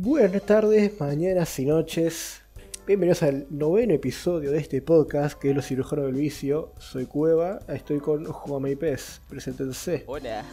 [0.00, 2.42] Buenas tardes, mañanas y noches.
[2.86, 6.72] Bienvenidos al noveno episodio de este podcast que es Los Cirujanos del Vicio.
[6.78, 9.20] Soy Cueva, estoy con Juan Pez.
[9.28, 10.04] Preséntense.
[10.06, 10.44] Hola,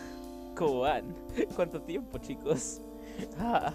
[0.55, 1.15] ¿cómo van?
[1.55, 2.81] ¿Cuánto tiempo, chicos?
[3.37, 3.71] Ah,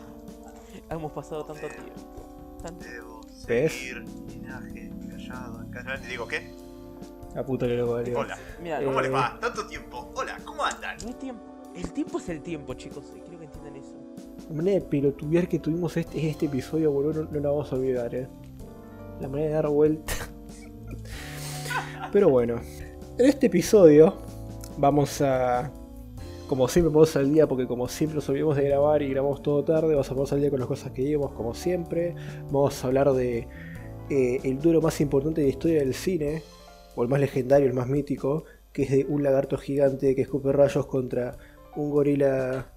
[0.91, 2.59] hemos pasado tanto tiempo.
[2.63, 2.85] Tanto...
[2.85, 5.65] Debo seguir linaje, callado.
[6.03, 6.50] ¿Te digo qué?
[7.35, 8.19] La puta que lo valió.
[8.19, 9.39] Hola, Mira, ¿cómo Eh, les va?
[9.41, 10.11] Tanto tiempo.
[10.15, 10.97] Hola, ¿cómo andan?
[11.03, 11.43] no hay tiempo.
[11.77, 13.05] El tiempo es el tiempo, chicos.
[13.25, 13.95] Quiero que entiendan eso.
[14.49, 17.77] La manera de pelotudear que tuvimos este, este episodio, boludo, no, no la vamos a
[17.77, 18.29] olvidar, eh.
[19.21, 20.13] La manera de dar vuelta.
[22.13, 22.61] Pero bueno,
[23.19, 24.15] en este episodio
[24.79, 25.71] vamos a.
[26.49, 29.63] Como siempre, vamos al día, porque como siempre nos olvidamos de grabar y grabamos todo
[29.63, 32.17] tarde, vamos a ponernos al día con las cosas que vimos, como siempre.
[32.47, 33.47] Vamos a hablar de
[34.11, 36.43] eh, el duelo más importante de la historia del cine,
[36.97, 40.53] o el más legendario, el más mítico, que es de un lagarto gigante que escupe
[40.53, 41.37] rayos contra
[41.77, 42.73] un gorila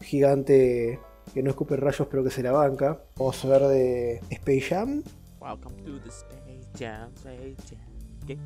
[0.00, 0.98] gigante
[1.34, 3.00] que no escupe rayos pero que se la banca.
[3.16, 5.02] Vamos a hablar de Space Jam
[5.40, 7.56] Welcome to the Space Jam, Space
[8.26, 8.38] Jam.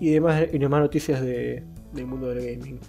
[0.00, 1.62] Y demás, y demás noticias de-
[1.92, 2.80] del mundo del gaming.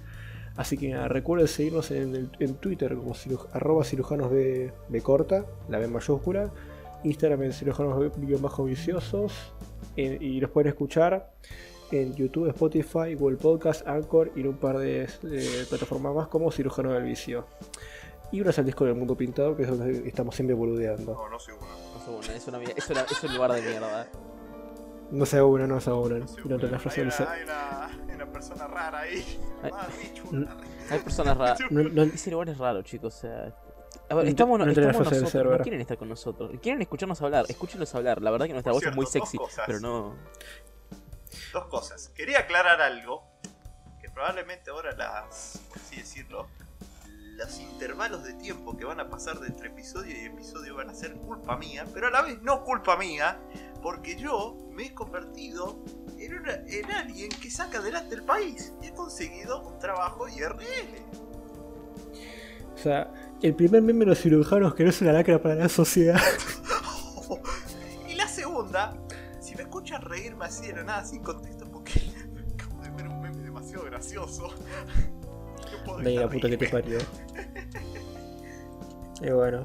[0.56, 5.02] Así que nada, recuerden seguirnos en, el- en Twitter como ciruj- arroba cirujanos B, B
[5.02, 6.52] corta, la B mayúscula,
[7.04, 9.54] Instagram en cirujanos B- bajo viciosos,
[9.96, 11.32] en- y los pueden escuchar
[11.92, 16.52] en YouTube, Spotify, Google Podcast, Anchor y en un par de, de plataformas más como
[16.52, 17.46] Cirujano del Vicio.
[18.32, 21.14] Y una al disco del mundo pintado, que es donde estamos siempre boludeando.
[21.14, 21.68] No, no soy uno.
[21.68, 24.08] No sé, bueno, es, una, es, una- es un lugar de mierda.
[25.12, 26.20] No se una, no se una.
[26.20, 29.40] No frase hay, una, hay, una, hay una persona rara ahí.
[29.64, 29.72] Ay.
[29.74, 29.88] Ah,
[30.32, 30.46] Mm.
[30.90, 31.60] Hay personas raras.
[31.70, 33.16] no- no- Ese lugar es raro, chicos.
[33.18, 33.54] O sea.
[34.10, 35.58] A ver, No estamos, no estamos nosotros, server.
[35.58, 36.52] no quieren estar con nosotros.
[36.62, 38.22] Quieren escucharnos hablar, escúchenlos hablar.
[38.22, 40.16] La verdad que nuestra Por voz es muy sexy, pero no.
[41.54, 42.10] Dos cosas.
[42.10, 43.24] Quería aclarar algo.
[44.02, 45.60] Que probablemente ahora las.
[45.70, 46.48] Por así decirlo.
[47.38, 50.94] Los intervalos de tiempo que van a pasar de entre episodio y episodio van a
[50.94, 53.40] ser culpa mía, pero a la vez no culpa mía,
[53.82, 55.80] porque yo me he convertido
[56.20, 61.04] en, una- en alguien que saca adelante el país y he conseguido un trabajo IRL.
[62.76, 63.12] O sea,
[63.42, 66.22] el primer miembro de los cirujanos que no es una lacra para la sociedad.
[68.08, 68.94] y la segunda,
[69.82, 72.00] escuchan reírme así de la nada sin contexto, porque
[72.54, 74.54] acabo de ver un meme demasiado gracioso.
[75.72, 76.98] No puedo Venga, puta que te parió.
[79.22, 79.64] Y bueno.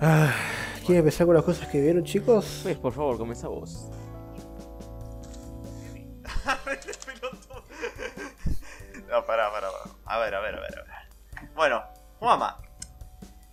[0.00, 0.34] Ah,
[0.80, 2.60] ¿Quieren empezar con las cosas que vieron, chicos?
[2.64, 3.88] Pues, por favor, comenzá vos.
[9.08, 9.94] No, pará, pará, pará.
[10.06, 11.50] A ver, a ver, a ver, a ver.
[11.54, 11.84] Bueno,
[12.20, 12.58] mamá.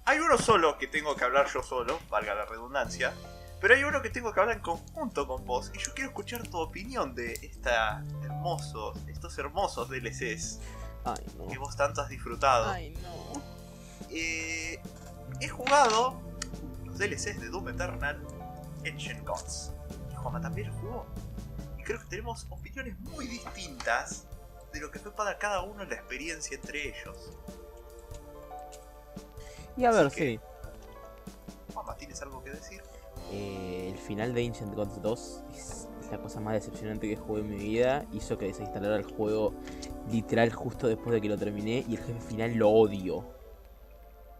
[0.05, 3.13] Hay uno solo que tengo que hablar yo solo, valga la redundancia.
[3.61, 5.71] Pero hay uno que tengo que hablar en conjunto con vos.
[5.75, 10.59] Y yo quiero escuchar tu opinión de esta hermoso, estos hermosos DLCs
[11.03, 11.47] Ay, no.
[11.47, 12.69] que vos tanto has disfrutado.
[12.71, 13.41] Ay, no.
[14.09, 14.81] Eh,
[15.41, 16.21] he jugado
[16.85, 18.25] los DLCs de Doom Eternal
[18.85, 19.73] Ancient Gods.
[20.11, 21.05] Y Juanma también lo jugó.
[21.77, 24.25] Y creo que tenemos opiniones muy distintas
[24.71, 27.17] de lo que fue para cada uno la experiencia entre ellos.
[29.75, 30.39] Y a ver, que- sí.
[31.73, 32.83] Juanma, ¿tienes algo que decir?
[33.31, 37.41] Eh, el final de Ancient Gods 2 es, es la cosa más decepcionante que jugué
[37.41, 38.05] en mi vida.
[38.11, 39.53] Hizo que desinstalara el juego
[40.11, 43.23] literal justo después de que lo terminé y el jefe final lo odio.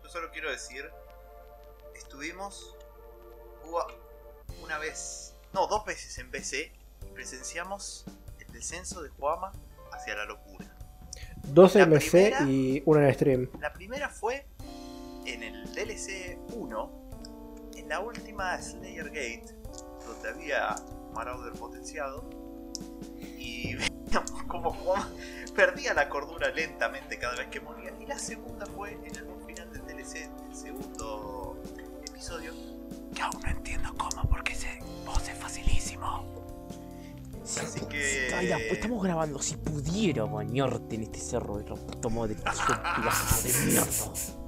[0.04, 0.84] Yo solo quiero decir,
[1.96, 2.76] estuvimos
[3.68, 3.80] hubo
[4.64, 6.72] una vez, no, dos veces en PC
[7.06, 8.06] y presenciamos
[8.40, 9.52] el descenso de Juama
[9.92, 10.66] hacia la locura.
[11.44, 13.50] Dos MC primera- y una en stream.
[13.60, 14.46] La primera fue
[15.26, 16.99] en el DLC 1, en
[17.90, 19.46] la última Slayer Gate,
[20.08, 20.76] donde había
[21.14, 22.24] Marauder potenciado.
[23.38, 25.04] Y veíamos como Juan
[25.56, 27.92] perdía la cordura lentamente cada vez que moría.
[28.00, 31.62] Y la segunda fue en el final del DLC, el segundo
[32.08, 32.54] episodio.
[33.14, 36.26] Que aún no entiendo cómo, porque ese boss es facilísimo.
[37.44, 39.42] Así que- Ay, la- estamos grabando.
[39.42, 41.66] Si pudiera bañarte en este cerro de
[42.10, 42.44] madre, su
[43.02, 44.39] pedazo de mierda.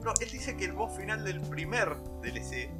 [0.00, 2.70] Ejemplo, él dice que el boss final del primer DLC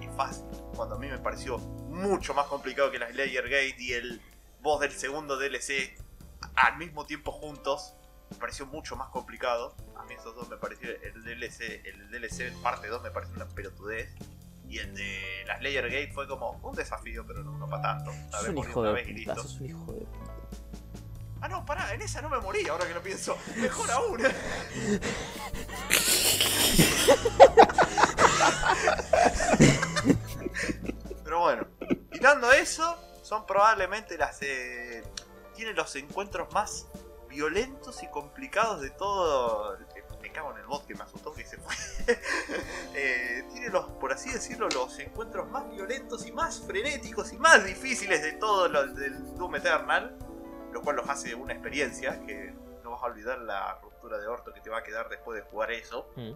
[0.00, 0.44] es fácil,
[0.74, 4.20] cuando a mí me pareció mucho más complicado que la Slayer Gate y el
[4.62, 5.96] boss del segundo DLC
[6.54, 7.94] al mismo tiempo juntos.
[8.30, 9.74] Me pareció mucho más complicado.
[9.96, 13.48] A mí esos dos me pareció el DLC, el DLC parte 2 me pareció una
[13.48, 14.14] pelotudez.
[14.68, 18.10] Y el de la Slayer Gate fue como un desafío, pero no, no para tanto.
[18.50, 20.37] Un hijo una de vez puta, un hijo de puta.
[21.40, 23.36] Ah, no, pará, en esa no me morí, ahora que lo pienso.
[23.56, 24.22] Mejor aún.
[33.48, 35.02] probablemente las eh,
[35.56, 36.86] tiene los encuentros más
[37.28, 39.76] violentos y complicados de todo.
[40.22, 41.74] Me cago en el bot que me asustó que se fue.
[42.94, 47.64] Eh, tiene los, por así decirlo, los encuentros más violentos y más frenéticos y más
[47.64, 50.16] difíciles de todo lo del Doom Eternal.
[50.72, 52.52] Lo cual los hace una experiencia que
[52.84, 55.48] no vas a olvidar la ruptura de orto que te va a quedar después de
[55.50, 56.08] jugar eso.
[56.16, 56.32] Mm.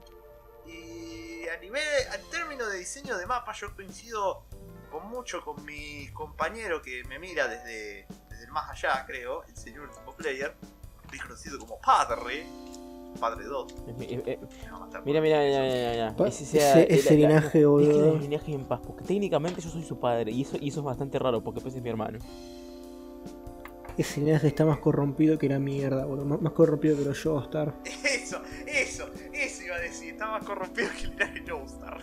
[0.69, 1.83] Y a nivel,
[2.13, 4.45] al término de diseño de mapa, yo coincido
[4.91, 9.57] con mucho con mi compañero que me mira desde, desde el más allá, creo, el
[9.57, 10.55] señor Ultimo Player,
[11.23, 12.47] conocido como Padre,
[13.21, 13.75] Padre 2.
[14.01, 14.39] Eh,
[15.05, 18.13] Mira, mira, mira, mira, Ese, sea- ese- ese la- la- linaje, Es que boludo.
[18.15, 20.85] el linaje en paz, porque técnicamente yo soy su padre y eso, y eso es
[20.87, 22.19] bastante raro porque pues es mi hermano.
[23.99, 26.25] Ese linaje está más corrompido que la mierda, boludo.
[26.25, 27.75] Más, más corrompido que los Joestar.
[28.05, 30.13] Eso, eso, eso iba a decir.
[30.15, 31.99] Está más corrompido que el linaje Joestar.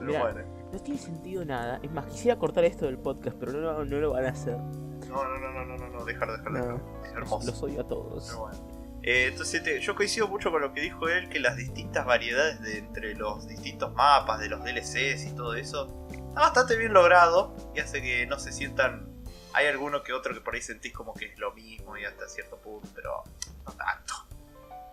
[0.00, 0.40] Bueno.
[0.72, 1.78] no tiene sentido nada.
[1.82, 4.56] Es más, quisiera cortar esto del podcast, pero no, lo- no lo van a hacer.
[4.56, 6.68] No, no, no, no, no, no, no, dejar, dejar, dejar.
[6.68, 6.76] No.
[7.04, 7.46] Es Los, hermoso.
[7.46, 8.24] los odio a todos.
[8.26, 8.98] Pero bueno.
[9.04, 12.60] Eh, entonces te- yo coincido mucho con lo que dijo él, que las distintas variedades
[12.62, 17.54] de entre los distintos mapas, de los DLCs y todo eso, está bastante bien logrado
[17.74, 19.14] y hace que no se sientan...
[19.56, 22.28] Hay alguno que otro que por ahí sentís como que es lo mismo y hasta
[22.28, 23.22] cierto punto, pero
[23.64, 24.14] no tanto.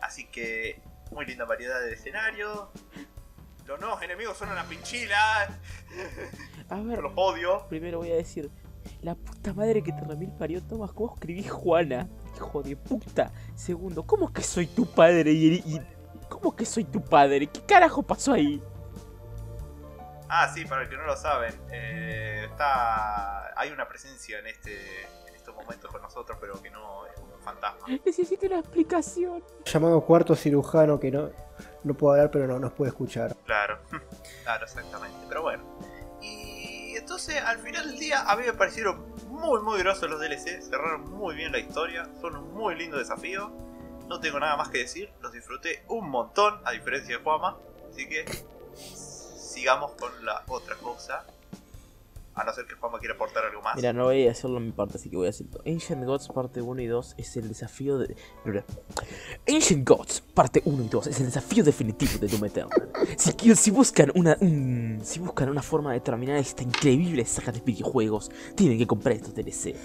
[0.01, 0.81] Así que
[1.12, 2.69] muy linda variedad de escenarios.
[3.65, 5.50] Los nuevos enemigos son una pinchila.
[6.69, 7.65] A ver, los odio.
[7.68, 8.50] primero voy a decir.
[9.01, 12.07] La puta madre que te remil parió, Tomás, ¿cómo escribís Juana?
[12.36, 13.31] Hijo de puta.
[13.56, 15.31] Segundo, ¿cómo que soy tu padre?
[15.31, 15.81] Y, y-
[16.30, 17.48] ¿Cómo que soy tu padre?
[17.48, 18.62] ¿Qué carajo pasó ahí?
[20.35, 25.03] Ah, sí, para el que no lo saben, eh, está hay una presencia en este
[25.27, 27.85] en estos momentos con nosotros, pero que no es como un fantasma.
[28.03, 29.44] Necesito una explicación.
[29.63, 31.30] Llamado cuarto cirujano que no,
[31.83, 33.35] no puede hablar pero no nos puede escuchar.
[33.45, 33.77] Claro,
[34.44, 35.19] claro, exactamente.
[35.30, 35.63] Pero bueno.
[36.19, 40.63] Y entonces, al final del día, a mí me parecieron muy, muy grosos los DLC.
[40.63, 42.09] Cerraron muy bien la historia.
[42.21, 43.51] Son un muy lindo desafío.
[44.09, 45.12] No tengo nada más que decir.
[45.21, 47.59] Los disfruté un montón, a diferencia de Juama.
[47.91, 48.25] Así que
[49.53, 51.25] sigamos con la otra cosa.
[52.35, 53.75] A no ser que Juama quiera aportar algo más.
[53.75, 55.61] Mira, no voy a hacerlo en mi parte, así que voy a decirlo.
[55.67, 58.15] Ancient Gods parte 1 y 2 es el desafío de.
[59.47, 62.89] Ancient Gods parte 1 y 2 es el desafío definitivo de Doom Eternal.
[63.17, 64.35] Si, si buscan una.
[64.41, 69.15] un- si buscan una forma de terminar esta increíble saga de videojuegos, tienen que comprar
[69.15, 69.75] estos DLC.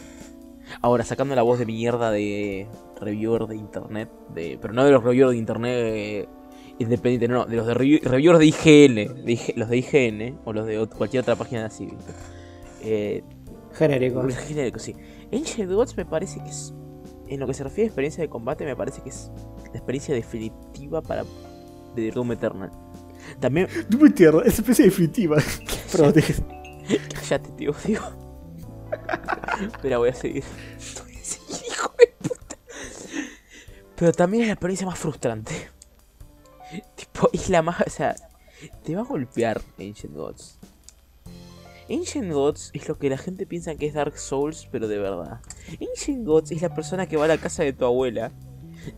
[0.81, 2.67] Ahora, sacando la voz de mierda de
[3.01, 6.29] reviewer de internet, de, pero no de los reviewers de internet
[6.79, 10.39] independientes, no, no, de los de review- reviewers de IGN, de IG los de IGN
[10.45, 12.13] o los de ot- cualquier otra página así, ¿viste?
[12.83, 13.23] Eh,
[13.75, 14.23] Genérico.
[14.29, 14.95] genérico, sí.
[15.33, 16.73] Ancient Gods me parece que es.
[17.29, 19.31] En lo que se refiere a experiencia de combate, me parece que es
[19.73, 21.25] la experiencia definitiva para.
[21.95, 22.71] de Doom Eternal.
[23.41, 23.69] También.
[23.99, 25.37] Me entiendes, es especie definitiva.
[25.93, 26.23] Perdón, te-
[27.13, 28.03] Cállate, tío, digo.
[29.61, 30.45] Espera, voy a seguir.
[31.05, 32.57] Voy a seguir, hijo de puta.
[33.97, 35.53] Pero también es la experiencia más frustrante.
[37.33, 37.81] Es la más.
[37.87, 38.15] O sea,
[38.85, 40.59] te va a golpear Ancient Gods.
[41.91, 45.41] Ancient Gods es lo que la gente piensa que es Dark Souls, pero de verdad.
[45.81, 48.31] Ancient Gods es la persona que va a la casa de tu abuela.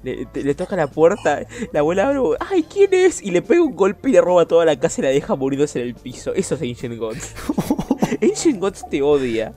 [0.03, 3.23] Le, te- le toca la puerta, la abuela abre, ¡ay, quién es!
[3.23, 5.81] Y le pega un golpe y le roba toda la casa y la deja muriéndose
[5.81, 6.33] en el piso.
[6.35, 7.35] Eso es Ancient Gods.
[8.23, 9.55] Ancient Gods te odia.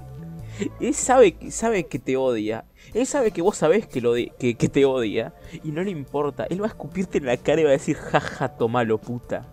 [0.80, 2.66] Él sabe, sabe que te odia.
[2.94, 5.34] Él sabe que vos sabés que, lo odi- que, que te odia.
[5.64, 6.46] Y no le importa.
[6.50, 9.48] Él va a escupirte en la cara y va a decir, jaja, tomalo, puta.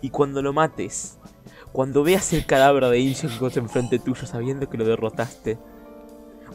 [0.00, 1.18] Y cuando lo mates,
[1.72, 5.58] cuando veas el cadáver de Ancient Gods enfrente tuyo sabiendo que lo derrotaste,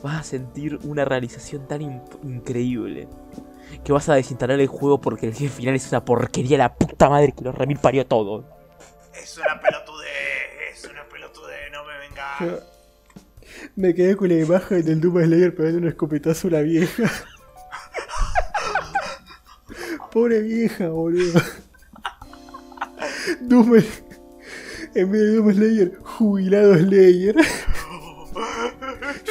[0.03, 1.81] vas a sentir una realización tan
[2.23, 3.07] increíble.
[3.83, 7.09] Que vas a desinstalar el juego porque el jefe final es una porquería la puta
[7.09, 8.45] madre que lo remil parió todo.
[9.13, 10.09] Es una pelotudez,
[10.73, 12.63] es una pelotudez, no me vengas.
[13.79, 17.09] Me quedé con la imagen del Doom Slayer pegando un escopetazo a la vieja.
[20.11, 21.39] Pobre vieja, boludo.
[23.39, 23.75] Doom,
[24.95, 27.35] en vez de Doom Slayer, jubilado Slayer.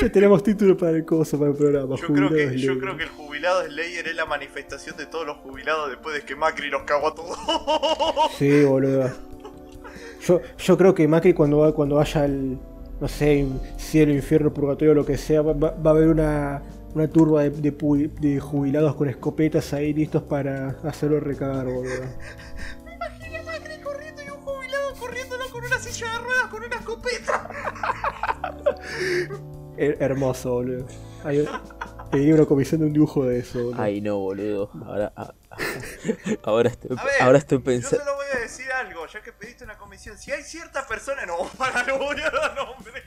[0.00, 1.96] ya tenemos título para el coso, para el programa.
[1.96, 2.58] Yo creo, que, Slayer.
[2.58, 6.22] yo creo que el jubilado Slayer es la manifestación de todos los jubilados después de
[6.22, 7.36] que Macri los cagó a todos.
[8.38, 9.10] Sí, boludo.
[10.26, 12.58] Yo, yo creo que Macri cuando, va, cuando vaya al,
[13.00, 16.62] no sé, cielo, infierno, purgatorio, lo que sea, va, va- va a haber una,
[16.94, 17.70] una turba de, de
[18.20, 21.84] de jubilados con escopetas ahí listos para hacerlo recagar, boludo.
[22.94, 27.50] Imagina Macri corriendo y un jubilado corriéndolo con una silla de ruedas con una escopeta.
[29.76, 30.86] Her- hermoso, boludo.
[31.24, 31.46] Hay,
[32.10, 33.82] pediría una comisión de un dibujo de eso, boludo.
[33.82, 34.70] Ay, no, boludo.
[34.86, 35.34] Ahora, a-
[36.44, 37.98] ahora, estoy, A ver, ahora estoy Yo pensando.
[37.98, 40.16] se lo voy a decir algo, ya que pediste una comisión.
[40.18, 43.02] Si hay cierta persona, no, para no voy a dar nombre.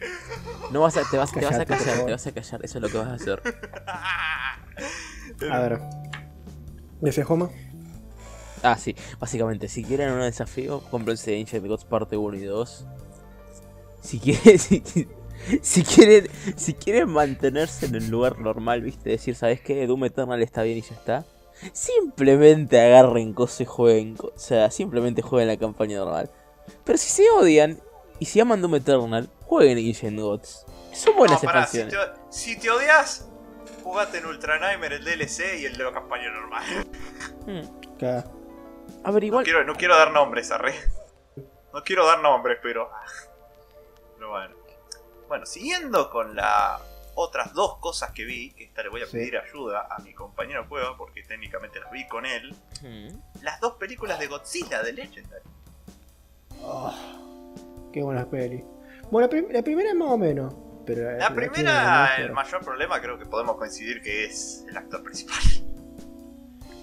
[0.72, 2.78] No vas a, te, vas, te vas a Callate, callar, te vas a callar, eso
[2.78, 3.42] es lo que vas a hacer.
[5.52, 5.80] A ver.
[7.02, 7.50] ¿Ese Joma?
[8.64, 12.86] Ah, sí, básicamente, si quieren un desafío, cómprense Ancient Gods parte 1 y 2.
[14.02, 15.08] Si quieren, si,
[15.62, 19.86] si quieren, si quieren mantenerse en el lugar normal, viste, decir, ¿sabes qué?
[19.88, 21.26] Doom Eternal está bien y ya está.
[21.74, 26.30] Simplemente agarren cosas y jueguen, o sea, simplemente jueguen la campaña normal.
[26.84, 27.80] Pero si se odian
[28.20, 30.66] y si aman Doom Eternal, jueguen Ancient Gods.
[30.94, 32.20] Son buenas No, pará, si expansiones.
[32.30, 33.30] te, si te odias,
[33.84, 36.64] jugate en Ultra Nightmare el DLC y el de la campaña normal.
[37.44, 37.62] Hmm.
[39.04, 40.74] A ver, No igual, quiero, no quiero dar nombres, arre.
[41.74, 42.90] No quiero dar nombres, pero.
[42.92, 43.06] ah.
[44.16, 44.61] Pero bueno.
[45.32, 46.82] Bueno, siguiendo con las
[47.16, 49.14] otras dos cosas que vi, que esta le voy a Sí.
[49.14, 52.54] pedir ayuda a mi compañero Cueva, porque técnicamente las vi con él.
[53.42, 55.46] Las dos películas de Godzilla de Legendary.
[56.62, 56.94] Oh,
[57.94, 58.62] qué buena peli.
[59.10, 60.54] Bueno, la, prim- la primera es más o menos.
[60.86, 65.38] Pero La primera, el mayor problema creo que podemos coincidir que es el actor principal.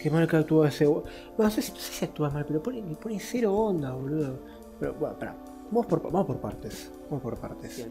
[0.00, 0.86] Qué mal que actúa ese.
[0.86, 1.04] bo-
[1.36, 4.38] No sé si, no sé si actúa mal, pero pone, pone cero onda, boludo.
[4.80, 5.36] Pero bueno, pará.
[5.70, 6.90] Vamos por, vamos por partes.
[7.10, 7.86] Vamos por partes.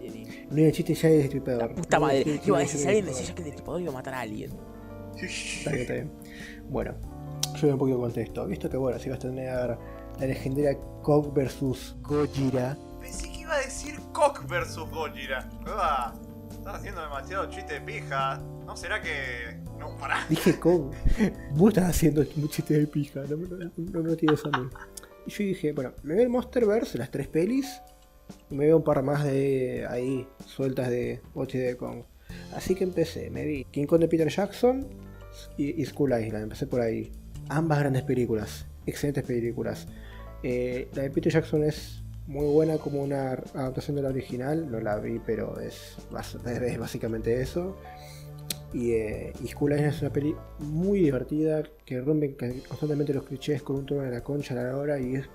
[0.50, 1.69] No hay el chiste ya de destripador.
[1.69, 2.39] La puta No madre.
[2.46, 4.51] Iba a de decir, si alguien decía que el destripador iba a matar a alguien.
[5.15, 6.12] Está bien, está bien.
[6.69, 6.96] Bueno,
[7.55, 8.48] yo doy un poquito de contexto.
[8.48, 9.53] Visto que, bueno, si vas a tener
[10.19, 12.77] la legendaria Kong vs Gojira.
[13.00, 15.48] Pensé que iba a decir Cock versus Gojira.
[15.63, 16.13] Cueva,
[16.51, 18.39] estás haciendo demasiado chiste de pija.
[18.65, 19.57] ¿No será que.?
[19.79, 20.25] No, pará.
[20.27, 20.91] Dije Kong.
[21.53, 23.22] Vos estás haciendo un chiste de pija.
[23.29, 24.67] No, me- no, no me lo tires a mí.
[25.27, 27.81] Y yo dije, bueno, me veo el Monsterverse, las tres pelis.
[28.50, 32.03] Y me veo un par más de ahí, sueltas de Watch de Kong.
[32.55, 34.88] Así que empecé, me vi King Kong de Peter Jackson
[35.57, 36.43] y, y Skull Island.
[36.43, 37.12] Empecé por ahí.
[37.50, 39.88] Ambas grandes películas, excelentes películas.
[40.43, 44.69] Eh, la de Peter Jackson es muy buena como una adaptación de la original.
[44.72, 47.77] No la vi, pero es básicamente eso.
[48.74, 52.36] Y, eh, y Skull Island es una peli muy divertida que rompe
[52.68, 55.30] constantemente los clichés con un tono de la concha a la hora y es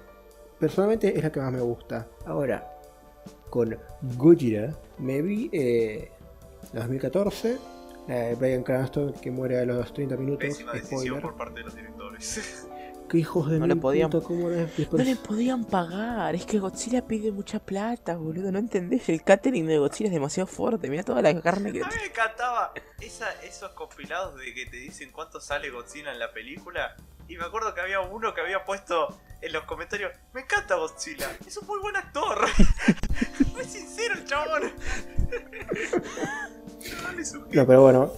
[0.58, 2.08] personalmente es la que más me gusta.
[2.26, 2.78] Ahora,
[3.50, 3.76] con
[4.16, 6.10] Gojira me vi eh,
[6.72, 7.58] la 2014,
[8.08, 10.48] la de Brian Cranston que muere a los 30 minutos.
[10.48, 11.22] Pésima decisión Spoiler.
[11.22, 12.68] por parte de los directores.
[13.12, 17.06] Qué hijos de No le podían- puta, cómo no le podían pagar, es que Godzilla
[17.06, 21.20] pide mucha plata, boludo, no entendés, el catering de Godzilla es demasiado fuerte, mira toda
[21.20, 21.82] la carne que...
[21.82, 26.18] A mí me encantaba esa, esos compilados de que te dicen cuánto sale Godzilla en
[26.18, 26.96] la película.
[27.28, 31.36] Y me acuerdo que había uno que había puesto en los comentarios: Me encanta Godzilla,
[31.46, 32.46] es un muy buen actor.
[33.52, 34.72] muy sincero el chabón.
[37.52, 38.10] No, pero bueno.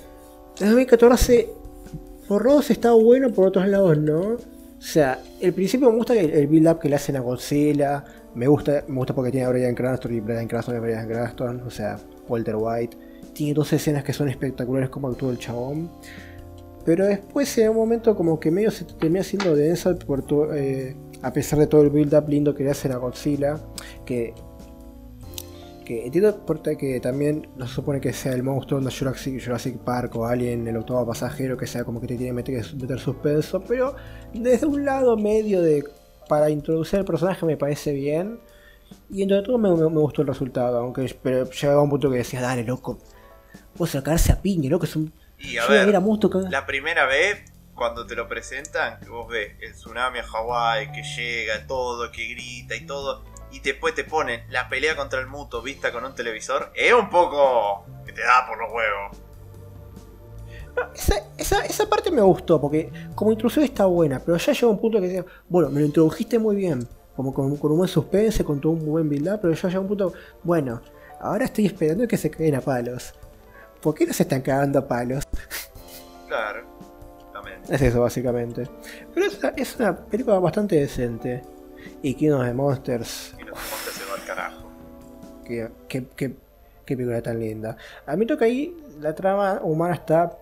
[0.61, 1.51] El 2014,
[2.29, 4.54] por lados está bueno, por otros lados no.
[4.85, 8.05] O sea, el principio me gusta el, build-up que le hacen a Godzilla.
[8.35, 11.63] Me gusta, me gusta porque tiene a Brian Cranston y Brian Cranston es Brian Cranston.
[11.67, 11.99] O sea,
[12.29, 12.95] Walter White.
[13.33, 15.91] Tiene dos escenas que son espectaculares como actúa el chabón.
[16.85, 20.23] Pero después en un momento como que medio se termina siendo densa por
[20.55, 23.59] eh, a pesar de todo el build-up lindo que le hacen a Godzilla.
[24.05, 24.35] Que
[25.85, 29.79] que entiendo porque que también no se supone que sea el monstruo de Jurassic, Jurassic
[29.79, 32.99] Park o Alien, el octavo pasajero, que sea como que te tiene que meter, meter
[32.99, 33.95] suspenso, pero
[34.33, 35.85] desde un lado medio de
[36.29, 38.41] para introducir al personaje me parece bien.
[39.11, 42.19] Y entre todo me, me- me gustó el resultado, aunque pero llegaba un punto que
[42.19, 42.99] decía, dale loco,
[43.77, 45.13] vos sacarse a piña, loco, es un...
[45.39, 45.87] Y a ver,
[46.51, 51.03] la primera vez, cuando te lo presentan, que vos ves el tsunami a Hawái, que
[51.03, 53.25] llega, todo, que grita y todo,
[53.55, 57.09] y después te ponen la pelea contra el muto vista con un televisor, es un
[57.09, 59.17] poco que te da por los huevos.
[60.93, 64.81] Esa, esa, esa parte me gustó, porque como introducción está buena, pero ya llega un
[64.81, 68.43] punto que decía, bueno, me lo introdujiste muy bien, como con, con un buen suspense,
[68.45, 70.83] con todo un buen build-up, pero ya llega un punto, bueno,
[71.21, 73.15] ahora estoy esperando que se caigan a palos.
[73.81, 75.23] ¿Por qué no se están cagando a palos?
[76.27, 76.67] Claro,
[77.33, 77.61] también.
[77.69, 78.69] Es eso, básicamente.
[79.15, 81.43] Pero es una, es una película bastante decente.
[82.03, 83.35] Y King of the Monsters,
[84.25, 84.69] carajo.
[85.45, 86.35] qué, qué, qué-
[86.87, 87.77] qué película tan linda.
[88.07, 90.37] A mí toca ahí, la trama humana está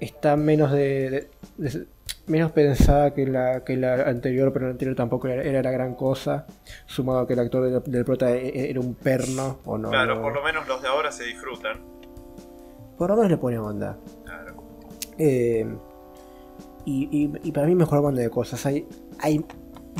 [0.00, 1.28] está menos de,
[1.58, 1.86] de- de-
[2.26, 5.94] menos pensada que la, que la anterior, pero la anterior tampoco era, era la gran
[5.94, 6.46] cosa.
[6.86, 9.90] Sumado a que el actor del, del prota e- e- era un perno, o no.
[9.90, 11.80] claro, por lo menos los de ahora se disfrutan.
[12.98, 13.96] por lo menos le pone onda.
[14.24, 14.54] Claro.
[15.18, 15.66] Eh,
[16.84, 18.64] y, y- y para mí mejor banda de cosas.
[18.66, 18.86] Hay,
[19.20, 19.44] hay,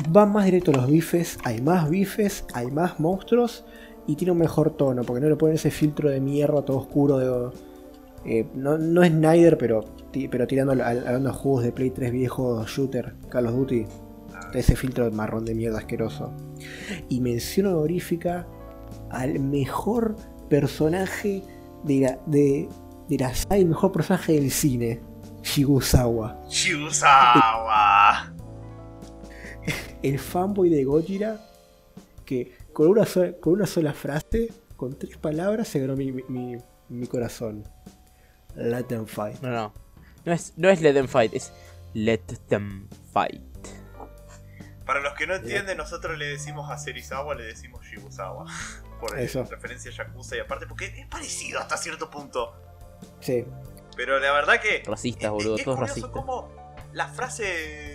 [0.09, 3.65] van más directo los bifes, hay más bifes, hay más monstruos
[4.07, 7.17] y tiene un mejor tono, porque no le ponen ese filtro de mierda todo oscuro
[7.17, 7.51] de...
[8.25, 9.85] eh, no, es Snyder, pero,
[10.29, 13.85] pero tirando hablando de juegos de Play 3 viejos shooter, Call of Duty.
[14.53, 16.33] ese filtro marrón de mierda asqueroso.
[17.09, 18.47] Y mención honorífica
[19.09, 20.15] al mejor
[20.49, 21.41] personaje
[21.83, 22.69] de la, de,
[23.09, 25.01] de mejor personaje del cine,
[25.41, 26.41] Shigusawa.
[26.47, 28.34] Shibusawa.
[30.03, 31.39] El fanboy de Gojira
[32.25, 36.57] que con una, sola, con una sola frase, con tres palabras, se ganó mi, mi,
[36.89, 37.63] mi corazón.
[38.55, 39.39] Let them fight.
[39.41, 39.73] No, no.
[40.25, 41.53] No es, no es let them fight, es
[41.93, 43.41] let them fight.
[44.85, 48.45] Para los que no entienden, nosotros le decimos a Serizawa, le decimos Shibusawa.
[48.99, 49.43] Por Eso.
[49.43, 52.53] referencia a Yakuza y aparte porque es parecido hasta cierto punto.
[53.19, 53.45] Sí.
[53.97, 56.11] Pero la verdad que Racistas, es, boludo, es todos curioso racistas.
[56.11, 56.49] como
[56.93, 57.94] la frase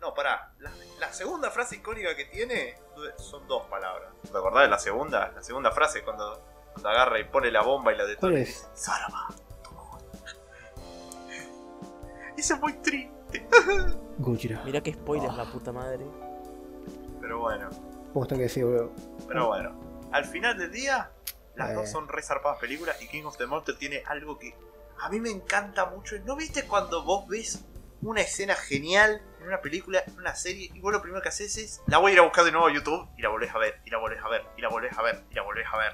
[0.00, 2.76] no, pará, la, la segunda frase icónica que tiene
[3.18, 4.12] son dos palabras.
[4.22, 5.32] ¿Te acordás de la segunda?
[5.34, 6.40] La segunda frase cuando,
[6.72, 8.44] cuando agarra y pone la bomba y la detona.
[8.74, 9.28] Sarama.
[12.36, 13.46] Eso es muy triste.
[14.18, 14.62] Gojira.
[14.64, 15.36] Mirá que spoiler Ah.
[15.36, 16.06] la puta madre.
[17.20, 17.68] Pero bueno.
[18.14, 18.92] Posta que sí, boludo.
[19.26, 19.72] Pero bueno,
[20.12, 21.10] al final del día,
[21.56, 21.74] las Eh.
[21.74, 24.54] dos son re zarpadas películas y King of the Mountain tiene algo que
[25.00, 26.16] a mí me encanta mucho.
[26.24, 27.64] ¿No viste cuando vos ves
[28.02, 31.56] una escena genial en una película, en una serie, y vos lo primero que haces
[31.58, 33.58] es la voy a ir a buscar de nuevo a YouTube y la volvés a
[33.58, 35.76] ver, y la volvés a ver, y la volvés a ver, y la volvés a
[35.78, 35.92] ver?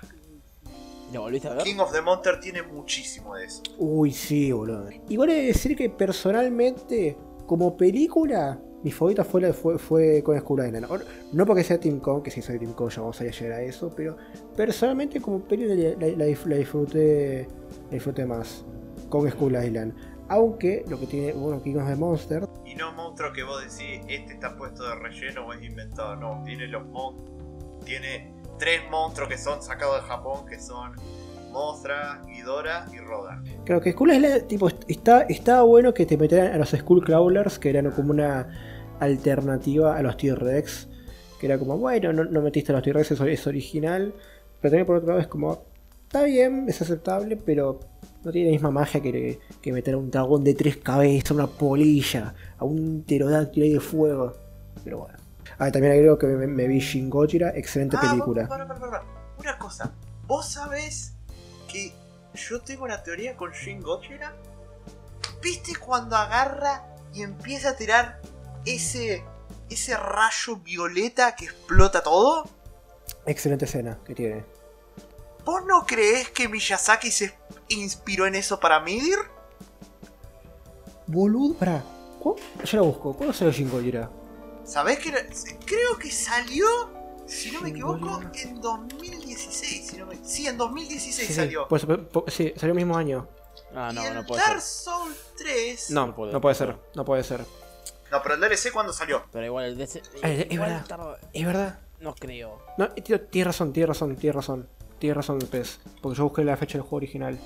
[1.12, 1.62] ¿La volviste a ver?
[1.64, 3.62] King of the Mountain tiene muchísimo de eso.
[3.78, 4.88] Uy, sí, boludo.
[5.08, 10.36] Igual he de decir que personalmente, como película, mi favorita fue, la, fue, fue con
[10.38, 10.86] Skull Island.
[11.32, 13.62] No porque sea Team Kong, que si soy Team Kong ya vamos a llegar a
[13.62, 14.16] eso, pero
[14.56, 17.46] personalmente como película la, la- la dif- la disfruté,
[17.86, 18.64] la disfruté más
[19.08, 19.94] con Skull Island.
[20.28, 24.34] Aunque lo que tiene, King of the Monster, Y no monstruo que vos decís, este
[24.34, 26.16] está puesto de relleno o es inventado.
[26.16, 27.16] No, tiene los mon
[27.84, 30.92] Tiene tres monstruos que son sacados de Japón, que son
[31.52, 33.44] Mothra, Ghidorah y Rodan.
[33.64, 37.58] Claro que Skull Island, tipo, está, estaba bueno que te metieran a los Skull Crawlers,
[37.58, 38.48] que eran como una
[39.00, 40.88] alternativa a los T-Rex.
[41.38, 44.14] Que era como, bueno, no, no metiste a los T-Rex, eso es original.
[44.60, 45.62] Pero también por otro lado es como,
[46.02, 47.80] está bien, es aceptable, pero
[48.24, 51.34] no tiene la misma magia que, que meter a un dragón de tres cabezas, a
[51.34, 54.34] una polilla, a un pterodáctilo de fuego.
[54.82, 55.18] Pero bueno.
[55.58, 58.48] Ah, también agrego que me, me vi Shin Gojira, excelente Ah, película.
[58.48, 59.02] para, para, para.
[59.38, 59.92] Una cosa,
[60.26, 61.12] vos sabés
[61.68, 61.92] que
[62.34, 64.34] yo tengo una teoría con Shin Gojira.
[65.42, 68.20] ¿Viste cuando agarra y empieza a tirar
[68.64, 69.22] ese
[69.70, 72.48] ese rayo violeta que explota todo?
[73.26, 74.44] Excelente escena que tiene.
[75.44, 77.34] ¿Vos no creés que Miyazaki se
[77.68, 79.18] inspiró en eso para Midir?
[81.06, 81.82] Boludo, pará.
[82.20, 83.14] ¿cu- Yo la busco.
[83.14, 84.10] ¿Cuándo salió Shin Gojira?
[84.64, 85.10] ¿Sabés que
[85.66, 86.66] creo que salió,
[87.26, 89.86] si no me equivoco, en 2016?
[89.86, 91.68] Si no me- sí, en 2016 Sí, sí, salió.
[91.68, 91.86] pues,
[92.28, 93.28] sí, salió el mismo año.
[93.76, 94.84] Ah, y no, el no puede Dark ser.
[94.84, 95.90] Souls 3.
[95.90, 97.44] No, No puede- no puede ser, no puede ser.
[98.10, 99.24] No, pero el DLC cuando salió.
[99.32, 100.00] Pero igual el DC.
[100.22, 100.86] Eh, es verdad.
[101.32, 101.78] Es verdad.
[102.00, 102.62] No creo.
[102.78, 104.68] No, tío, tienes razón, tienes razón, tienes razón.
[104.98, 105.80] Tienes razón, Pez.
[106.00, 107.38] Porque yo busqué la fecha del juego original.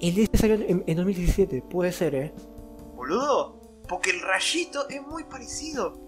[0.00, 2.34] El DLC salió en, en 2017, puede ser, eh.
[2.96, 5.98] Boludo, porque el rayito es muy parecido.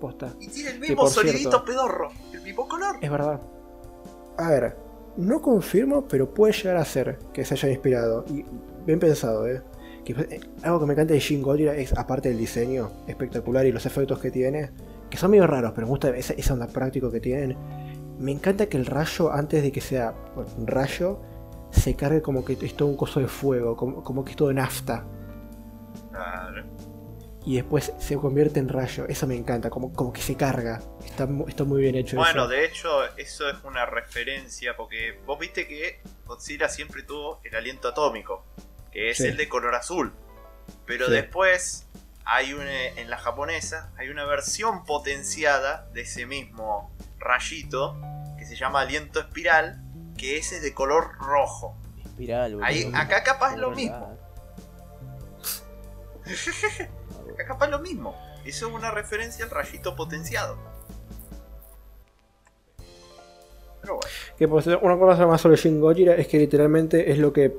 [0.00, 0.34] Posta.
[0.40, 2.10] Y tiene el mismo cierto- pedorro.
[2.32, 2.96] El mismo color.
[3.00, 3.40] Es verdad.
[4.38, 4.76] A ver,
[5.16, 8.24] no confirmo, pero puede llegar a ser que se hayan inspirado.
[8.28, 8.44] Y
[8.84, 9.62] bien pensado, eh.
[10.04, 13.72] Que, eh, algo que me encanta de Shin Gojira es, aparte del diseño espectacular y
[13.72, 14.70] los efectos que tiene,
[15.10, 17.56] que son medio raros, pero me gusta esa, esa onda práctico que tienen.
[18.18, 21.20] Me encanta que el rayo, antes de que sea bueno, un rayo,
[21.70, 24.52] se cargue como que es todo un coso de fuego, como, como que es todo
[24.52, 25.04] nafta.
[26.10, 26.64] Claro.
[27.44, 29.06] Y después se convierte en rayo.
[29.06, 30.80] Eso me encanta, como, como que se carga.
[31.04, 32.48] Está, está muy bien hecho Bueno, eso.
[32.48, 37.88] de hecho, eso es una referencia porque vos viste que Godzilla siempre tuvo el aliento
[37.88, 38.44] atómico,
[38.90, 39.26] que es Sí.
[39.28, 40.12] el de color azul.
[40.86, 41.12] Pero Sí.
[41.12, 41.86] después
[42.24, 47.96] hay una, en la japonesa hay una versión potenciada de ese mismo rayito
[48.38, 49.82] que se llama aliento espiral,
[50.16, 51.76] que ese es de color rojo.
[52.04, 52.66] Espiral, boludo.
[52.66, 54.16] Ahí, acá capaz es lo mismo.
[57.34, 58.16] Acá capaz es lo mismo.
[58.44, 60.56] Eso es una referencia al rayito potenciado.
[63.82, 64.08] Pero bueno.
[64.38, 64.46] Que
[64.84, 67.56] una cosa más sobre Shin Gojira es que literalmente es lo que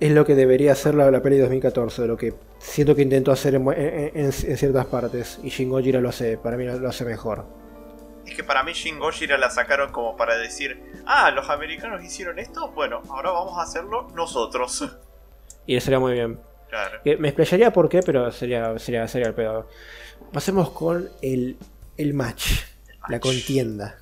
[0.00, 3.54] es lo que debería ser la, la peli 2014, lo que siento que intentó hacer
[3.54, 6.88] en, en- en- en ciertas partes y Shin Gojira lo hace, para mí lo, lo
[6.88, 7.44] hace mejor.
[8.30, 12.38] Es que para mí Shin Gojira la sacaron como para decir, ah, los americanos hicieron
[12.38, 14.84] esto, bueno, ahora vamos a hacerlo nosotros.
[15.66, 16.40] Y le sería muy bien.
[16.68, 17.00] claro.
[17.04, 19.68] Que me explayaría por qué, pero sería, sería, sería el pedo.
[20.32, 21.56] Pasemos con el,
[21.96, 22.52] el match,
[23.08, 23.22] la match.
[23.22, 23.96] contienda.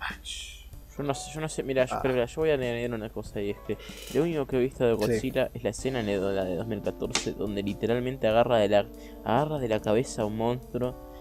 [0.00, 0.64] Match.
[0.96, 2.00] Yo no sé, yo no sé, mira, yo, Ah.
[2.02, 3.76] pero mira, yo voy a añadir una cosa y es que
[4.14, 7.62] lo único que he visto de Godzilla es la escena de la de 2014 donde
[7.62, 8.86] literalmente agarra de la
[9.24, 11.11] agarra de la cabeza a un monstruo,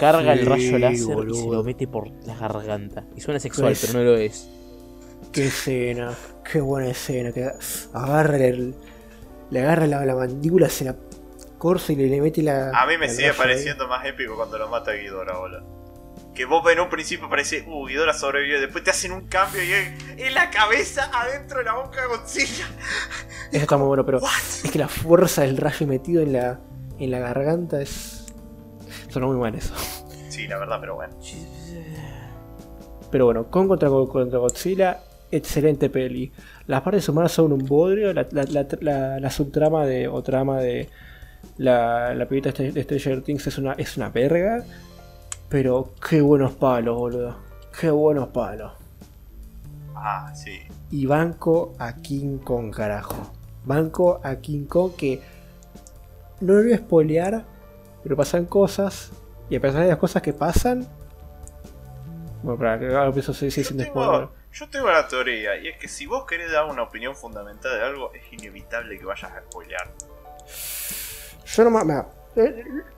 [0.00, 1.52] carga el rayo láser y se boludo.
[1.54, 3.04] lo mete por la garganta.
[3.16, 4.48] Y suena sexual, Pues- pero no lo es.
[5.32, 6.12] Qué escena,
[6.50, 7.30] qué buena escena.
[7.32, 7.50] Que
[7.92, 8.74] agarra el,
[9.50, 10.96] le agarra la, la mandíbula, se la
[11.58, 12.70] corsa y le, le mete la.
[12.70, 13.34] A mí me sigue ahí.
[13.36, 15.80] pareciendo más épico cuando lo mata Ghidorah, boludo.
[16.34, 19.72] Que vos en un principio parece, uh, Ghidorah sobrevivió, después te hacen un cambio y
[19.72, 22.66] es en la cabeza adentro de la boca de Godzilla.
[23.52, 24.30] Eso está muy bueno, pero What?
[24.64, 26.60] es que la fuerza del rayo metido en la,
[26.98, 28.19] en la garganta es.
[29.10, 29.74] Sonó muy mal eso.
[30.30, 31.12] Sí, la verdad, pero bueno.
[33.10, 36.32] Pero bueno, con contra, contra Godzilla, excelente peli.
[36.68, 40.58] Las partes humanas son un bodrio, la, la, la, la- la subtrama de, o trama
[40.60, 40.88] de
[41.58, 44.64] la, la película de de Stranger Things es una, es una verga.
[45.48, 47.36] Pero qué buenos palos, boludo.
[47.78, 48.72] Qué buenos palos.
[49.96, 50.60] Ah, sí.
[50.92, 53.32] Y banco a King Kong, carajo.
[53.64, 55.20] Banco a King Kong que
[56.40, 57.44] no lo voy a spoilear,
[58.02, 59.10] pero pasan cosas.
[59.48, 60.86] Y a pesar de las cosas que pasan.
[62.42, 64.12] Bueno, para que ahora empiezo a decir Yo sin spoiler.
[64.20, 67.76] tengo, yo tengo una teoría, y es que si vos querés dar una opinión fundamental
[67.78, 69.90] de algo, es inevitable que vayas a spoilear.
[71.46, 71.94] Yo no me.
[71.94, 72.04] Lo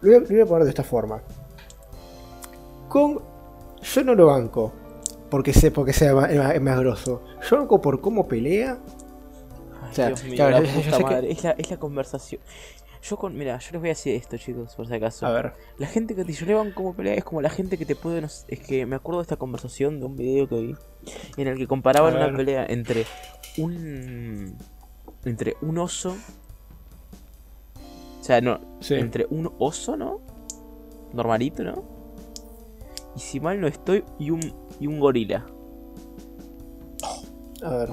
[0.02, 1.20] voy, a, lo voy a poner de esta forma.
[2.88, 3.20] Kong.
[3.82, 4.72] Yo no lo banco.
[5.30, 7.24] Porque sé porque sea más, más- grosso.
[7.48, 8.76] Yo banco por cómo pelea.
[9.82, 11.30] Ay, O sea, Dios mío, claro, la yo- yo puta sé que- madre.
[11.32, 12.40] Es, la, es la conversación.
[13.02, 13.36] Yo con.
[13.36, 15.26] Mira, yo les voy a decir esto, chicos, por si acaso.
[15.26, 15.52] A ver.
[15.78, 18.20] La gente que te lloraban como pelea es como la gente que te puede.
[18.20, 20.76] no sé, es que me acuerdo de esta conversación de un video que vi
[21.36, 23.04] en el que comparaban una pelea entre
[23.58, 24.56] un.
[25.24, 26.16] entre un oso.
[28.20, 28.60] O sea, no.
[28.80, 28.94] Sí.
[28.94, 30.20] Entre un oso, ¿no?
[31.12, 31.84] Normalito, ¿no?
[33.16, 34.40] Y si mal no estoy, y un,
[34.78, 35.44] y un gorila.
[37.62, 37.88] A ver.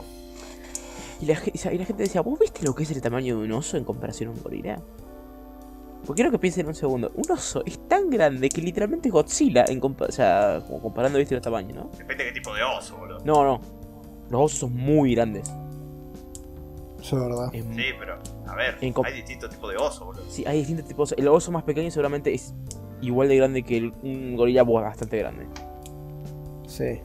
[1.20, 3.52] Y la, y la gente decía, ¿vos viste lo que es el tamaño de un
[3.52, 4.82] oso en comparación a un gorila?
[6.06, 7.12] Porque quiero que piensen un segundo.
[7.16, 11.20] Un oso es tan grande que literalmente es Godzilla, en compa- o sea, como comparando,
[11.20, 11.90] viste, los tamaños, ¿no?
[11.98, 13.20] Depende de qué tipo de oso, boludo.
[13.26, 13.62] No, no.
[14.30, 15.52] Los osos son muy grandes.
[17.02, 17.50] Eso es verdad.
[17.54, 20.24] Es mu- Sí, pero, a ver, hay distintos tipos de oso, boludo.
[20.30, 21.14] sí, hay distintos tipos.
[21.18, 22.54] El oso más pequeño seguramente es
[23.02, 25.48] igual de grande que el- un gorila bastante grande.
[26.68, 27.02] Sí.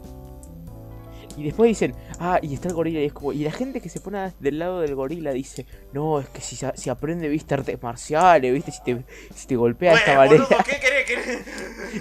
[1.37, 3.33] Y después dicen, ah, y está el gorila y es como...
[3.33, 6.57] Y la gente que se pone del lado del gorila dice, no, es que si,
[6.75, 10.45] si aprende, viste, artes marciales, viste, si te, si te golpea de esta Bueno, manera...
[10.49, 11.07] boludo, ¿qué querés?
[11.07, 11.45] ¿Querés?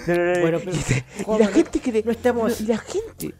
[0.08, 1.04] No, no, no, Bueno, y, te-
[1.38, 2.60] la gente que No estamos.
[2.60, 3.34] y la gente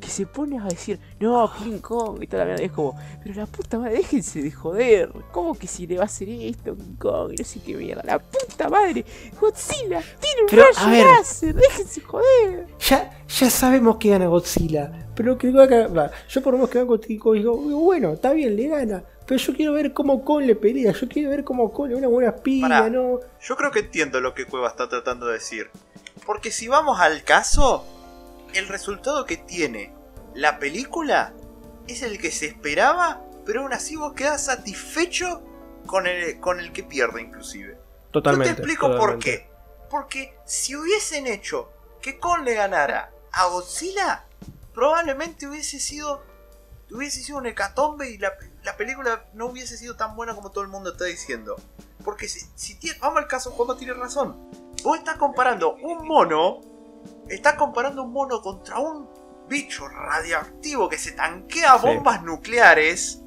[0.00, 3.34] que se pone a decir, no, King Kong y toda la mierda, es como, pero
[3.34, 6.76] la puta madre, déjense de joder, ¿cómo que si le va a hacer esto a
[6.76, 7.32] King Kong?
[7.32, 9.04] Y no sé qué mierda, la puta madre,
[9.40, 12.66] Godzilla, tiene un Pero, rayo láser, déjense joder.
[12.88, 15.05] Ya, ya sabemos que gana Godzilla.
[15.16, 18.68] Pero que acá, yo por lo menos que gana Godzilla digo, bueno, está bien, le
[18.68, 19.02] gana.
[19.26, 20.92] Pero yo quiero ver cómo Kong le pelea.
[20.92, 22.88] Yo quiero ver cómo Kong le una buena Pará.
[22.88, 23.20] ¿no?
[23.40, 25.70] Yo creo que entiendo lo que Cueva está tratando de decir.
[26.24, 27.84] Porque si vamos al caso,
[28.54, 29.92] el resultado que tiene
[30.34, 31.32] la película
[31.88, 35.42] es el que se esperaba, pero aún así vos quedás satisfecho
[35.86, 37.78] con el, con el que pierde inclusive.
[38.10, 38.50] Totalmente.
[38.50, 39.48] Yo te explico por qué.
[39.90, 44.24] Porque si hubiesen hecho que Kong le ganara a Godzilla,
[44.76, 46.22] probablemente hubiese sido
[46.92, 50.62] hubiese sido un hecatombe y la, la película no hubiese sido tan buena como todo
[50.62, 51.56] el mundo está diciendo.
[52.04, 54.36] Porque si, vamos al caso, Juanma tiene razón.
[54.84, 56.60] Vos estás comparando un mono,
[57.28, 59.08] estás comparando un mono contra un
[59.48, 61.86] bicho radioactivo que se tanquea Sí.
[61.86, 63.22] bombas nucleares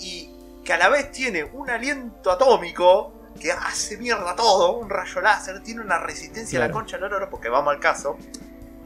[0.00, 0.30] y
[0.64, 5.62] que a la vez tiene un aliento atómico que hace mierda todo, un rayo láser,
[5.62, 8.16] tiene una resistencia a la concha del oro, porque vamos al caso,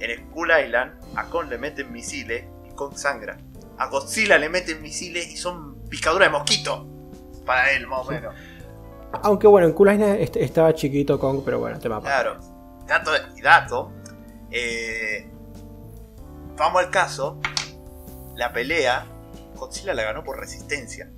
[0.00, 3.36] en Skull Island a Kong le meten misiles y Kong sangra.
[3.78, 6.86] A Godzilla le meten misiles y son picaduras de mosquito.
[7.46, 8.34] Para él, más o menos.
[9.22, 12.00] Aunque bueno, en Cool Island est- estaba chiquito Kong, pero bueno, tema.
[12.00, 12.38] Claro.
[12.86, 13.92] Dato y dato.
[14.50, 15.28] eh,
[16.56, 17.40] vamos al caso.
[18.36, 19.04] La pelea,
[19.56, 21.10] Godzilla la ganó por resistencia.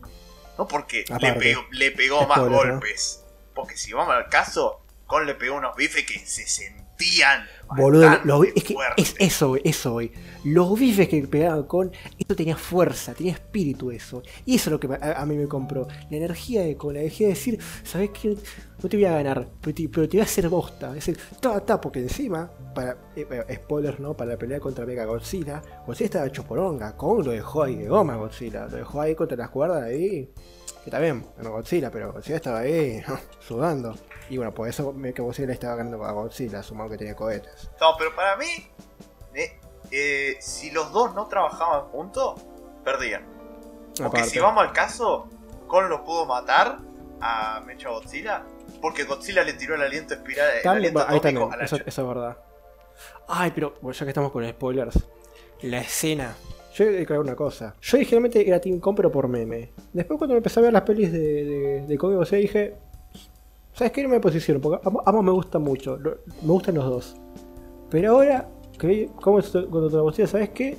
[0.58, 3.24] No porque le pegó, le pegó más golpes.
[3.54, 7.46] Porque si vamos al caso, Kong le pegó unos bifes que se sentían.
[7.76, 10.12] Boludo, es que es eso, güey, eso, güey.
[10.44, 11.90] Los bifes que pegaban con.
[12.18, 14.22] Esto tenía fuerza, tenía espíritu, eso.
[14.44, 15.86] Y eso es lo que me- a, a mí me compró.
[16.10, 18.36] La energía de con la energía de decir, ¿sabes qué?
[18.82, 20.88] No te voy a ganar, pero te, pero te voy a hacer bosta.
[20.88, 24.14] Es decir, ta, ta, porque encima, para, eh, spoilers, ¿no?
[24.16, 26.96] Para la pelea contra Mega Godzilla, Godzilla estaba hecho poronga.
[26.96, 28.66] Kong lo dejó ahí de goma, Godzilla.
[28.66, 30.30] Lo dejó ahí contra las cuerdas ahí.
[30.84, 33.00] Que bien, ganó Godzilla, pero Godzilla estaba ahí
[33.38, 33.94] sudando.
[34.30, 37.61] Y bueno, por eso Mega Godzilla le estaba ganando a Godzilla, sumado que tenía cohetes.
[37.80, 38.46] No, pero para mí,
[39.34, 39.58] eh,
[39.90, 42.40] eh, si los dos no trabajaban juntos,
[42.84, 43.24] perdían.
[43.96, 44.30] Porque Aparte.
[44.30, 45.28] si vamos al caso,
[45.66, 46.78] Kon lo pudo matar
[47.20, 48.44] a Mecha Godzilla.
[48.80, 51.84] Porque Godzilla le tiró el aliento espiral, el aliento ahí también, eso, hacha.
[51.86, 52.36] eso es verdad.
[53.28, 54.98] Ay, pero bueno, ya que estamos con spoilers,
[55.62, 56.34] la escena.
[56.74, 57.74] Yo he de aclarar una cosa.
[57.80, 59.72] Yo originalmente era Team Con, pero por meme.
[59.92, 62.76] Después, cuando me empecé a ver las pelis de, de, de Kong y Godzilla, dije:
[63.74, 64.02] ¿Sabes qué?
[64.02, 65.96] No me posiciono, porque ambos, ambos me gustan mucho.
[65.98, 67.16] lo- Me gustan los dos.
[67.92, 68.48] Pero ahora,
[68.82, 70.78] vi Kong contra Godzilla, ¿sabes qué?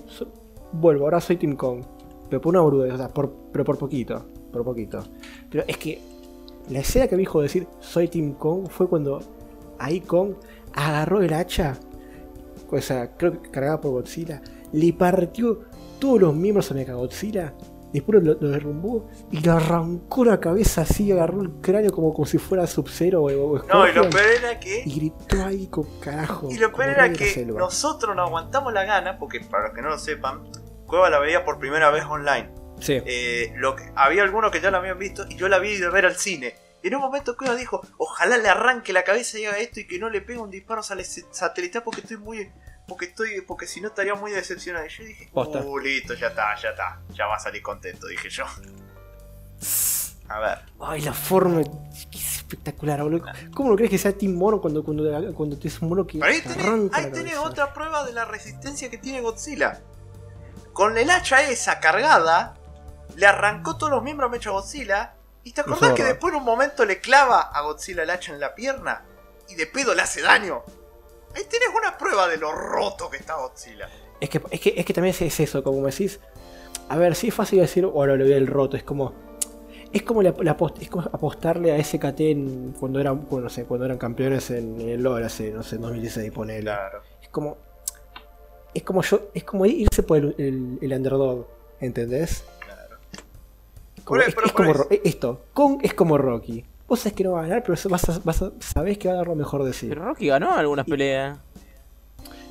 [0.71, 1.83] Vuelvo, ahora soy Team Kong.
[2.27, 4.25] Pero por una burbuja, o sea, pero por poquito.
[4.51, 5.03] Por poquito.
[5.51, 6.01] Pero es que
[6.71, 9.19] la escena que me dijo decir soy Team Kong fue cuando
[9.77, 10.33] ahí Kong
[10.73, 11.77] agarró el hacha,
[12.71, 15.59] o sea, creo que cargada por Godzilla, le partió
[15.99, 17.53] todos los miembros a Mechagodzilla,
[17.93, 22.25] después lo, lo derrumbó y le arrancó la cabeza así, agarró el cráneo como, como
[22.25, 24.83] si fuera Sub-Zero o, o No, y lo peor era que.
[24.85, 26.49] y gritó ahí con carajo.
[26.51, 27.59] Y lo peor era que selva.
[27.59, 30.43] nosotros no aguantamos la gana, porque para los que no lo sepan,
[30.87, 32.51] Cueva la veía por primera vez online.
[32.79, 33.01] Sí.
[33.05, 35.89] Eh, lo que, había algunos que ya la habían visto y yo la vi de
[35.89, 36.55] ver al cine.
[36.83, 39.99] En un momento Cueva dijo, ojalá le arranque la cabeza y haga esto y que
[39.99, 42.51] no le pegue un disparo satelital porque estoy muy...
[42.93, 43.41] Porque estoy.
[43.41, 44.85] Porque si no estaría muy decepcionado.
[44.85, 46.99] Y yo dije, uh, listo, ya está, ya está.
[47.09, 48.45] Ya va a salir contento, dije yo.
[50.29, 50.59] A ver.
[50.79, 53.25] Ay, la forma es espectacular, boludo.
[53.55, 56.19] ¿Cómo no crees que sea Team Mono cuando, cuando, cuando te es un mono que
[56.19, 56.53] Pero ahí te
[57.09, 59.81] tenés, ahí otra prueba de la resistencia que tiene Godzilla.
[60.71, 62.53] Con el hacha esa cargada,
[63.15, 65.15] le arrancó todos los miembros a Mecha Godzilla.
[65.43, 68.39] ¿Y te acordás que después en un momento le clava a Godzilla el hacha en
[68.39, 69.03] la pierna?
[69.49, 70.63] Y de pedo le hace daño.
[71.35, 73.89] Ahí tenés una prueba de lo roto que está Godzilla.
[74.19, 76.19] Es que, es que, es que también es eso, como me decís.
[76.89, 78.77] A ver, sí es fácil decir, ahora le doy el roto.
[78.77, 79.13] Es como.
[79.91, 83.49] Es como, la- la apost- es como apostarle a SKT en- cuando, eran, bueno, no
[83.49, 86.61] sé, cuando eran campeones en, en el LoL hace, no sé, 2016, ponele.
[86.61, 87.01] Claro.
[87.21, 87.57] Es como.
[88.73, 89.29] Es como yo.
[89.33, 91.47] Es como irse por el, el- el underdog.
[91.79, 92.43] ¿Entendés?
[92.59, 92.97] Claro.
[94.03, 95.41] Como- es, pero es como esto.
[95.53, 96.65] Kong es como Rocky.
[96.87, 99.15] Vos sabés que no va a ganar, pero vas a, vas a- sabés que va
[99.15, 99.87] a dar lo mejor de sí.
[99.87, 101.39] Pero Rocky ganó algunas peleas.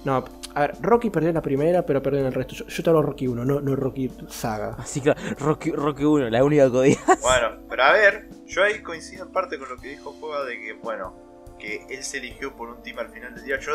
[0.05, 2.55] No, a ver, Rocky perdió en la primera, pero perdió en el resto.
[2.57, 4.75] Yo, yo te hablo Rocky 1, no, no Rocky Saga.
[4.79, 6.99] Así que Rocky, Rocky 1, la única que odias.
[7.21, 10.59] Bueno, pero a ver, yo ahí coincido en parte con lo que dijo Juega de
[10.61, 11.15] que, bueno,
[11.59, 13.61] que él se eligió por un team al final del día.
[13.61, 13.73] Yo,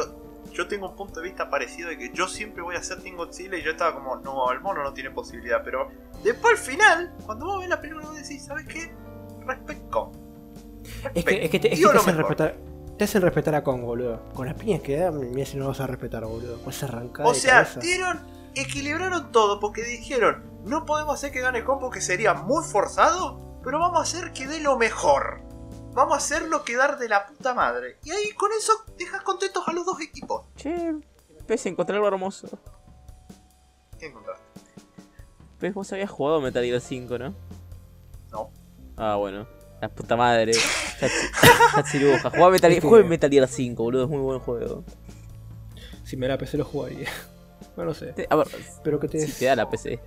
[0.52, 3.15] yo tengo un punto de vista parecido de que yo siempre voy a ser Team
[3.15, 5.62] Godzilla y yo estaba como, no, el mono no tiene posibilidad.
[5.63, 5.88] Pero
[6.26, 8.91] después al final, cuando vos ves la película, vos decís, ¿sabes qué?
[9.46, 10.12] Respecto.
[11.13, 12.56] Es que, es que te, es que te lo hacen respetar.
[12.97, 14.21] Te hacen respetar a Kong, boludo.
[14.34, 16.60] Con las piñas que da, mira si no lo vas a respetar, boludo.
[16.62, 17.80] Con esa arrancada O de sea, cabeza.
[17.80, 18.19] dieron,
[18.56, 23.80] equilibraron todo porque dijeron, no podemos hacer que gane Kong porque sería muy forzado, pero
[23.80, 25.41] vamos a hacer que dé lo mejor.
[25.93, 27.97] Vamos a hacerlo quedar de la puta madre.
[28.04, 30.45] Y ahí con eso dejas contentos a los dos equipos.
[30.56, 30.95] Che,
[31.45, 32.47] Pez, encontré algo hermoso.
[34.00, 34.43] ¿Qué encontraste?
[35.60, 37.34] Pez, vos habías jugado Metal Gear 5, ¿no?
[38.32, 38.50] No.
[38.95, 39.47] Ah, bueno.
[39.82, 40.54] La puta madre.
[41.76, 42.30] Yatsiruja.
[42.32, 44.04] Jugá Metal, Es que- juega Metal Gear 5, boludo.
[44.04, 44.84] Es muy buen juego.
[46.04, 47.10] Si me la PC lo jugaría.
[47.76, 48.13] Bueno, no sé.
[48.13, 48.48] Te- a ver,
[48.84, 49.20] Pero que te.
[49.20, 50.00] si te da la PC.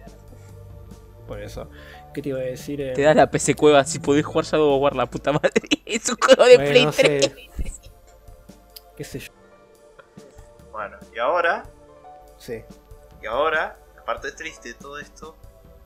[1.28, 1.68] Por eso.
[2.12, 2.80] ¿Qué te iba a decir?
[2.80, 2.92] eh?
[2.94, 5.52] Te da la PC cueva si podés jugar Shadow of War, la puta madre.
[5.87, 7.24] Es un juego de Bueno, Play no 3.
[7.24, 7.50] sé.
[8.96, 9.33] ¿Qué sé yo?
[10.72, 11.64] Bueno, y ahora,
[12.38, 12.62] Sí.
[13.22, 15.37] y ahora, la parte triste de todo esto,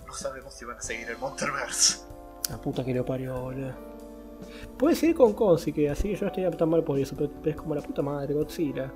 [0.06, 2.00] no sabemos si van a seguir el Monsterverse.
[2.50, 3.72] La puta que lo parió, boludo.
[4.78, 7.30] Puedes ir con Consi, que así que yo no estaría tan mal por eso, pero,
[7.44, 8.92] es como la puta madre, Godzilla.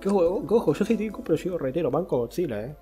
[0.00, 2.76] Que ojo, que ojo, yo soy Kong, pero yo reitero, banco Godzilla, eh.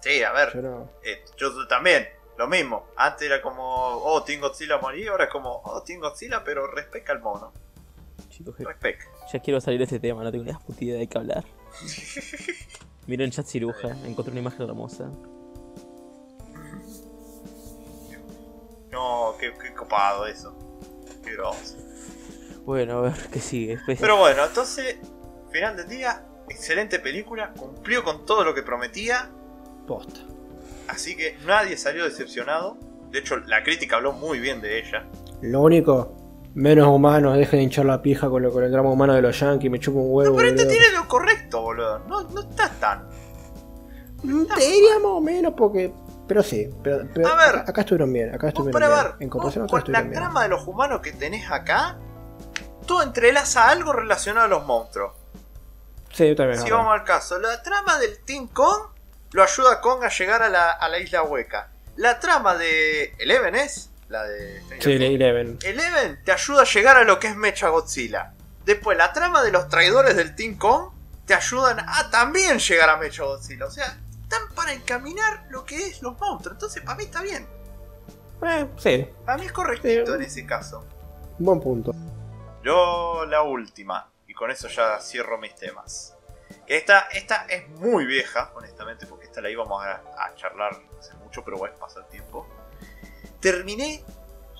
[0.00, 0.90] Sí, a ver, Yo no.
[1.02, 2.86] eh, yo también, lo mismo.
[2.96, 7.12] Antes era como, oh, Team Godzilla morí, ahora es como, oh, Team Godzilla, pero respecta
[7.12, 7.52] al mono.
[8.28, 9.04] Chicos, que- Respecta.
[9.32, 11.44] ya quiero salir de este tema, no tengo ni puta idea de qué hablar.
[13.06, 15.10] Miren chat ciruja, encontré una imagen hermosa.
[18.94, 20.56] No, qué, qué copado eso.
[21.22, 21.76] Qué grosso.
[22.64, 23.78] Bueno, a ver, ¿qué sigue?
[24.00, 24.96] Pero bueno, entonces,
[25.50, 29.30] final del día, excelente película, cumplió con todo lo que prometía,
[29.86, 30.20] Posta.
[30.88, 32.78] así que nadie salió decepcionado.
[33.10, 35.06] De hecho, la crítica habló muy bien de ella.
[35.42, 36.14] Lo único,
[36.54, 39.38] menos humanos, dejen de hinchar la pija con, lo, con el drama humano de los
[39.38, 40.30] yankees, me chupo un huevo.
[40.30, 41.98] No, pero este tiene lo correcto, boludo.
[42.08, 43.06] No, no está tan.
[44.22, 45.92] Mm, Te diría más o menos porque.
[46.26, 47.56] Pero sí, pero, pero A ver.
[47.66, 49.02] acá, estuvieron bien, acá estuvieron para bien.
[49.04, 50.14] ver, en comparación con la bien.
[50.14, 51.98] trama de los humanos que tenés acá,
[52.86, 55.12] todo entrelaza algo relacionado a los monstruos.
[56.12, 56.60] Sí, también.
[56.62, 58.88] Si vamos al caso, la trama del Team Kong
[59.32, 61.70] lo ayuda a Kong a llegar a la, a la isla hueca.
[61.96, 64.92] La trama de Eleven es, la de Sí.
[64.92, 65.58] Eleven.
[65.62, 68.32] Eleven te ayuda a llegar a lo que es Mecha Godzilla.
[68.64, 70.90] Después, la trama de los traidores del Team Kong
[71.26, 73.66] te ayudan a también llegar a Mecha Godzilla.
[73.66, 73.98] O sea,
[74.34, 76.56] están para encaminar lo que es los monstruos.
[76.56, 77.46] Entonces, para mí está bien.
[78.42, 80.12] Eh, sí, Para mí es correctito Sí.
[80.14, 80.84] en ese caso.
[81.38, 81.92] buen punto.
[82.62, 86.16] Yo la última, y con eso ya cierro mis temas.
[86.66, 91.14] Que esta, esta es muy vieja, honestamente, porque esta la íbamos a, a charlar hace
[91.14, 92.46] mucho, pero bueno, pasó el tiempo.
[93.40, 94.02] Terminé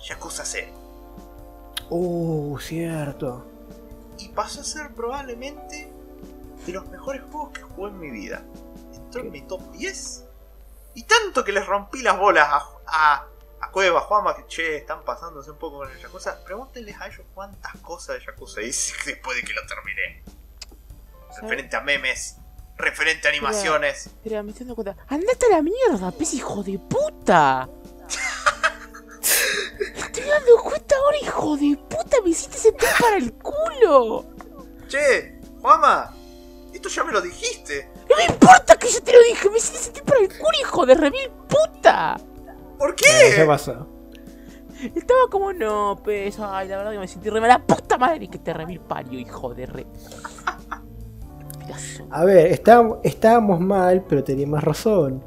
[0.07, 0.67] Yakuza 0
[1.89, 3.45] Uh, cierto.
[4.17, 5.91] y pasó a ser probablemente
[6.65, 8.43] de los mejores juegos que jugué en mi vida.
[9.15, 10.25] Entró en mi top 10
[10.95, 13.25] y tanto que les rompí las bolas a, a,
[13.61, 16.43] a Cueva, Juanma, que che, están pasándose un poco con el Yakuza.
[16.43, 20.21] Pregúntenles a ellos cuántas cosas de Yakuza hice después de que lo terminé.
[21.41, 22.35] Referente a memes,
[22.75, 24.09] referente a animaciones.
[24.21, 24.97] Pero me estoy dando cuenta.
[25.07, 27.69] ¡Andate a la mierda, pez hijo de puta!
[29.79, 34.25] Estoy dando cuenta ahora, hijo de puta, me hiciste sentir para el culo.
[34.89, 36.13] Che, Juanma,
[36.73, 37.94] esto ya me lo dijiste.
[38.15, 40.85] No me importa que yo te lo dije, me hiciste sentir para el culo, hijo
[40.85, 42.15] de remil puta.
[42.79, 43.33] ¿Por Eh, qué?
[43.35, 43.87] ¿Qué pasó?
[44.95, 47.49] Estaba como, no, pez, ay, la verdad que me sentí re mal.
[47.49, 49.87] La puta madre que te remil parió, hijo de re.
[52.11, 55.23] A ver, estábamos, estábamos mal, pero tenía más razón.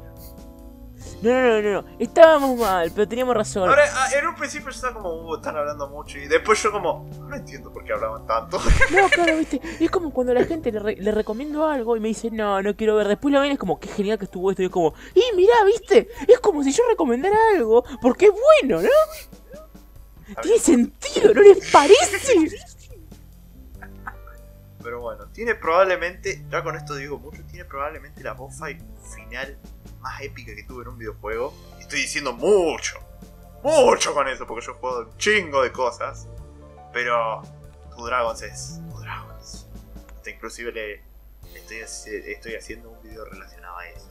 [1.21, 3.67] No, no, no, no, no, estábamos mal, pero teníamos razón.
[3.67, 6.17] Ahora, ah, en un principio estaba como, uh, están hablando mucho.
[6.17, 8.57] Y después yo como, no entiendo por qué hablaban tanto.
[8.91, 9.59] No, claro, viste.
[9.81, 12.75] Es como cuando la gente le, re- le recomiendo algo y me dice, no, no
[12.75, 13.07] quiero ver.
[13.09, 14.61] Después lo ven y es como, qué genial que estuvo esto.
[14.61, 16.07] Y es como, y mirá, viste.
[16.27, 18.89] Es como si yo recomendara algo porque es bueno, ¿no?
[20.41, 22.17] Tiene sentido, ¿no les parece?
[24.81, 28.81] Pero bueno, tiene probablemente, ya con esto digo mucho, tiene probablemente la fight
[29.13, 29.57] final
[29.99, 31.53] más épica que tuve en un videojuego.
[31.77, 32.99] Y Estoy diciendo mucho,
[33.63, 36.27] mucho con eso, porque yo he jugado un chingo de cosas.
[36.93, 37.41] Pero
[37.95, 39.67] tu Dragons es tu Dragons.
[40.15, 41.01] Hasta inclusive le,
[41.53, 41.77] le estoy,
[42.31, 44.05] estoy haciendo un video relacionado a eso.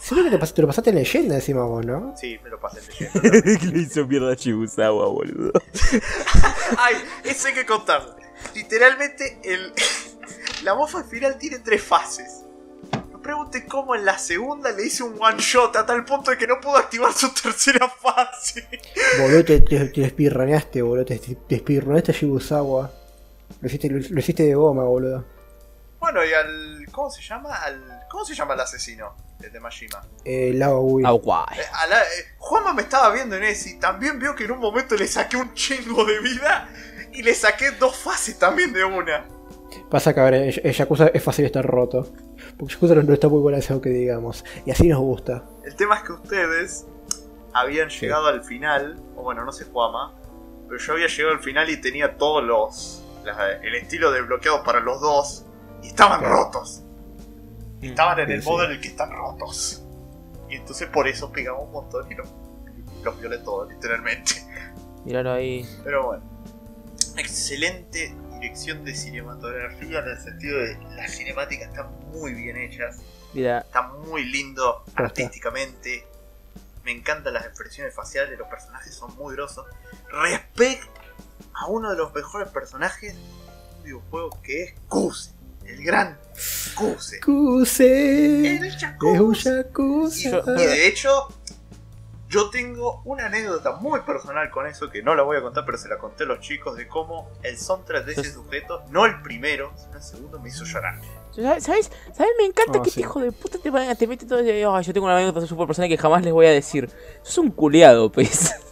[0.00, 2.14] Seguro que te, pas- te lo pasaste en leyenda encima vos, ¿no?
[2.16, 3.20] Sí, me lo pasé leyendo.
[3.72, 5.52] Le hizo mierda a Chibusawa, boludo.
[6.78, 8.16] Ay, eso hay que contarlo.
[8.54, 9.74] Literalmente, el,
[10.62, 12.44] la fight final tiene tres fases.
[13.28, 16.38] No pregunte cómo en la segunda le hice un one shot a tal punto de
[16.38, 18.66] que no pudo activar su tercera fase.
[19.20, 21.04] Boludo, te, te, boludo.
[21.04, 22.90] Te, te espirroneaste a Shibusawa.
[23.60, 25.26] Lo hiciste, lo, lo hiciste de goma, boludo.
[26.00, 26.86] Bueno, y al.
[26.90, 27.54] ¿Cómo se llama?
[27.54, 29.14] Al, ¿Cómo se llama el asesino?
[29.38, 30.02] De Majima.
[30.24, 31.04] Eh, Lava Wii.
[31.06, 31.58] Ah, guay.
[31.58, 34.52] Eh, a la- eh, Juanma me estaba viendo en ese y también vio que en
[34.52, 36.66] un momento le saqué un chingo de vida
[37.12, 39.26] y le saqué dos fases también de una.
[39.90, 42.10] Pasa que a ver, el Yakuza es fácil estar roto.
[42.58, 44.44] Porque Yakuza no, no está muy balanceado que digamos.
[44.66, 45.44] Y así nos gusta.
[45.64, 46.86] El tema es que ustedes
[47.52, 50.12] habían llegado al final, o bueno, no sé Juama,
[50.68, 53.02] pero yo había llegado al final y tenía todos los.
[53.24, 55.44] la- el estilo desbloqueado para los dos
[55.82, 56.34] y estaban Claro.
[56.44, 56.82] rotos.
[57.82, 58.64] Estaban en el Sí, modo sí.
[58.66, 59.82] en el que están rotos.
[60.50, 62.28] Y entonces por eso pegaba un montón y los,
[63.04, 64.32] los violé todos, literalmente.
[65.04, 65.64] Míralo ahí.
[65.84, 66.22] Pero bueno.
[67.16, 72.98] Excelente dirección de cinematografía en el sentido de las cinemáticas están muy bien hechas.
[73.34, 76.06] Mira, Está muy lindo artísticamente.
[76.84, 79.66] Me encantan las expresiones faciales, los personajes son muy grosos.
[80.10, 80.88] Respecto
[81.52, 83.20] a uno de los mejores personajes de
[83.78, 85.32] un videojuego que es Kuse,
[85.66, 86.18] el gran
[86.74, 87.20] Kuse.
[87.20, 88.56] Kuse.
[88.56, 89.50] El Es Yakuza.
[89.50, 90.42] Y, Yakuza.
[90.46, 91.28] y de hecho,
[92.28, 95.78] yo tengo una anécdota muy personal con eso que no la voy a contar, pero
[95.78, 99.22] se la conté a los chicos de cómo el soundtrack de ese sujeto, no el
[99.22, 101.00] primero, sino el segundo, me hizo llorar.
[101.34, 101.64] ¿sabes?
[101.64, 101.90] ¿Sabes?
[102.38, 103.00] Me encanta Ah, que sí.
[103.00, 104.64] este hijo de puta te, te mete todo ese.
[104.64, 106.90] "Ay, yo tengo una anécdota súper personal que jamás les voy a decir.
[107.22, 108.52] Sos un culeado, pues.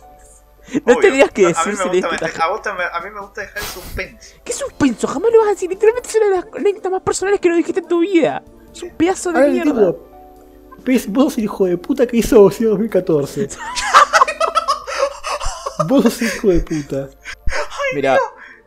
[0.85, 0.99] No Obvio.
[0.99, 3.59] tendrías que A- a mí me gusta a, vos también- a mí me gusta dejar
[3.59, 4.41] el suspense.
[4.43, 5.07] ¿Qué suspenso?
[5.07, 5.71] Jamás lo vas a decir.
[5.71, 8.43] Literalmente es una de las anécdotas más personales que no dijiste en tu vida.
[8.73, 9.95] Es un pedazo de Ahora mierda.
[10.87, 13.49] Pez, vos sos el hijo de puta que hizo Ocean 2014.
[15.89, 17.11] vos sos hijo de puta.
[17.95, 18.17] Mira,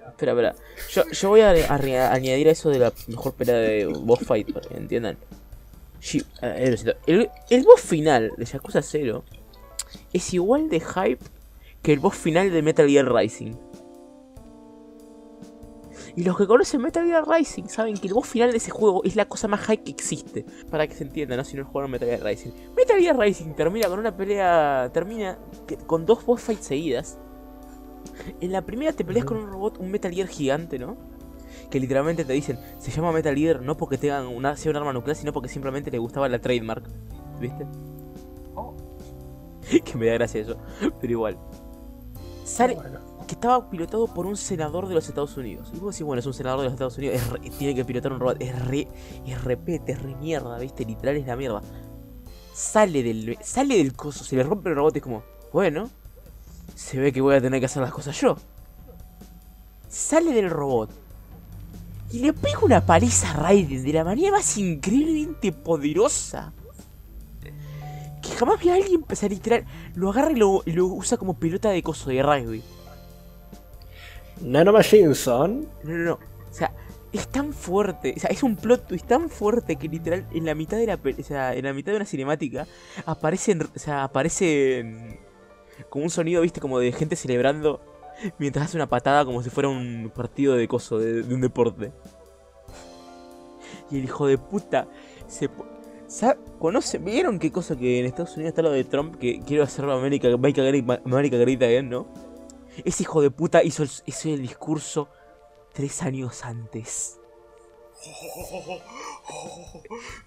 [0.10, 0.56] espera, espera.
[0.92, 4.20] Yo, yo voy a, a- a añadir a eso de la mejor pelea de boss
[4.26, 5.18] fight, para que entiendan.
[6.42, 7.00] Eh, lo siento.
[7.08, 9.24] el, el boss final de Yakuza 0
[10.14, 11.24] es igual de hype
[11.82, 13.54] que el boss final de Metal Gear Rising.
[16.20, 19.02] Y los que conocen Metal Gear Rising saben que el boss final de ese juego
[19.06, 20.46] es la cosa más hype que existe.
[20.70, 21.46] Para que se entienda, ¿no?
[21.46, 22.52] Si no jugaron Metal Gear Rising.
[22.76, 24.90] Metal Gear Rising termina con una pelea.
[24.92, 25.40] Termina
[25.88, 27.18] con dos boss fights seguidas.
[28.42, 30.98] En la primera te peleas con un robot, un Metal Gear gigante, ¿no?
[31.72, 34.92] Que literalmente te dicen, se llama Metal Gear no porque tengan una, sea un arma
[34.92, 36.84] nuclear, sino porque simplemente le gustaba la trademark.
[37.40, 37.66] ¿Viste?
[38.56, 38.76] Oh.
[39.86, 40.58] que me da gracia eso.
[41.00, 41.38] Pero igual.
[42.44, 43.09] Sale Bueno.
[43.30, 45.70] Que estaba pilotado por un senador de los Estados Unidos.
[45.72, 47.86] Y vos decís, bueno, es un senador de los Estados Unidos, es re- tiene que
[47.86, 48.38] pilotar un robot.
[48.42, 48.88] Es re,
[49.26, 50.84] es repete, es re mierda, ¿viste?
[50.84, 51.62] Literal es la mierda.
[52.54, 55.24] sale del, sale del coso, se le rompe el robot y es como,
[55.54, 55.90] bueno,
[56.76, 58.36] se ve que voy a tener que hacer las cosas yo.
[59.88, 60.90] Sale del robot
[62.12, 66.52] y le pega una paliza a Raiden de la manera más increíblemente poderosa.
[68.24, 69.66] Que jamás vi alguien empezar literal.
[69.94, 72.64] Lo agarra y lo, lo usa como pelota de coso de rugby.
[74.42, 75.62] Nano Machine Son.
[75.84, 76.14] No, no, no.
[76.14, 76.72] O sea,
[77.12, 78.14] es tan fuerte.
[78.16, 80.96] O sea, es un plot twist tan fuerte que literal en la mitad de la
[80.96, 82.68] o sea, en la mitad de una cinemática
[83.06, 83.62] aparecen.
[83.64, 85.18] O sea, aparece
[85.90, 87.82] como un sonido, viste, como de gente celebrando
[88.38, 91.92] mientras hace una patada como si fuera un partido de coso, de, un deporte.
[93.92, 94.88] Y el hijo de puta
[95.28, 95.66] se po-
[96.08, 96.98] sa- ¿Conoce?
[96.98, 99.16] ¿Vieron qué cosa que en Estados Unidos está lo de Trump?
[99.18, 100.62] Que quiero hacerlo América, América,
[101.06, 102.08] América Great Again, ¿no?
[102.86, 105.10] Ese hijo de puta hizo el, hizo el discurso
[105.74, 107.20] tres años antes.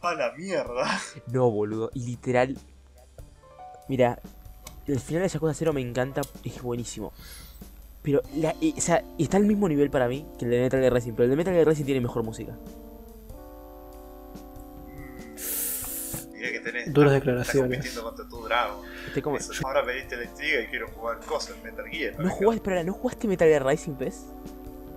[0.00, 1.00] a la mierda.
[1.26, 1.90] No, boludo.
[1.94, 2.58] Y literal.
[3.88, 4.20] Mira,
[4.86, 7.12] el final de Yakuza 0 me encanta, es buenísimo.
[8.02, 10.92] Pero, la, o sea, está al mismo nivel para mí que el de Metal Gear
[10.92, 11.12] Rising.
[11.12, 12.56] Pero el de Metal Gear Rising tiene mejor música.
[16.32, 16.92] Diré que tenés.
[16.92, 17.78] Duras declaraciones.
[17.78, 18.91] Estás compitiendo contra tu Dragon.
[19.06, 22.18] Estoy como- Eso, ahora pediste la intriga y quiero jugar cosas en Metal Gear.
[22.18, 24.26] ¿No jugaste, espera, ¿no jugaste Metal Gear Rising, pez?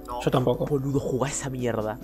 [0.08, 0.22] No.
[0.22, 0.66] Yo tampoco.
[0.66, 1.98] Boludo, jugá esa mierda.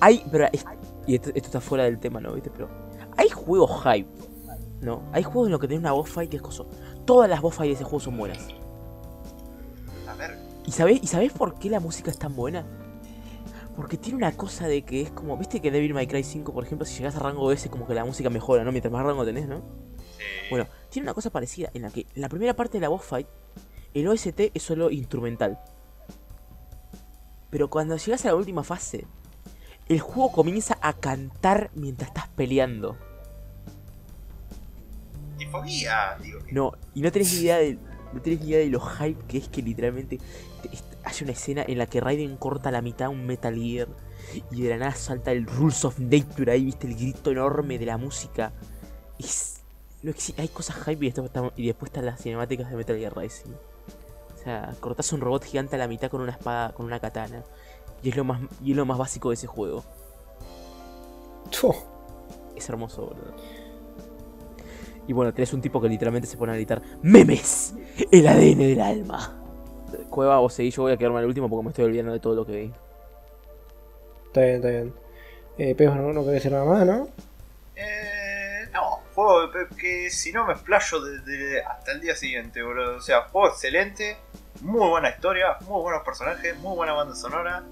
[0.00, 0.64] Hay, pero es-
[1.06, 2.32] y esto, esto está fuera del tema, ¿no?
[2.32, 2.50] ¿Viste?
[2.50, 2.68] Pero
[3.16, 4.08] hay juegos hype,
[4.80, 5.02] ¿no?
[5.12, 6.66] Hay juegos en los que tenés una boss fight que es coso.
[7.06, 8.46] Todas las boss fights de ese juego son buenas.
[10.08, 10.36] A ver.
[10.66, 12.66] ¿Y sabés, ¿Y sabés por qué la música es tan buena?
[13.76, 16.64] Porque tiene una cosa de que es como, viste que Devil May Cry 5, por
[16.64, 18.70] ejemplo, si llegas a rango S, como que la música mejora, ¿no?
[18.70, 19.62] Mientras más rango tenés, ¿no?
[20.50, 23.02] Bueno, tiene una cosa parecida en la que en la primera parte de la boss
[23.04, 23.26] fight,
[23.94, 25.58] el OST es solo instrumental.
[27.50, 29.06] Pero cuando llegas a la última fase,
[29.88, 32.96] el juego comienza a cantar mientras estás peleando.
[35.38, 36.38] Tifobía, digo.
[36.40, 37.78] que- No, y no tenés ni idea de,
[38.12, 40.18] no tenés ni idea de lo hype que es que literalmente
[41.04, 43.88] hay una escena en la que Raiden corta la mitad un Metal Gear
[44.50, 47.86] y de la nada salta el Rules of Nature ahí, viste el grito enorme de
[47.86, 48.52] la música.
[49.18, 49.53] Es-
[50.04, 53.16] no hay cosas hype y después, están, y después están las cinemáticas de Metal Gear
[53.16, 53.52] Rising.
[54.34, 57.42] O sea, cortás un robot gigante a la mitad con una espada, con una katana.
[58.02, 59.82] Y es lo más, y es lo más básico de ese juego.
[62.54, 63.34] Es hermoso, boludo.
[65.06, 67.74] Y bueno, tenés un tipo que literalmente se pone a gritar ¡Memes!
[68.10, 69.40] ¡El ADN del alma!
[70.10, 72.34] Cueva, vos seguís, yo voy a quedarme al último porque me estoy olvidando de todo
[72.34, 72.72] lo que vi.
[74.26, 74.94] Está bien, está bien.
[75.56, 77.08] Eh, pero no, no querés decir nada más, ¿no?
[77.76, 78.13] Eh, no,
[79.14, 82.96] juego que si no me explayo desde hasta el día siguiente, boludo.
[82.96, 84.16] O sea, juego excelente,
[84.60, 87.62] muy buena historia, muy buenos personajes, muy buena banda sonora.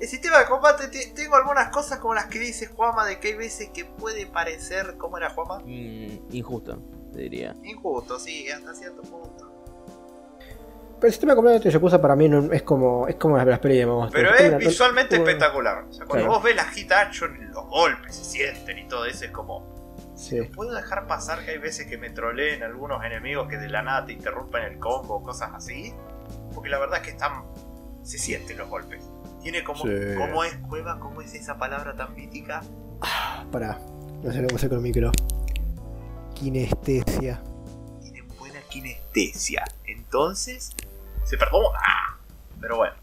[0.00, 3.28] El sistema de combate, te- tengo algunas cosas como las que dice Juama, de que
[3.28, 5.58] hay veces que puede parecer, ¿cómo era Juama?
[5.64, 6.78] Mm, injusto,
[7.12, 7.54] te diría.
[7.64, 9.46] Injusto, sí, hasta cierto punto.
[11.00, 13.46] Pero el sistema de combate de Yakuza para mí no, es como es como las,
[13.46, 14.32] las pelis de monstruos.
[14.36, 15.84] Pero es visualmente una- espectacular.
[15.88, 16.30] O sea, cuando Claro.
[16.32, 19.77] vos ves la hit action, los golpes se sienten y todo eso, es como,
[20.18, 20.42] Sí.
[20.42, 24.04] ¿Puedo dejar pasar que hay veces que me troleen algunos enemigos que de la nada
[24.04, 25.94] te interrumpen el combo o cosas así?
[26.52, 27.44] Porque la verdad es que están.
[28.02, 29.08] se sienten los golpes.
[29.40, 29.84] Tiene como.
[29.84, 29.90] Sí.
[30.16, 30.98] ¿Cómo es cueva?
[30.98, 32.62] ¿Cómo es esa palabra tan mítica?
[33.52, 33.78] Pará,
[34.22, 35.12] no sé que hacer con el micro.
[36.34, 37.40] Kinestesia.
[38.02, 39.64] Tiene buena kinestesia.
[39.86, 40.72] Entonces.
[41.22, 42.18] Se perdona.
[42.60, 42.94] Pero bueno.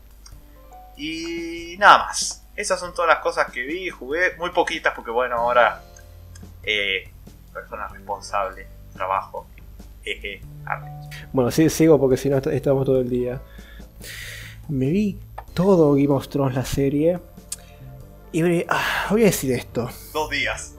[0.97, 2.43] Y nada más.
[2.57, 4.35] Esas son todas las cosas que vi, jugué.
[4.37, 5.81] Muy poquitas porque bueno, ahora.
[6.65, 7.09] Eh,
[7.53, 9.47] persona responsable, trabajo.
[10.03, 10.89] Jeje, arre.
[11.33, 13.41] Bueno, sí, sigo porque si no est- estamos todo el día.
[14.69, 15.19] Me vi
[15.53, 17.19] todo Game of Thrones la serie.
[18.31, 19.89] Y me- ah, voy a decir esto.
[20.13, 20.73] Dos días.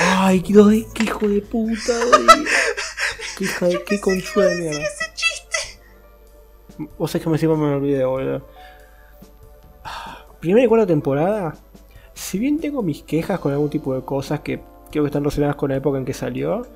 [0.00, 1.92] Ay, de- qué hijo de puta.
[3.36, 4.80] Qué hija de qué conchuda de mierda.
[4.80, 5.80] ¡Ese chiste!
[6.98, 8.46] Vos sabés que me encima me olvidé, boludo.
[9.84, 11.56] Ah, Primera y cuarta temporada.
[12.18, 14.60] Si bien tengo mis quejas con algún tipo de cosas que
[14.90, 16.66] creo que están relacionadas con la época en que salió,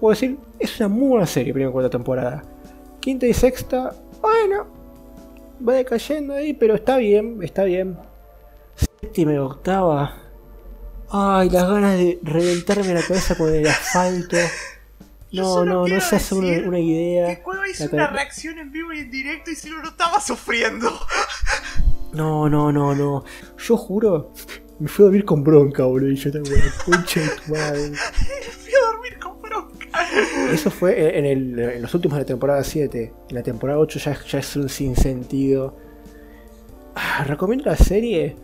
[0.00, 2.42] puedo decir, es una muy buena serie, primera y cuarta temporada.
[2.98, 4.66] Quinta y sexta, bueno,
[5.66, 7.96] va decayendo ahí, pero está bien, está bien.
[8.74, 10.16] Séptima y octava.
[11.10, 14.36] Ay, las ganas de reventarme la cabeza con el asfalto.
[15.30, 17.36] No, no, no se hace una, idea.
[17.36, 20.90] Que hizo La una reacción en vivo y en directo y se lo notaba sufriendo.
[22.16, 23.24] No, no, no, no.
[23.58, 24.32] Yo juro,
[24.78, 26.10] me fui a dormir con bronca, boludo.
[26.10, 27.92] Y yo tengo la concha de tu madre.
[28.62, 29.86] Fui a dormir con bronca.
[30.52, 33.12] Eso fue en, el- en los últimos de la temporada 7.
[33.28, 35.76] En la temporada 8 ya, ya es un sinsentido.
[36.94, 38.36] Ah, recomiendo la serie.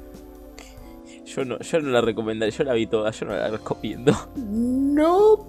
[1.25, 4.13] Yo no, yo no la recomendaría, yo la vi toda, yo no la recomiendo.
[4.37, 5.47] No,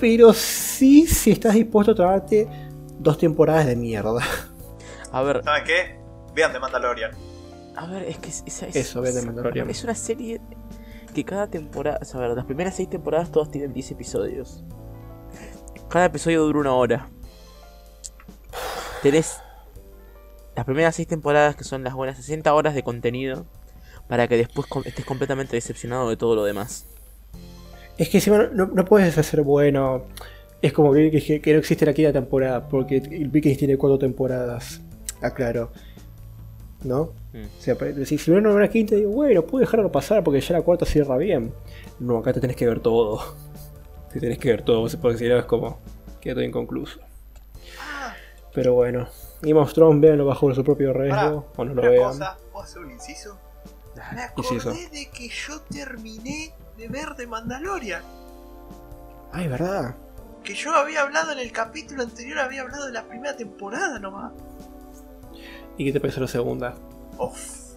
[0.00, 2.48] pero sí si estás dispuesto a tomarte
[2.98, 4.20] dos temporadas de mierda.
[5.12, 5.98] A ver, ¿Saben qué?
[6.34, 7.10] Vean The Mandalorian.
[7.76, 9.02] A ver, es que es, esa es, Eso,
[9.84, 10.40] una serie
[11.14, 14.64] que cada temporada, o sea, a ver, las primeras seis temporadas todas tienen 10 episodios.
[15.88, 17.08] Cada episodio dura una hora.
[19.02, 19.38] Tenés
[20.56, 23.46] las primeras seis temporadas que son las buenas 60 horas de contenido
[24.08, 26.86] para que después estés completamente decepcionado de todo lo demás.
[27.98, 30.04] Es que encima no, no puedes hacer bueno.
[30.62, 33.98] Es como que, que- que no existe la quinta temporada, porque el Vikings tiene cuatro
[33.98, 34.80] temporadas.
[35.20, 35.70] Aclaro.
[36.84, 37.12] ¿No?
[37.32, 37.44] Mm.
[37.44, 40.62] O sea, si, si hubiera una quinta, digo, bueno, puedo dejarlo pasar porque ya la
[40.62, 41.52] cuarta cierra bien.
[41.98, 43.20] No, acá te tenés que ver todo.
[44.12, 45.80] Te tenés que ver todo, porque si no es como.
[46.20, 47.00] Queda todo inconcluso.
[47.80, 48.14] Ah,
[48.52, 49.08] Pero bueno.
[49.42, 51.46] Game of Thrones, véanlo bajo su propio pará, riesgo.
[51.56, 52.08] O no lo una vean.
[52.12, 53.36] cosa, ¿puedo hacer un inciso?
[54.14, 54.70] Me Inciso.
[54.70, 58.02] acordé de que yo terminé de ver The Mandalorian.
[59.32, 59.96] Ay, verdad.
[60.44, 64.32] Que yo había hablado en el capítulo anterior, había hablado de la primera temporada nomás.
[65.76, 66.74] ¿Y qué te pareció la segunda?
[67.18, 67.76] Uf,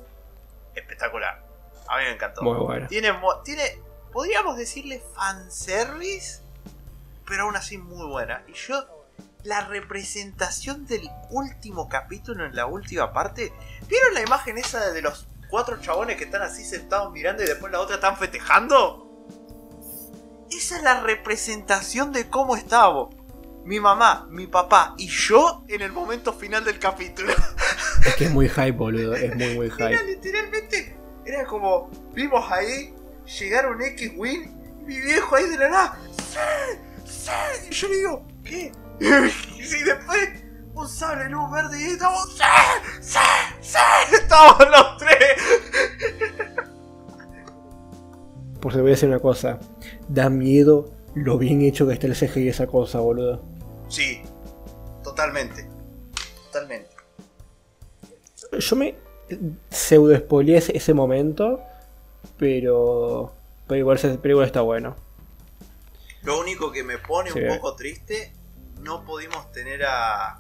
[0.76, 1.44] espectacular.
[1.88, 2.44] A mí me encantó.
[2.44, 2.88] Muy buena.
[2.88, 3.82] Tiene, tiene,
[4.12, 6.42] podríamos decirle fanservice,
[7.26, 8.44] pero aún así muy buena.
[8.48, 9.06] Y yo,
[9.44, 13.54] la representación del último capítulo en la última parte,
[13.88, 17.72] ¿vieron la imagen esa de los cuatro chabones que están así sentados mirando y después
[17.72, 19.06] la otra están festejando?
[20.52, 23.17] Esa es la representación de cómo estábamos.
[23.68, 27.34] Mi mamá, mi papá y yo en el momento final del capítulo.
[28.06, 29.14] Es que es muy hype, boludo.
[29.14, 30.04] Es muy, muy Era hype.
[30.06, 32.96] literalmente, era como, vimos ahí
[33.38, 34.44] llegar un X-Wing
[34.80, 36.40] y mi viejo ahí de la nada, ¡Sí!
[37.04, 37.32] ¡Sí!
[37.70, 38.72] Y yo le digo, ¿qué?
[39.02, 40.30] Y después,
[40.74, 42.44] un sable luz verde y estamos, ¡Sí!
[43.02, 43.20] ¡Sí!
[43.60, 43.78] ¡Sí!
[44.16, 45.18] Estamos los tres.
[48.62, 49.60] Por si voy a decir una cosa.
[50.08, 53.57] Da miedo lo bien hecho que está el CGI esa cosa, boludo.
[53.90, 54.22] Sí,
[55.04, 55.68] totalmente.
[56.46, 56.90] Totalmente.
[58.60, 58.96] Yo me
[59.70, 61.62] pseudo spoileé ese, ese momento.
[62.38, 63.34] Pero.
[63.68, 64.96] Pero igual, pero igual está bueno.
[66.24, 67.40] Lo único que me pone Sí.
[67.40, 68.34] un poco triste,
[68.82, 70.40] no pudimos tener a...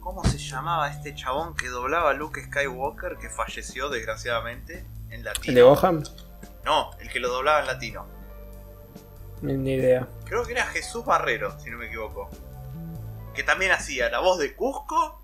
[0.00, 5.48] ¿Cómo se llamaba este chabón que doblaba a Luke Skywalker que falleció desgraciadamente en latino?
[5.48, 6.02] ¿El de Gohan?
[6.64, 8.06] No, el que lo doblaba en latino.
[9.42, 10.08] Ni idea.
[10.24, 12.28] Creo que era Jesús Barrero, si no me equivoco.
[13.34, 15.20] Que también hacía la voz de Cusco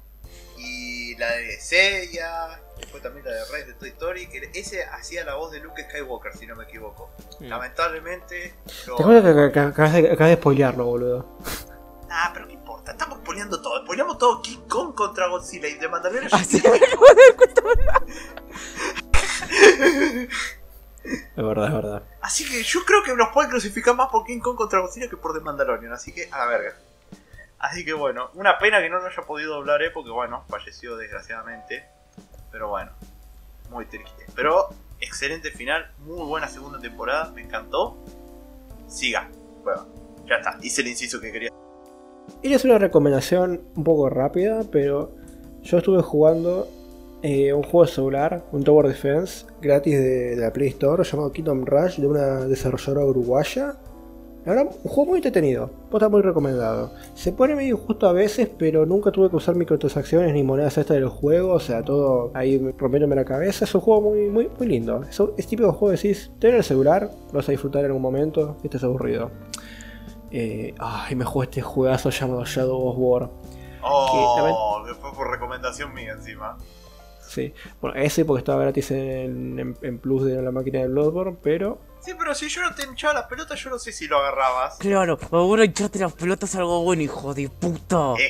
[0.57, 2.61] y la de Seiya.
[2.91, 4.27] Fue también la de Rey de Toy Story.
[4.29, 7.11] Que ese hacía la voz de Luke Skywalker, si no me equivoco.
[7.41, 7.47] Mm.
[7.49, 8.55] Lamentablemente.
[8.87, 11.39] lo- Te acuerdas que, acabas de, acabas de spoilearlo, boludo.
[12.11, 12.93] Ah, pero qué importa.
[12.93, 13.83] Estamos spoileando todo.
[13.83, 16.31] Spoileamos todo King Kong contra Godzilla y de Mandalorian.
[16.33, 17.37] Ah, sí, me acabo de.
[21.07, 22.03] Es verdad, es verdad.
[22.21, 25.17] Así que yo creo que nos pueden crucificar más por King Kong contra Godzilla que
[25.17, 25.93] por The Mandalorian.
[25.93, 26.75] Así que a la verga.
[27.59, 30.97] Así que bueno, una pena que no lo haya podido doblar, eh, porque bueno, falleció
[30.97, 31.85] desgraciadamente.
[32.51, 32.93] Pero bueno,
[33.71, 34.27] muy triste.
[34.35, 34.69] Pero
[35.01, 37.97] excelente final, muy buena segunda temporada, me encantó.
[38.87, 39.29] Siga.
[39.63, 39.87] Bueno,
[40.27, 41.51] ya está, hice el inciso que quería.
[42.43, 45.13] Y es una recomendación un poco rápida, pero
[45.63, 46.69] yo estuve jugando
[47.23, 51.65] eh, un juego celular, un Tower Defense, gratis de, de la Play Store, llamado Kingdom
[51.65, 53.77] Rush, de una desarrolladora uruguaya.
[54.47, 56.93] La verdad, un juego muy entretenido, está muy recomendado.
[57.15, 60.95] Se pone medio injusto a veces, pero nunca tuve que usar microtransacciones ni monedas extra
[60.95, 63.65] del juego, o sea, todo ahí rompiéndome la cabeza.
[63.65, 65.03] Es un juego muy, muy, muy lindo.
[65.03, 68.57] Es, típico juego que decís, tener el celular, lo vas a disfrutar en algún momento,
[68.63, 69.33] y estás aburrido.
[70.31, 73.31] Eh, ay, me jugué este juegazo llamado Shadow of War.
[73.83, 76.57] Oh, después por recomendación mía encima.
[77.21, 81.37] Sí, bueno, ese porque estaba gratis en, en- en Plus de la máquina de Bloodborne,
[81.43, 84.19] pero Sí, pero si yo no te hinchaba las pelotas, yo no sé si lo
[84.19, 84.77] agarrabas.
[84.79, 88.15] Claro, ahora echarte las pelotas es algo bueno, hijo de puta.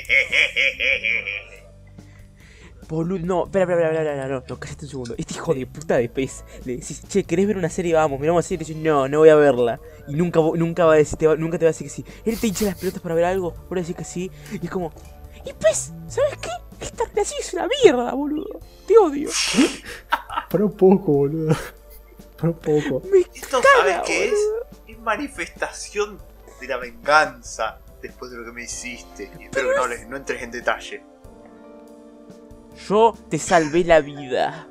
[2.88, 5.14] Boludo, no, espera, espera, espera, espera, no, no, cállate un segundo.
[5.18, 7.92] Este hijo de puta de Space, le decís, che, ¿querés ver una serie?
[7.92, 9.78] Vamos, miramos una serie y te dice, no, no voy a verla.
[10.08, 12.04] Y nunca, nunca, va a decir, te va- nunca te va a decir que sí.
[12.24, 14.30] Él te hincha las pelotas para ver algo, le decís que sí.
[14.52, 14.90] Y es como,
[15.44, 16.48] y pues, ¿sabes qué?
[16.80, 18.60] Esta relación es una mierda, boludo.
[18.86, 19.28] Te odio.
[20.50, 21.54] para un poco, boludo.
[22.36, 23.02] Para un poco.
[23.10, 24.34] Me Esto, ¿sabes qué es?
[24.86, 26.18] Es manifestación
[26.60, 29.30] de la venganza después de lo que me hiciste.
[29.38, 31.02] Y espero que no, les- no entres en detalle.
[32.88, 34.68] Yo te salvé la vida.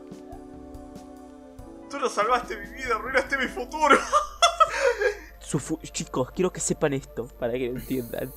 [1.89, 3.97] Tú no salvaste mi vida, arruinaste mi futuro.
[5.39, 8.31] Fu- Chicos, quiero que sepan esto, para que lo entiendan.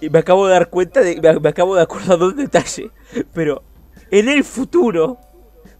[0.00, 1.20] Y me acabo de dar cuenta de.
[1.20, 2.90] Me, me acabo de acordar de un detalle.
[3.34, 3.62] Pero
[4.10, 5.18] en el futuro,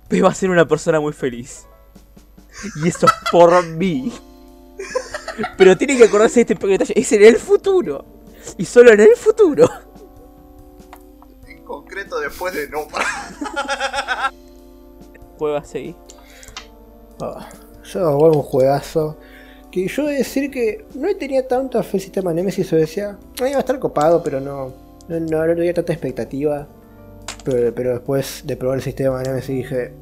[0.09, 1.67] P va a ser una persona muy feliz.
[2.83, 4.13] Y eso es por mí.
[5.59, 6.95] Pero tiene que acordarse de este pequeño detalle.
[6.99, 8.05] Es en el futuro.
[8.57, 9.69] Y solo en el futuro.
[11.47, 12.99] En concreto después de Noma.
[15.39, 15.95] Juega así.
[17.21, 17.49] Ah,
[17.85, 19.19] yo juego un juegazo.
[19.71, 22.71] Que yo he de decir que no tenía tanta fe al sistema Nemesis.
[22.71, 24.73] Yo decía, "Ah, iba a estar copado, pero no,
[25.09, 26.67] no, no, no tenía tanta expectativa.
[27.75, 29.93] Pero, después de probar el sistema Nemesis dije,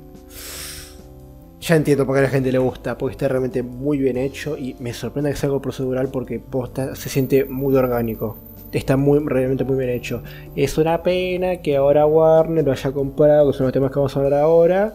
[1.61, 2.97] ya entiendo por qué a la gente le gusta.
[2.99, 4.57] Porque está realmente muy bien hecho.
[4.57, 8.36] Y me sorprende que sea algo procedural porque posta, se siente muy orgánico.
[8.72, 10.22] Está muy, realmente muy bien hecho.
[10.57, 14.16] Es una pena que ahora Warner lo haya comprado, que son los temas que vamos
[14.16, 14.95] a hablar ahora.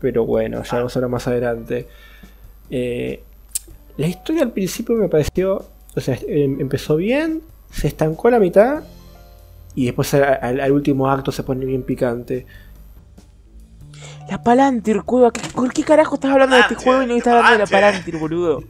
[0.00, 1.86] Pero bueno, ya vamos a hablar más adelante.
[2.70, 3.22] Eh,
[3.96, 5.64] la historia al principio me pareció.
[5.96, 8.82] O sea, em- empezó bien, se estancó a la mitad.
[9.74, 12.46] Y después al, último acto se pone bien picante.
[14.30, 15.30] La Palantir, cueva.
[15.32, 17.66] ¿qué- ¿Por qué carajo estás hablando de este juego y no estás hablando de la
[17.66, 18.18] Palantir.
[18.18, 18.62] Boludo?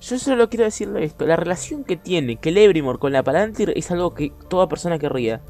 [0.00, 1.26] Yo solo quiero decirle esto.
[1.26, 5.40] La relación que tiene Celebrimore con la Palantir es algo que toda persona querría.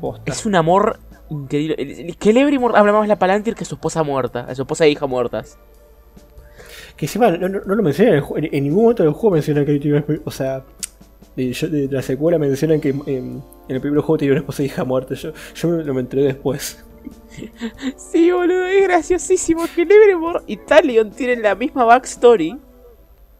[0.00, 0.32] Posta.
[0.32, 1.76] Es un amor increíble.
[1.78, 4.40] El- el- Celebrimore habla más de la Palantir que a su esposa muerta.
[4.48, 5.58] A su esposa e hija muertas.
[6.96, 10.20] Que encima no, no- no lo mencionan en, en- ningún momento del juego mencionan que
[10.24, 10.64] O sea,
[11.36, 14.84] de, la secuela mencionan que em, en, el primer juego tenía una esposa e hija
[14.84, 15.14] muerta.
[15.14, 16.84] Yo, yo me, lo me enteré después.
[17.96, 19.66] Sí, boludo, es graciosísimo.
[19.66, 22.52] Celebrimore y Talion tienen la misma backstory.
[22.52, 22.58] O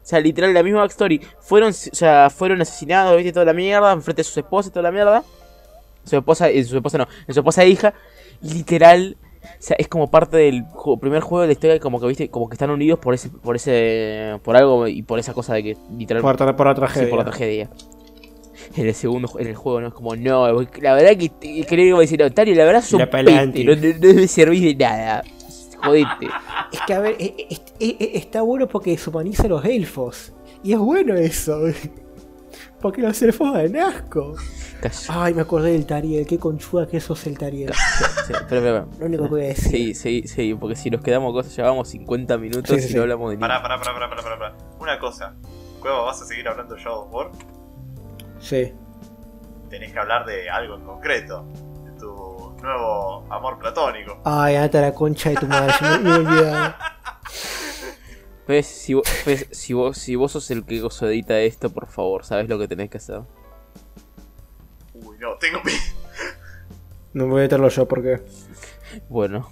[0.08, 1.20] sea, literal, la misma backstory.
[1.40, 4.84] Fueron, o sea, fueron asesinados, viste, toda la mierda, enfrente de sus esposas y toda
[4.84, 5.24] la mierda.
[6.04, 7.94] Su esposa, eh, su esposa no, su esposa e hija.
[8.42, 9.16] Y literal,
[9.58, 10.64] o sea, es como parte del
[11.00, 13.56] primer juego de la historia, como que viste, como que están unidos por ese, por
[13.56, 16.80] ese, por algo y por esa cosa de que literal Por, tra- por la Sí,
[16.80, 17.08] tragedia.
[17.10, 17.70] por la tragedia.
[18.76, 20.48] En el segundo, en el juego no es como, no,
[20.80, 21.28] la verdad que
[21.64, 23.32] que le iba a decir, Otario, la verdad sos La pete,
[23.64, 25.22] no, no, no debe servir de nada.
[25.82, 26.26] Jodete.
[26.72, 30.32] Es que a ver, e- e- e- está bueno porque deshumaniza a los elfos.
[30.64, 31.60] Y es bueno eso.
[32.86, 34.36] Porque los elfos dan asco.
[35.08, 36.24] Ay, me acordé del Tariel.
[36.24, 37.72] Qué conchuda que sos el Tariel.
[37.74, 39.70] Sí, pero, pero, Lo único que voy a decir.
[39.72, 42.94] Sí, sí, sí, porque si nos quedamos cosas, llevamos 50 minutos Sí, sí, y sí.
[42.94, 43.80] no hablamos de Pará, nada.
[43.80, 44.56] pará, pará, pará, pará, pará.
[44.78, 45.34] Una cosa.
[45.80, 47.30] Cueva, ¿vas a seguir hablando de Shadow of War?
[48.38, 48.72] Sí.
[49.68, 51.44] Tenés que hablar de algo en concreto.
[51.84, 54.20] De tu nuevo amor platónico.
[54.24, 55.74] Ay, anda la concha de tu madre.
[55.80, 56.42] yo me, me he
[58.66, 59.04] si vos,
[59.50, 62.90] si, vos, si vos sos el que edita esto, por favor, ¿sabes lo que tenés
[62.90, 63.20] que hacer?
[64.94, 65.72] Uy, no, tengo pi-
[67.12, 68.20] No voy a meterlo yo porque.
[69.08, 69.50] Bueno.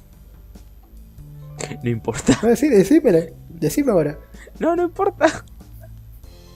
[1.82, 2.38] No importa.
[2.42, 2.68] No, decí.
[2.68, 4.18] Decime ahora.
[4.58, 5.44] No, no importa.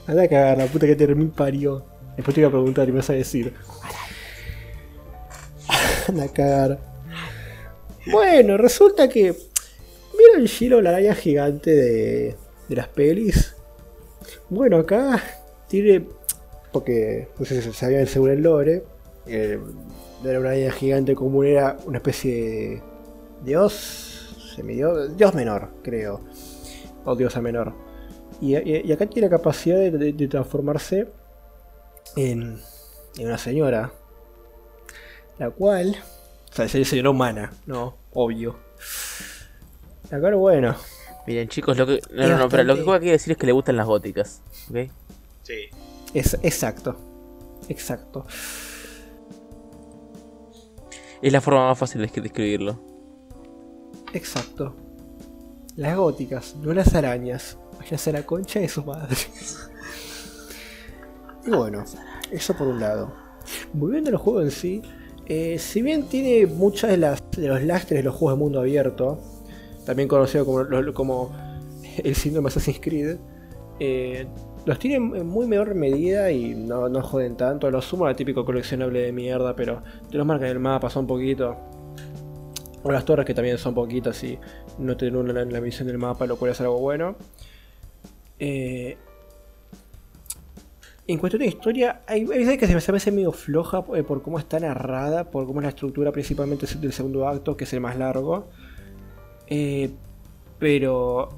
[0.07, 1.85] Anda a cagar, la puta que te mil parió.
[2.15, 3.53] Después te iba a preguntar y me vas a decir.
[6.07, 6.79] Anda a cagar.
[8.11, 9.35] Bueno, resulta que.
[10.19, 12.35] ¿Vieron Shiro la araña gigante de,
[12.67, 13.55] de las pelis?
[14.49, 15.23] Bueno, acá
[15.67, 16.05] tiene.
[16.71, 18.83] Porque no sé si se sabía según el lore.
[19.25, 19.59] eh,
[20.23, 22.81] era una araña gigante común, era una especie de
[23.45, 24.35] dios.
[24.55, 25.15] Semidios.
[25.15, 26.21] Dios menor, creo.
[27.05, 27.73] O diosa menor.
[28.41, 28.55] Y,
[28.91, 31.07] acá tiene la capacidad de transformarse
[32.15, 32.59] en,
[33.17, 33.93] en una señora.
[35.37, 35.95] La cual.
[36.51, 37.95] O sea, es señora humana, ¿no?
[38.11, 38.57] Obvio.
[40.11, 40.75] La cual, bueno.
[41.27, 42.01] Miren, chicos, lo que.
[42.11, 43.85] No, Es no, no, pero lo que Juega quiere decir es que le gustan las
[43.85, 44.41] góticas.
[44.69, 44.89] ¿Ok?
[45.43, 45.55] Sí.
[46.13, 46.95] Es exacto.
[47.67, 48.25] Exacto.
[51.21, 52.79] Es la forma más fácil de escri- describirlo.
[54.13, 54.75] Exacto.
[55.75, 57.57] Las góticas, no las arañas.
[57.77, 59.15] Váyanse a la concha de su madre.
[61.45, 61.83] y bueno,
[62.31, 63.13] eso por un lado.
[63.73, 64.81] Volviendo al juego en sí,
[65.25, 68.59] eh, si bien tiene muchas de, las, de los lastres de los juegos de mundo
[68.59, 69.19] abierto,
[69.85, 71.31] también conocido como, como
[72.03, 73.17] el síndrome Assassin's Creed,
[73.79, 74.27] eh,
[74.65, 77.71] los tiene en muy menor medida y no, no joden tanto.
[77.71, 81.07] Lo sumo al típico coleccionable de mierda, pero te los marcan en el mapa, son
[81.07, 81.55] poquito.
[82.83, 84.37] O las torres que también son poquitas y
[84.77, 87.15] no te anulan la, la misión del mapa, lo cual es algo bueno.
[88.39, 88.97] Eh,
[91.07, 94.37] en cuestión de historia, hay, veces que se me hace medio floja eh, por cómo
[94.37, 97.97] está narrada, por cómo es la estructura principalmente del segundo acto, que es el más
[97.97, 98.47] largo.
[99.49, 99.89] Eh,
[100.59, 101.29] pero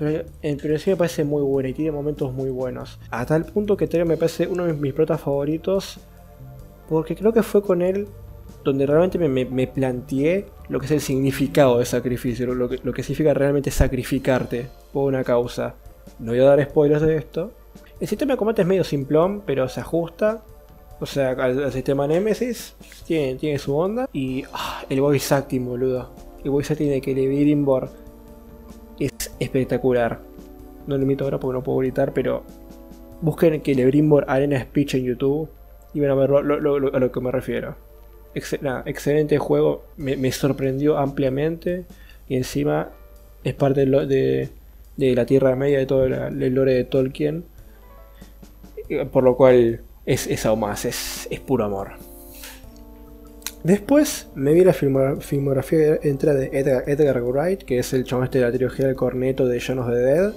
[0.00, 2.98] pero, eh, pero sí me parece muy buena y tiene momentos muy buenos.
[3.10, 6.00] A tal punto que Terry me parece uno de mis protas favoritos.
[6.88, 8.08] Porque creo que fue con él
[8.64, 12.46] donde realmente me, planteé lo que es el significado de sacrificio.
[12.46, 15.74] Lo, que, significa realmente sacrificarte por una causa.
[16.18, 17.52] No voy a dar spoilers de esto.
[18.00, 20.42] El sistema de combate es medio simplón, pero se ajusta.
[20.98, 22.74] O sea, al, al sistema Nemesis
[23.06, 24.08] tiene, tiene su onda.
[24.14, 26.29] Y ah, el voice acting, boludo.
[26.44, 27.90] El voice acting de Celebrimbor
[28.98, 30.20] es espectacular.
[30.86, 32.42] No lo imito ahora porque no puedo gritar, pero
[33.20, 35.48] busquen Celebrimbor Arena Speech en YouTube
[35.92, 37.76] y van a ver lo- a lo que me refiero.
[38.34, 41.84] Excelente juego, me, sorprendió ampliamente
[42.28, 42.90] y encima
[43.42, 44.48] es parte de,
[44.96, 47.44] la Tierra Media, de todo el lore de Tolkien,
[48.88, 52.09] eh, por lo cual es, es aún más, es, es puro amor.
[53.62, 56.46] Después me vi la filmo- filmografía entera de
[56.86, 59.88] Edgar, Wright, que es el chabón este de la trilogía del corneto de John of
[59.88, 60.32] the Dead.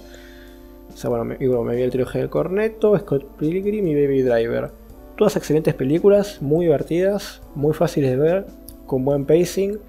[0.93, 4.71] O sea, bueno, me, me vi la trilogía del corneto, Scott Pilgrim y Baby Driver.
[5.17, 8.45] Todas excelentes películas, muy divertidas, muy fáciles de ver,
[8.86, 9.80] con buen pacing.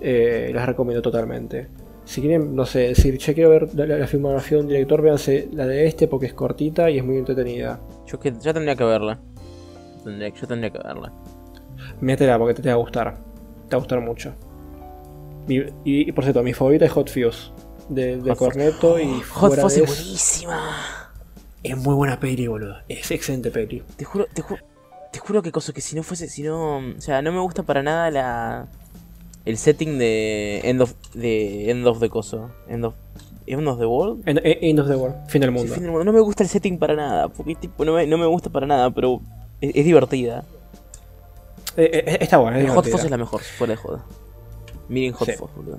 [0.00, 1.68] Eh, las recomiendo totalmente.
[2.04, 5.66] Si quieren, no sé, decir, che, quiero ver la, filmografía de un director, véanse la
[5.66, 7.80] de este porque es cortita y es muy entretenida.
[8.06, 9.18] Yo que ya tendría que verla.
[10.04, 11.12] Yo tendría que verla.
[12.00, 13.16] Métela porque te, va a gustar.
[13.68, 14.34] Te va a gustar mucho.
[15.48, 17.52] Y, y- y, por cierto, mi favorita es Hot Fuse.
[17.88, 20.60] De, de Hot Corneto y Hot de es buenísima.
[21.62, 22.76] Es muy buena peli, boludo.
[22.88, 23.82] Es excelente peli.
[23.96, 24.60] Te juro, te juro,
[25.12, 27.62] te juro que cosa que si no fuese, si no, o sea, no me gusta
[27.62, 28.68] para nada la
[29.44, 32.94] el setting de End of de End of the coso, End of
[33.46, 34.26] End of the World.
[34.26, 35.16] End, End of the World.
[35.28, 35.74] Fin del Sí, mundo.
[35.74, 36.04] fin del mundo.
[36.06, 38.66] No me gusta el setting para nada, porque tipo no me, no me gusta para
[38.66, 39.20] nada, pero
[39.60, 40.44] es, es divertida.
[41.76, 42.86] Eh, eh, está bueno, es Hot.
[42.88, 44.04] Fuzz es la mejor, fuera de joda.
[44.88, 45.34] Miren Hot Sí.
[45.36, 45.78] Fuzz, boludo.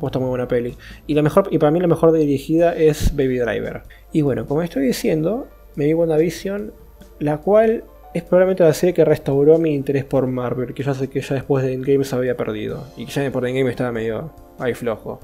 [0.00, 0.76] Pues está muy buena peli.
[1.06, 3.82] Y la mejor, y para mí la mejor dirigida es Baby Driver.
[4.12, 5.46] Y bueno, como estoy diciendo,
[5.76, 6.72] me vi WandaVision,
[7.20, 11.08] la cual es probablemente la serie que restauró mi interés por Marvel, que ya sé
[11.08, 12.84] que ya después de Endgame se había perdido.
[12.96, 15.20] Y que ya por Endgame estaba medio ahí flojo.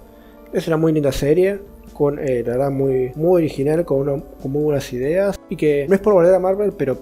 [0.52, 1.60] Es una muy linda serie,
[1.92, 5.36] con eh, la verdad muy, muy original, con, una- con muy buenas ideas.
[5.48, 6.98] Y que no es por volver a Marvel, pero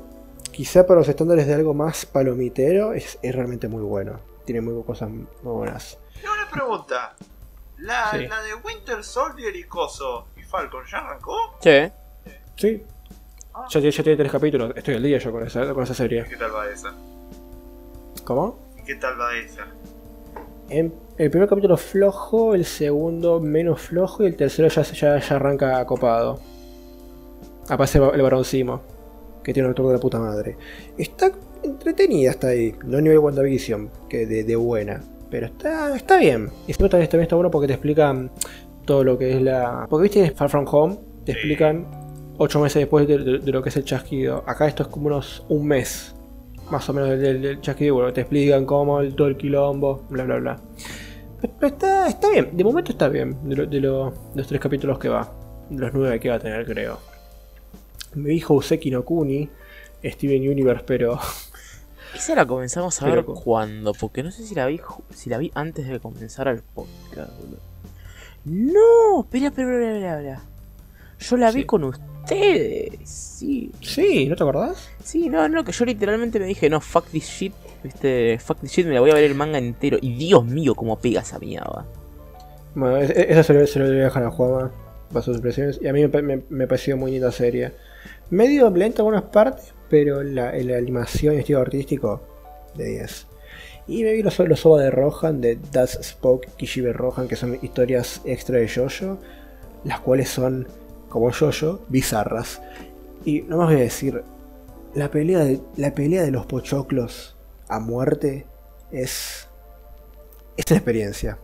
[0.58, 4.18] quizá para los estándares de algo más palomitero, es, es realmente muy bueno.
[4.44, 6.00] Tiene muy cosas muy buenas.
[6.20, 7.14] Tengo una pregunta.
[7.76, 8.26] La, Sí.
[8.26, 11.36] la de Winter Soldier y Coso y Falcon, ¿ya arrancó?
[11.60, 11.92] Che,
[12.56, 12.82] Sí.
[13.70, 14.72] Ya, ya tiene tres capítulos.
[14.74, 16.24] Estoy al día yo con esa, con esa serie.
[16.26, 16.92] ¿Y qué tal va esa?
[18.24, 18.58] ¿Cómo?
[18.78, 19.64] ¿Y qué tal va esa?
[20.70, 25.36] En- el primer capítulo flojo, el segundo menos flojo y el tercero ya, ya, ya
[25.36, 26.40] arranca copado.
[27.68, 28.82] Aparece el varón Simo,
[29.48, 30.56] que tiene un actor de la puta madre.
[30.96, 31.32] Está
[31.62, 32.74] entretenida hasta ahí.
[32.84, 35.02] No a nivel WandaVision, que de, de buena.
[35.30, 36.50] Pero está, está bien.
[36.66, 38.30] Y esto también, también está bueno porque te explican
[38.84, 39.86] todo lo que es la...
[39.88, 41.86] Porque viste en Far From Home, te explican
[42.38, 44.44] 8 meses después de, de- de lo que es el chasquido.
[44.46, 46.14] Acá esto es como unos un mes.
[46.70, 47.94] Más o menos del, del- del chasquido.
[47.94, 50.56] Bueno, te explican cómo el, todo el quilombo, bla bla bla.
[51.40, 53.36] Pero está, está bien, de momento está bien.
[53.48, 55.32] De, lo- de lo- de los tres capítulos que va.
[55.70, 56.98] De los nueve que va a tener, creo.
[58.22, 59.48] Me dijo Useki no Kuni,
[60.04, 61.18] Steven Universe, pero.
[62.14, 64.80] esa la comenzamos a ver cuando, porque no sé si la vi
[65.14, 67.58] si la vi antes de comenzar el podcast, boludo.
[68.44, 70.42] No, espera, espera, espera, espera, espera.
[71.18, 73.72] Yo la vi con ustedes, sí.
[73.82, 74.88] Sí, ¿no te acordás?
[75.02, 77.52] Sí, no, no, que yo literalmente me dije, no, fuck this shit,
[77.82, 79.98] viste, fuck this shit, me la voy a ver el manga entero.
[80.00, 81.86] Y Dios mío, cómo pega esa mierda.
[82.74, 84.70] Bueno, es- es- eso se lo, se lo voy a dejar a Juama
[85.12, 85.80] para sus impresiones.
[85.82, 87.72] Y a mí me, me, me pareció muy linda serie.
[88.30, 92.22] Medio lenta en algunas partes, pero la, la animación y estilo artístico,
[92.74, 93.26] de 10.
[93.88, 98.20] Y me vi los, los de Rohan, de Das Spoke Kishibe Rohan, que son historias
[98.26, 99.18] extra de Jojo,
[99.84, 100.68] las cuales son,
[101.08, 102.60] como Jojo, bizarras.
[103.24, 104.22] Y no más voy a decir,
[104.94, 108.46] la pelea de, la pelea de los pochoclos a muerte
[108.92, 109.48] es.
[110.58, 111.38] es una experiencia.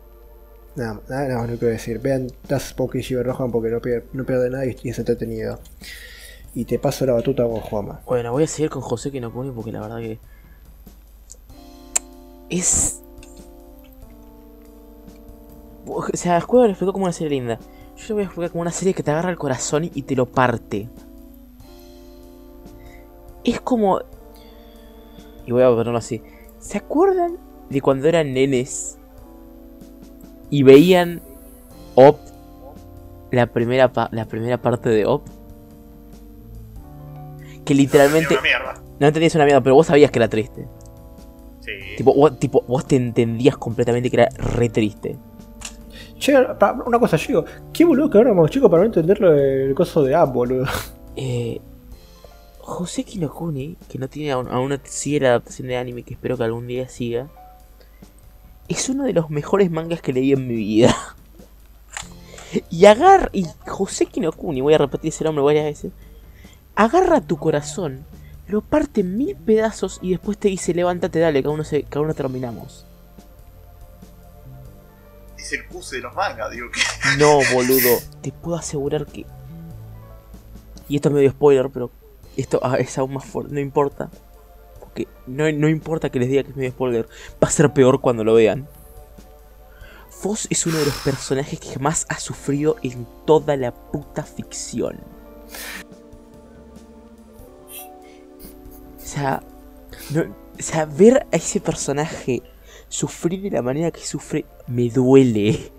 [0.76, 1.98] Nada, nada, nada más no quiero decir.
[1.98, 3.70] Vean Das Spoke Kishibe Rohan porque
[4.12, 5.58] no pierde nada y es entretenido.
[6.54, 8.00] Y te paso la batuta con Juama.
[8.06, 10.18] Bueno, voy a seguir con José Kinokuni porque la verdad que.
[12.48, 13.02] Es.
[15.86, 17.58] O sea, el juego lo explicó como una serie linda.
[17.96, 20.14] Yo lo voy a explicar como una serie que te agarra el corazón y te
[20.14, 20.88] lo parte.
[23.42, 24.00] Es como.
[25.46, 26.22] Y voy a ponerlo así.
[26.60, 27.38] ¿Se acuerdan
[27.68, 28.96] de cuando eran nenes?
[30.50, 31.20] Y veían
[31.96, 32.18] Op.
[33.32, 35.26] La primera, la primera parte de Op.
[37.64, 38.36] Que literalmente.
[38.36, 38.74] Una.
[38.98, 40.66] No entendías una mierda, pero vos sabías que era triste.
[41.60, 41.72] Sí.
[41.96, 45.16] Tipo vos, tipo, vos te entendías completamente que era re triste.
[46.18, 46.34] Che,
[46.86, 50.02] una cosa, yo digo, qué boludo que éramos chicos para no entender lo del coso
[50.02, 50.66] de app, boludo.
[51.16, 51.60] Eh,
[52.58, 56.36] José Kinokuni, que no tiene aún, aún no sigue la adaptación de anime, que espero
[56.36, 57.28] que algún día siga,
[58.68, 60.96] es uno de los mejores mangas que leí en mi vida.
[62.70, 63.30] Y agarra.
[63.32, 65.92] Y José Kinokuni, voy a repetir ese nombre varias veces.
[66.76, 68.04] Agarra tu corazón,
[68.48, 71.84] lo parte en mil pedazos y después te dice: Levántate, dale, que aún no, se,
[71.84, 72.86] que aún no terminamos.
[75.36, 76.80] es el cuse de los mangas, digo que.
[77.18, 77.98] No, boludo.
[78.22, 79.26] Te puedo asegurar que.
[80.88, 81.90] Y esto es medio spoiler, pero
[82.36, 83.54] esto ah, es aún más fuerte.
[83.54, 84.10] No importa.
[84.80, 87.08] Porque no, no importa que les diga que es medio spoiler.
[87.42, 88.68] Va a ser peor cuando lo vean.
[90.10, 94.98] Foss es uno de los personajes que más ha sufrido en toda la puta ficción.
[99.04, 99.42] O sea,
[100.10, 100.22] no-
[100.58, 102.42] o sea, ver a ese personaje
[102.88, 105.72] sufrir de la manera que sufre me duele.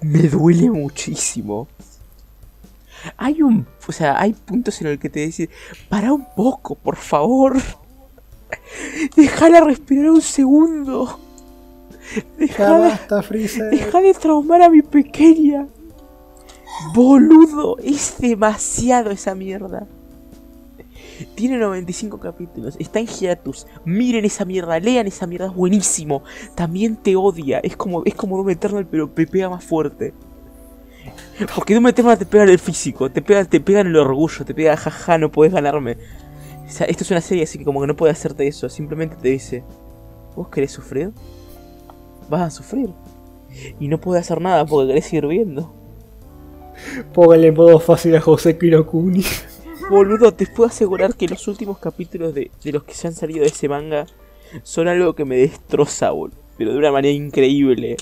[0.00, 1.68] Me duele muchísimo.
[3.16, 5.48] Hay un, o sea, hay puntos en el que te decís,
[5.88, 7.56] para un poco, por favor.
[9.16, 11.18] Déjala respirar un segundo.
[12.14, 13.70] Ya Deja de, basta, Freezer.
[13.70, 15.66] deja de traumar a mi pequeña.
[16.94, 19.86] Boludo, es demasiado esa mierda.
[21.34, 23.66] Tiene 95 capítulos, está en hiatus.
[23.84, 26.22] Miren esa mierda, lean esa mierda, es buenísimo.
[26.54, 30.14] También te odia, es como, es como Doom Eternal, pero te pega más fuerte.
[31.54, 34.44] Porque Doom Eternal te pega en el físico, te pega, te pega en el orgullo,
[34.44, 35.96] te pega, jaja, no puedes ganarme.
[36.64, 39.28] O esto es una serie así que como que no puede hacerte eso, simplemente te
[39.28, 39.64] dice,
[40.36, 41.12] ¿vos querés sufrir?
[42.28, 42.90] Vas a sufrir.
[43.78, 45.74] Y no puedes hacer nada porque querés seguir viendo.
[47.12, 49.24] Póngale modo fácil a José Kinokuni.
[49.88, 53.40] Boludo, te puedo asegurar que los últimos capítulos de, de los que se han salido
[53.40, 54.06] de ese manga
[54.62, 56.36] son algo que me destroza, boludo.
[56.58, 57.96] Pero de una manera increíble.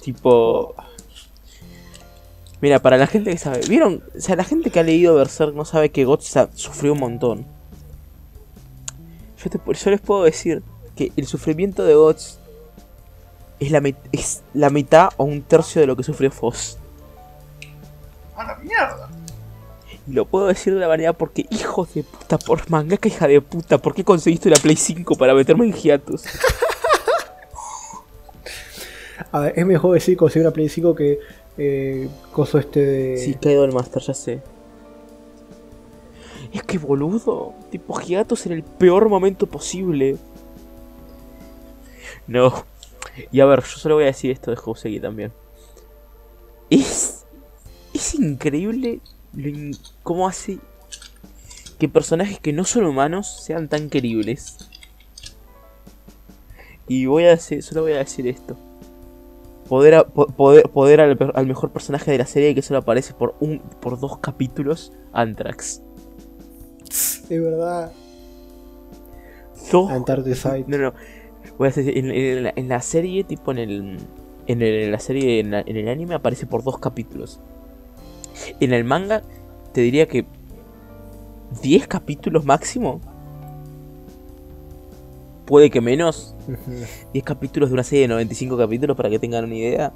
[0.00, 0.74] Tipo.
[2.60, 3.60] Mira, para la gente que sabe.
[3.68, 4.02] ¿Vieron?
[4.16, 7.00] O sea, la gente que ha leído Berserk no sabe que Guts ha- sufrió un
[7.00, 7.46] montón.
[9.74, 10.62] Yo, les puedo decir
[10.96, 12.38] que el sufrimiento de Guts
[13.60, 13.82] es la,
[14.12, 16.78] es la mitad o un tercio de lo que sufrió Foss.
[18.34, 19.08] ¡A la mierda!
[20.06, 23.78] Lo puedo decir de la manera porque, hijos de puta, por mangaka hija de puta,
[23.78, 26.22] ¿por qué conseguiste la Play 5 para meterme en hiatus?
[29.32, 31.18] A ver, es mejor decir conseguir una Play 5 que
[31.58, 33.16] eh, coso este de.
[33.16, 34.42] Sí, caído el Master, ya sé.
[36.52, 40.16] Es que boludo, tipo hiatus en el peor momento posible.
[42.28, 42.64] No.
[43.32, 45.32] Y a ver, yo solo voy a decir esto de Houseki también.
[46.70, 47.24] Es.
[47.92, 49.00] Es increíble
[50.02, 50.58] cómo hace
[51.78, 54.56] que personajes que no son humanos sean tan queribles.
[56.88, 58.56] Y voy a decir, solo voy a decir esto.
[59.68, 63.34] Poder, a- po- poder, poder al, mejor personaje de la serie que solo aparece por
[63.40, 65.82] un por dos capítulos, Anthrax.
[67.28, 67.92] De verdad.
[69.72, 69.90] Dos.
[70.68, 70.94] No, no.
[71.58, 73.96] Voy a decir, en, en la, en la serie, tipo en el.
[74.46, 77.40] En, el- en la serie, en, la- en el anime, aparece por dos capítulos.
[78.60, 79.22] En el manga,
[79.72, 80.26] te diría que.
[81.62, 83.00] 10 capítulos máximo.
[85.44, 86.34] Puede que menos.
[86.48, 86.84] Ujú.
[87.12, 89.92] 10 capítulos de una serie de 95 capítulos para que tengan una idea.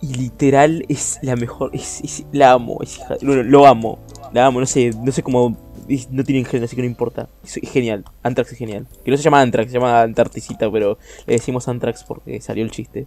[0.00, 1.70] Y literal es la mejor.
[1.74, 2.78] Es, es- la amo.
[2.82, 3.98] es hija- lo amo.
[4.32, 4.60] La amo.
[4.60, 5.56] No sé, no sé cómo.
[5.88, 7.28] es- No tiene género, así que no importa.
[7.42, 8.04] Es, es genial.
[8.22, 8.86] Antrax es genial.
[9.04, 10.96] Que no se llama Antrax, se llama Antarticita, pero
[11.26, 13.06] le decimos Antrax porque salió el chiste.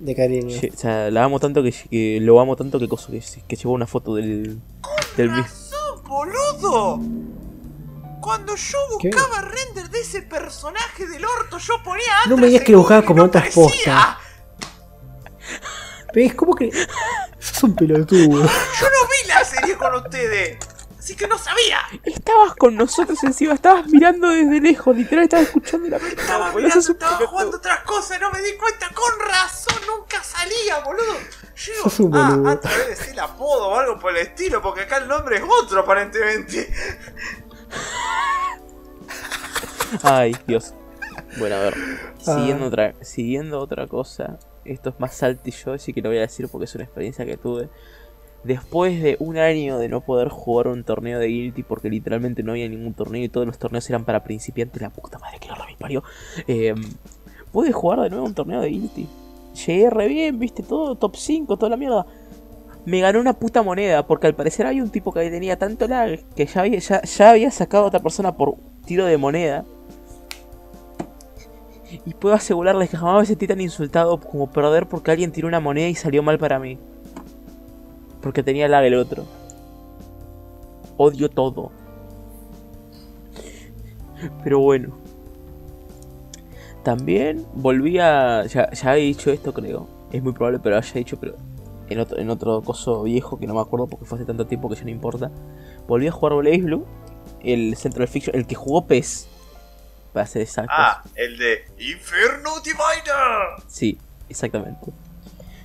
[0.00, 0.48] De cariño.
[0.60, 3.56] Ye- O sea, la amo tanto que, que lo amo tanto que, coso, que, que
[3.56, 4.60] llevó una foto del.
[5.16, 7.00] del vi- ¡Razón, boludo!
[8.20, 9.08] Cuando yo ¿Qué?
[9.10, 12.78] buscaba render de ese personaje del orto, yo ponía No Antrax me digas que lo
[12.78, 14.18] buscaba y como no otras aparecía.
[16.12, 16.34] ¿Ves?
[16.34, 16.70] ¿Cómo que.?
[17.38, 18.18] Sos un pelotudo.
[18.28, 20.58] Yo no vi la serie con ustedes,
[21.06, 21.78] así que no sabía.
[22.02, 26.92] Estabas con nosotros encima, estabas mirando desde lejos, literal estabas escuchando la Estaba boludo, mirando,
[26.92, 28.90] estaba jugando otras cosas, no me di cuenta.
[28.92, 31.14] Con razón, nunca salía, boludo.
[31.54, 32.48] Yo digo, ah, boludo.
[32.50, 35.44] a través de el apodo o algo por el estilo, porque acá el nombre es
[35.62, 36.74] otro aparentemente.
[40.02, 40.74] Ay, Dios.
[41.38, 41.76] Bueno, a ver.
[42.18, 42.68] Siguiendo, Ah.
[42.68, 44.40] otra, siguiendo otra cosa.
[44.64, 47.36] Esto es más saltillo, así que lo voy a decir porque es una experiencia que
[47.36, 47.68] tuve.
[48.44, 52.52] Después de un año de no poder jugar un torneo de Guilty, porque literalmente no
[52.52, 55.56] había ningún torneo y todos los torneos eran para principiantes, la puta madre que lo
[55.78, 56.02] parió.
[56.46, 56.74] Eh,
[57.52, 59.08] pude jugar de nuevo un torneo de Guilty.
[59.66, 62.06] Llegué re bien, viste, todo top 5, toda la mierda.
[62.84, 66.20] Me ganó una puta moneda, porque al parecer había un tipo que tenía tanto lag
[66.36, 69.64] que ya había, ya, ya había sacado a otra persona por tiro de moneda.
[72.04, 75.60] Y puedo asegurarles que jamás me sentí tan insultado como perder porque alguien tiró una
[75.60, 76.78] moneda y salió mal para mí.
[78.26, 79.24] Porque tenía lag el otro.
[80.96, 81.70] Odio todo.
[84.42, 84.98] Pero bueno.
[86.82, 88.44] También volví a...
[88.46, 89.86] Ya, ya he dicho esto creo.
[90.10, 91.36] Es muy probable pero haya dicho pero...
[91.88, 94.68] En otro, en otro coso viejo que no me acuerdo porque fue hace tanto tiempo
[94.68, 95.30] que ya no importa.
[95.86, 96.84] Volví a jugar Blaze Blue.
[97.44, 98.34] El Central Fiction.
[98.34, 99.28] El que jugó PES.
[100.12, 100.74] para ser exactos.
[100.76, 103.62] Ah, el de Inferno Divider.
[103.68, 104.90] Sí, exactamente.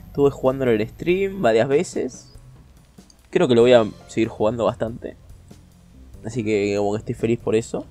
[0.06, 2.31] Estuve jugando en el stream varias veces.
[3.32, 5.16] Creo que lo voy a seguir jugando bastante.
[6.26, 7.86] Así que como que estoy feliz por eso.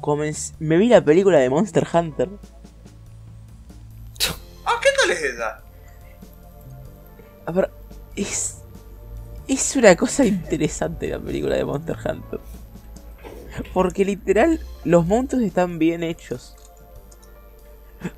[0.00, 2.28] Comenz- Me vi la película de Monster Hunter.
[4.64, 5.60] Ah, ¿qué tal es esa?
[7.46, 7.70] A ver,
[8.16, 8.58] es.
[9.48, 12.40] Es una cosa interesante la película de Monster Hunter.
[13.74, 16.54] Porque literal, los monstruos están bien hechos.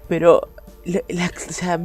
[0.06, 0.48] Pero.
[0.84, 1.00] La,
[1.48, 1.80] o sea,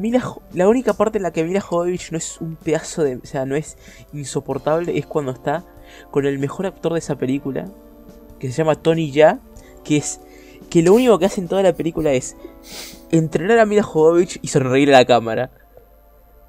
[0.54, 3.16] la única parte en la que Mila Jovovich no es un pedazo de.
[3.16, 3.78] O sea, no es
[4.14, 5.66] insoportable es cuando está
[6.12, 7.70] con el mejor actor de esa película.
[8.39, 9.39] Que se llama Tony Ya.
[9.84, 10.20] Que es.
[10.70, 12.36] Que lo único que hace en toda la película es
[13.12, 15.52] entrenar a Mila Jovovich y sonreír a la cámara.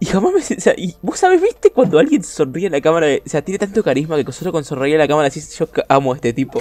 [0.01, 0.41] Y jamás me.
[0.41, 3.07] O sea, y vos sabés, ¿viste cuando alguien sonríe en la cámara?
[3.25, 6.13] O sea, tiene tanto carisma que solo con sonreír a la cámara decís, yo amo
[6.13, 6.61] a este tipo.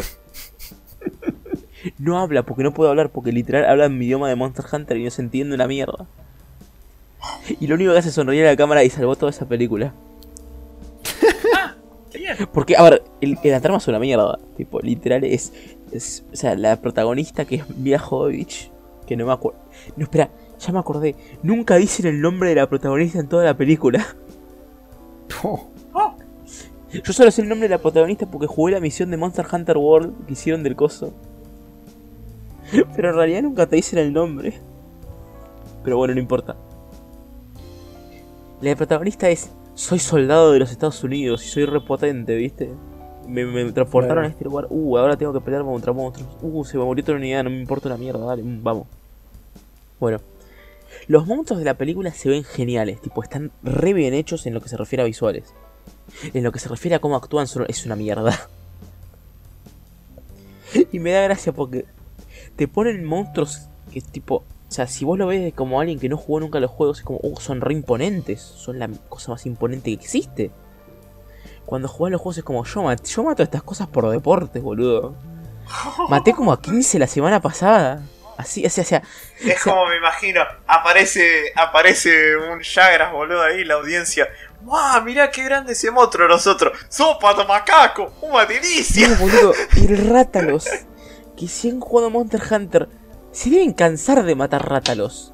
[1.98, 4.98] No habla porque no puede hablar, porque literal habla en mi idioma de Monster Hunter
[4.98, 6.06] y no se entiende una mierda.
[7.60, 9.94] Y lo único que hace es sonreír a la cámara y salvó toda esa película.
[12.14, 12.36] Bien.
[12.54, 14.40] Porque, a ver, el, la trama es una mierda.
[14.58, 15.54] Tipo, literal es,
[15.92, 18.72] es- O sea, la protagonista que es Mila Jovovich.
[19.08, 19.60] Que no me acuerdo.
[19.96, 21.16] No, espera, ya me acordé.
[21.44, 24.06] Nunca dicen el nombre de la protagonista en toda la película.
[25.44, 26.16] Oh, Oh,
[26.92, 29.78] Yo solo sé el nombre de la protagonista porque jugué la misión de Monster Hunter
[29.78, 31.14] World que hicieron del coso.
[32.96, 34.60] Pero en realidad nunca te dicen el nombre.
[35.84, 36.56] Pero bueno, no importa.
[38.62, 42.70] La protagonista es Soy soldado de los Estados Unidos y soy repotente, ¿viste?
[43.28, 44.28] Me, me transportaron Claro.
[44.28, 44.68] a este lugar.
[44.70, 46.30] Uh, ahora tengo que pelear contra monstruos.
[46.42, 48.88] Uh, se me murió otra unidad, no me importa una mierda, dale, mm, vamos.
[50.00, 50.18] Bueno.
[51.08, 54.60] Los monstruos de la película se ven geniales, tipo, están re bien hechos en lo
[54.62, 55.54] que se refiere a visuales.
[56.34, 58.34] En lo que se refiere a cómo actúan, son- es una mierda.
[60.92, 61.86] Y me da gracia porque
[62.60, 64.36] te ponen monstruos que tipo.
[64.36, 67.06] O sea, si vos lo ves como alguien que no jugó nunca los juegos, es
[67.06, 68.42] como, oh, son re imponentes.
[68.42, 70.52] Son la cosa más imponente que existe.
[71.66, 75.16] Cuando jugás los juegos es como, yo, mat- yo mato estas cosas por deportes, boludo.
[76.10, 78.04] Maté como a 15 la semana pasada.
[78.38, 78.96] Así, así, así.
[79.40, 80.42] es como me imagino.
[80.68, 84.28] Aparece, aparece un Chagras, boludo, ahí la audiencia.
[84.64, 85.02] ¡Wow!
[85.06, 86.78] Mirá qué grande ese monstruo nosotros.
[86.90, 88.12] ¡Sopa macaco!
[88.22, 89.08] ¡Una delicia!
[89.08, 90.68] No, boludo, el Rátalos.
[91.40, 92.90] Que si han jugado Monster Hunter,
[93.32, 95.34] se deben cansar de matar Rátalos.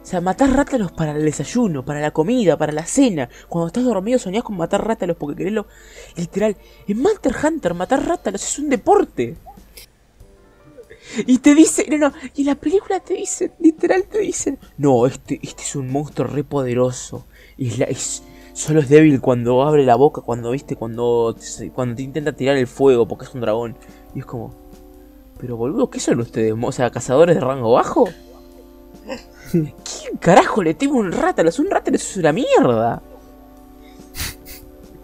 [0.00, 3.28] O sea, matar Rátalos para el desayuno, para la comida, para la cena.
[3.48, 5.64] Cuando estás dormido soñás con matar Rátalos porque querés.
[6.14, 6.56] Literal,
[6.86, 9.36] en Monster Hunter matar Rátalos es un deporte.
[11.26, 15.06] Y te dice, no, no, y en la película te dicen, literal te dicen, no,
[15.06, 17.26] este, este es un monstruo re poderoso.
[17.58, 17.72] Y
[18.52, 21.34] solo es débil cuando abre la boca, cuando, viste, cuando,
[21.74, 23.76] cuando te intenta tirar el fuego porque es un dragón.
[24.14, 24.65] Y es como,
[25.38, 26.54] pero boludo, ¿qué son ustedes?
[26.60, 28.08] O sea, cazadores de rango bajo.
[29.50, 31.58] ¿Quién carajo le teme un rátalos?
[31.58, 33.02] Un rátalos es una mierda.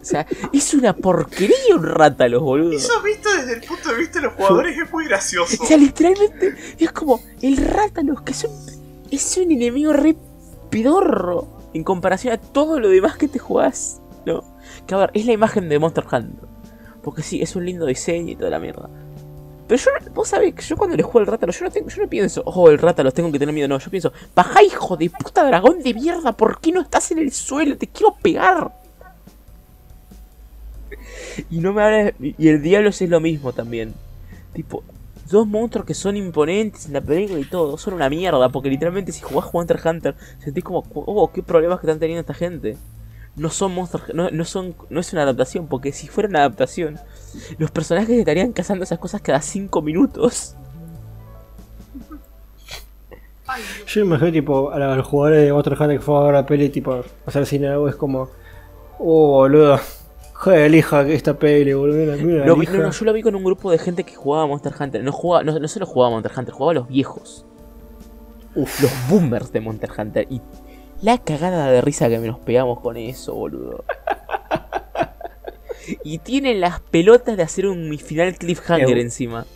[0.00, 2.72] O sea, es una porquería un rátalos, boludo.
[2.72, 5.62] Eso visto desde el punto de vista de los jugadores es muy gracioso.
[5.62, 8.50] O sea, literalmente es como el Rátalos, que es un,
[9.12, 10.16] es un enemigo re
[10.70, 14.02] pedorro en comparación a todo lo demás que te jugás.
[14.26, 14.42] ¿no?
[14.86, 16.48] Que a ver, es la imagen de Monster Hunter.
[17.02, 18.90] Porque sí, es un lindo diseño y toda la mierda.
[19.72, 22.02] Pero yo, vos sabés que yo cuando le juego al Rátalos, yo no, tengo, yo
[22.02, 23.68] no pienso, oh, el Rátalos, tengo que tener miedo.
[23.68, 27.20] No, yo pienso, baja hijo de puta dragón de mierda, ¿por qué no estás en
[27.20, 27.78] el suelo?
[27.78, 28.70] Te quiero pegar.
[31.50, 32.14] Y no me hables.
[32.20, 33.94] Y el Diablos es lo mismo también.
[34.52, 34.84] Tipo,
[35.30, 39.10] dos monstruos que son imponentes en la película y todo, son una mierda, porque literalmente
[39.10, 40.14] si jugás Monster Hunter,
[40.44, 42.76] sentís como, oh, qué problemas que están teniendo esta gente.
[43.36, 47.00] No son Monster no, no son no es una adaptación, porque si fuera una adaptación,
[47.58, 50.54] los personajes estarían cazando esas cosas cada 5 minutos.
[53.46, 53.62] Ay.
[53.86, 56.46] Yo me imagino tipo a los jugadores de Monster Hunter que fueron a ver la
[56.46, 58.28] peli, tipo, hacer cine algo es como,
[58.98, 59.78] oh boludo,
[60.34, 62.78] joder elija que esta peli, boludo, mira, mira, Lo vi- elija".
[62.78, 65.02] no, no, yo lo vi con un grupo de gente que jugaba Monster Hunter.
[65.04, 67.44] No, jugaba, no, no solo jugaba Monster Hunter, jugaba a los viejos.
[68.54, 68.80] Uf.
[68.82, 70.26] Los boomers de Monster Hunter.
[70.30, 70.40] Y
[71.02, 73.84] la cagada de risa que nos pegamos con eso, boludo.
[76.04, 79.46] y tienen las pelotas de hacer un final cliffhanger encima.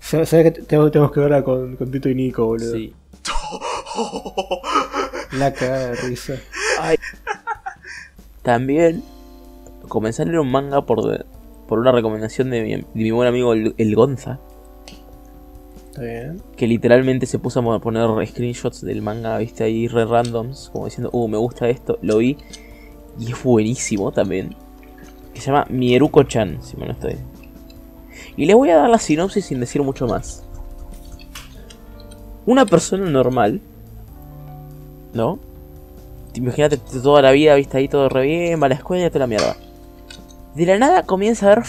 [0.00, 2.74] Sa- ¿Sabes que te- tenemos, tenemos que verla con, con Tito y Nico, boludo?
[2.74, 2.92] Sí.
[5.38, 6.34] La cagada de risa.
[8.42, 9.02] También
[9.88, 11.24] comencé a leer un manga por,
[11.68, 14.38] por una recomendación de mi, de mi buen amigo el, el Gonza.
[15.90, 16.42] Está bien.
[16.56, 21.10] que literalmente se puso a poner screenshots del manga, viste ahí re randoms, como diciendo,
[21.12, 22.38] uh, me gusta esto, lo vi
[23.18, 24.56] y es buenísimo también.
[25.34, 27.16] Que se llama Mieruko-chan, si mal no estoy.
[28.36, 30.44] Y les voy a dar la sinopsis sin decir mucho más.
[32.46, 33.60] Una persona normal,
[35.12, 35.38] ¿no?
[36.34, 39.20] Imagínate toda la vida, viste ahí todo re bien, va a la escuela y toda
[39.20, 39.56] la mierda.
[40.54, 41.64] De la nada comienza a ver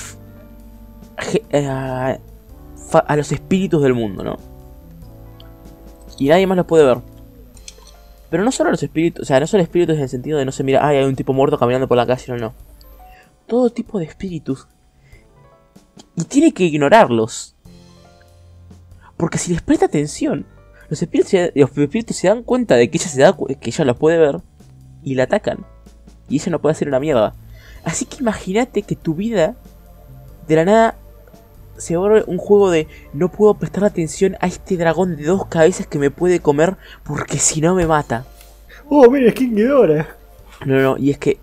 [1.49, 4.37] eh, a los espíritus del mundo, ¿no?
[6.17, 6.99] Y nadie más los puede ver.
[8.29, 10.51] Pero no solo los espíritus, o sea, no solo espíritus en el sentido de no
[10.51, 12.53] se mira, ay, hay un tipo muerto caminando por la calle, no, no.
[13.47, 14.67] Todo tipo de espíritus.
[16.15, 17.55] Y tiene que ignorarlos.
[19.17, 20.45] Porque si les presta atención,
[20.89, 23.85] los espíritus, se- los espíritus se dan cuenta de que ella, se da, que ella
[23.85, 24.41] los puede ver
[25.03, 25.65] y la atacan.
[26.29, 27.35] Y ella no puede hacer una mierda.
[27.83, 29.55] Así que imagínate que tu vida,
[30.47, 30.95] de la nada,
[31.77, 35.87] se vuelve un juego de no puedo prestar atención a este dragón de dos cabezas
[35.87, 38.25] que me puede comer porque si no me mata.
[38.89, 40.15] Oh, mira, es Ghidorah.
[40.65, 41.39] No, no, y es que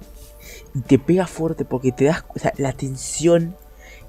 [0.86, 3.56] te pega fuerte porque te das, o sea, la tensión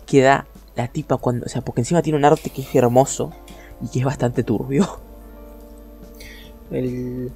[0.05, 3.31] que da la tipa cuando, o sea, porque encima tiene un arte que es hermoso
[3.81, 4.87] y que es bastante turbio.
[6.71, 7.33] El,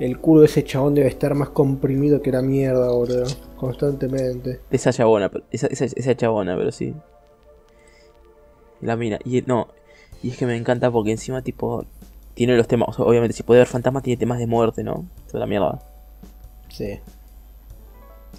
[0.00, 3.24] el culo de ese chabón debe estar más comprimido que la mierda, boludo.
[3.56, 4.60] Constantemente.
[4.72, 6.92] Esa chabona, esa, esa, esa chabona, pero sí.
[8.80, 9.68] La mina, y no,
[10.22, 11.84] y es que me encanta porque encima tipo
[12.34, 15.06] tiene los temas, o sea, obviamente si puede ver fantasma tiene temas de muerte, ¿no?
[15.28, 15.80] Toda la mierda.
[16.68, 16.98] Sí.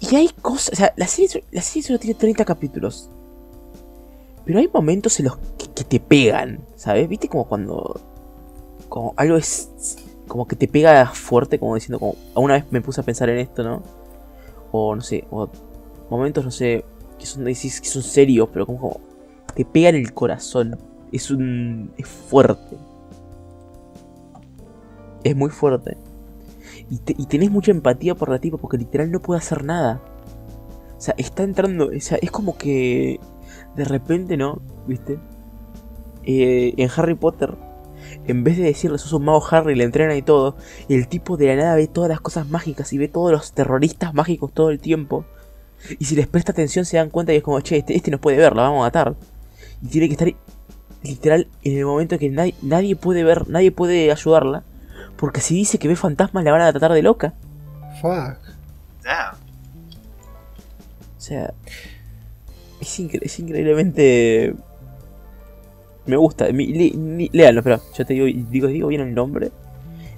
[0.00, 3.10] Y hay cosas, o sea, la serie, la serie solo tiene 30 capítulos.
[4.44, 7.08] Pero hay momentos en los que, te pegan, ¿sabes?
[7.08, 8.00] ¿Viste como cuando...
[8.88, 9.70] Como algo es...
[10.26, 12.14] Como que te pega fuerte, como diciendo, como...
[12.34, 13.82] Una vez me puse a pensar en esto, ¿no?
[14.72, 15.48] O no sé, o
[16.10, 16.84] momentos, no sé,
[17.18, 19.00] que son, que son serios, pero como, como
[19.54, 20.78] te pega en el corazón.
[21.12, 21.92] Es un...
[21.96, 22.76] es fuerte.
[25.24, 25.96] Es muy fuerte.
[26.90, 30.00] Y, te- y tenés mucha empatía por la tipa porque literal no puede hacer nada.
[30.96, 31.90] O sea, está entrando.
[31.96, 33.20] O sea, es como que.
[33.76, 34.60] De repente, ¿no?
[34.86, 35.18] ¿Viste?
[36.24, 37.54] Eh, en Harry Potter,
[38.26, 40.56] en vez de decirle sos un mago Harry, le entrena y todo,
[40.88, 44.12] el tipo de la nada ve todas las cosas mágicas y ve todos los terroristas
[44.14, 45.24] mágicos todo el tiempo.
[45.98, 48.36] Y si les presta atención se dan cuenta y es como, che, este, este puede
[48.36, 49.14] ver, la vamos a matar.
[49.82, 50.28] Y tiene que estar
[51.02, 54.64] literal en el momento que nadie, nadie puede ver, nadie puede ayudarla.
[55.18, 57.34] Porque si dice que ve fantasmas la van a tratar de loca.
[58.00, 58.38] Fuck.
[59.02, 59.34] Damn.
[61.16, 61.52] O sea,
[62.80, 64.54] es, incre- es increíblemente.
[66.06, 66.50] Me gusta.
[66.52, 67.80] Mi- le- ni- léanlo, espera.
[67.96, 69.50] Yo te digo, digo, digo bien el nombre.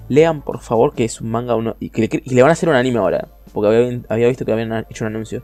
[0.07, 1.55] Lean, por favor, que es un manga.
[1.55, 3.27] Uno, y, que le, y le van a hacer un anime ahora.
[3.53, 5.41] Porque había, había visto que habían hecho un anuncio.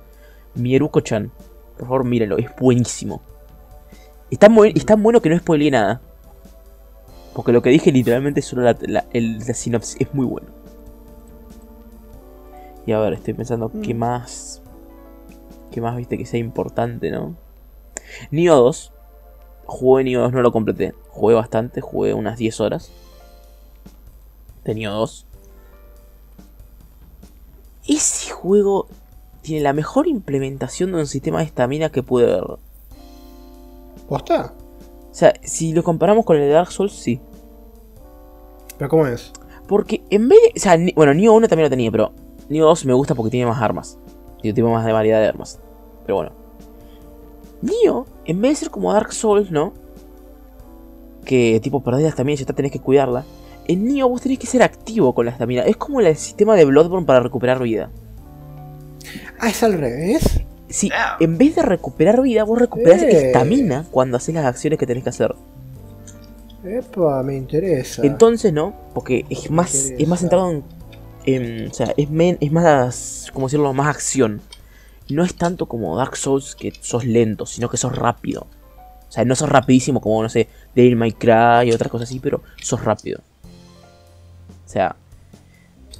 [0.56, 1.32] Mieruko-chan.
[1.78, 2.38] Por favor, mírenlo.
[2.38, 3.22] Es buenísimo.
[4.30, 6.02] Es tan, buen- es tan bueno que no spoileé nada.
[7.38, 9.98] Porque lo que dije literalmente es solo la, la, el- la sinopsis.
[10.02, 10.48] Es muy bueno.
[12.88, 13.98] Y a ver, estoy pensando qué Mm.
[14.00, 14.62] más.
[15.70, 17.36] ¿Qué más viste que sea importante, no?
[18.32, 18.92] Nioh 2.
[19.68, 20.96] Jugué Nioh 2, no lo completé.
[21.12, 22.90] Jugué bastante, jugué unas 10 horas.
[24.64, 25.28] De Nioh 2.
[27.88, 28.88] Ese juego
[29.42, 32.42] tiene la mejor implementación de un sistema de estamina que pude ver.
[32.44, 32.60] O
[34.10, 34.54] ¿Posta?
[35.12, 37.20] sea, si lo comparamos con el de Dark Souls, sí.
[38.78, 39.32] ¿Pero cómo es?
[39.68, 40.60] Porque en vez de.
[40.60, 42.12] O sea, ni- bueno, Nioh 1 también lo tenía, pero
[42.50, 43.98] Nioh 2 me gusta porque tiene más armas.
[44.42, 45.60] Tiene tipo más de variedad de armas.
[46.06, 46.32] Pero bueno.
[47.62, 49.74] Nioh, en vez de ser como Dark Souls, ¿no?
[51.26, 53.26] Que tipo perdés la estamina y ya está, tenés que cuidarla.
[53.68, 55.64] En Nioh vos tenés que ser activo con la estamina.
[55.64, 57.90] Es como el sistema de Bloodborne para recuperar vida.
[59.40, 60.42] Ah, es al revés.
[60.70, 60.90] Sí,
[61.20, 63.28] en vez de recuperar vida, vos recuperás Eh.
[63.28, 65.36] estamina cuando haces las acciones que tenés que hacer.
[66.68, 68.04] Epa, me interesa.
[68.06, 68.74] Entonces, ¿no?
[68.94, 70.64] Porque es más, es más centrado en,
[71.26, 73.28] en- O sea, es, men- es más.
[73.34, 73.74] ¿Cómo decirlo?
[73.74, 74.42] Más acción.
[75.10, 78.48] No es tanto como Dark Souls que sos lento, sino que sos rápido.
[79.08, 82.20] O sea, no sos rapidísimo como, no sé, Devil May Cry y otras cosas así,
[82.20, 83.22] pero sos rápido.
[84.66, 84.96] O sea,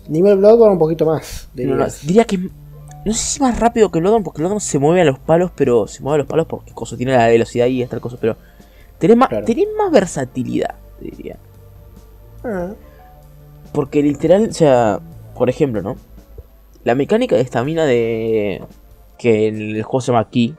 [0.10, 1.48] Nivel Bloodborne un poquito más.
[1.56, 2.38] no, no, diría que.
[3.06, 5.88] No sé si más rápido que Bloodborne, porque Bloodborne se mueve a los palos, pero
[5.88, 8.36] se mueve a los palos porque cosa, tiene la velocidad y esta cosa, pero.
[9.00, 9.46] Tenés más, Claro.
[9.46, 11.38] tenés más versatilidad, diría.
[12.44, 12.72] Ah,
[13.74, 15.00] Porque literal, o sea,
[15.36, 15.96] por ejemplo, ¿no?
[16.84, 18.64] La mecánica de estamina de.
[19.18, 20.56] que en el juego se llama Ki.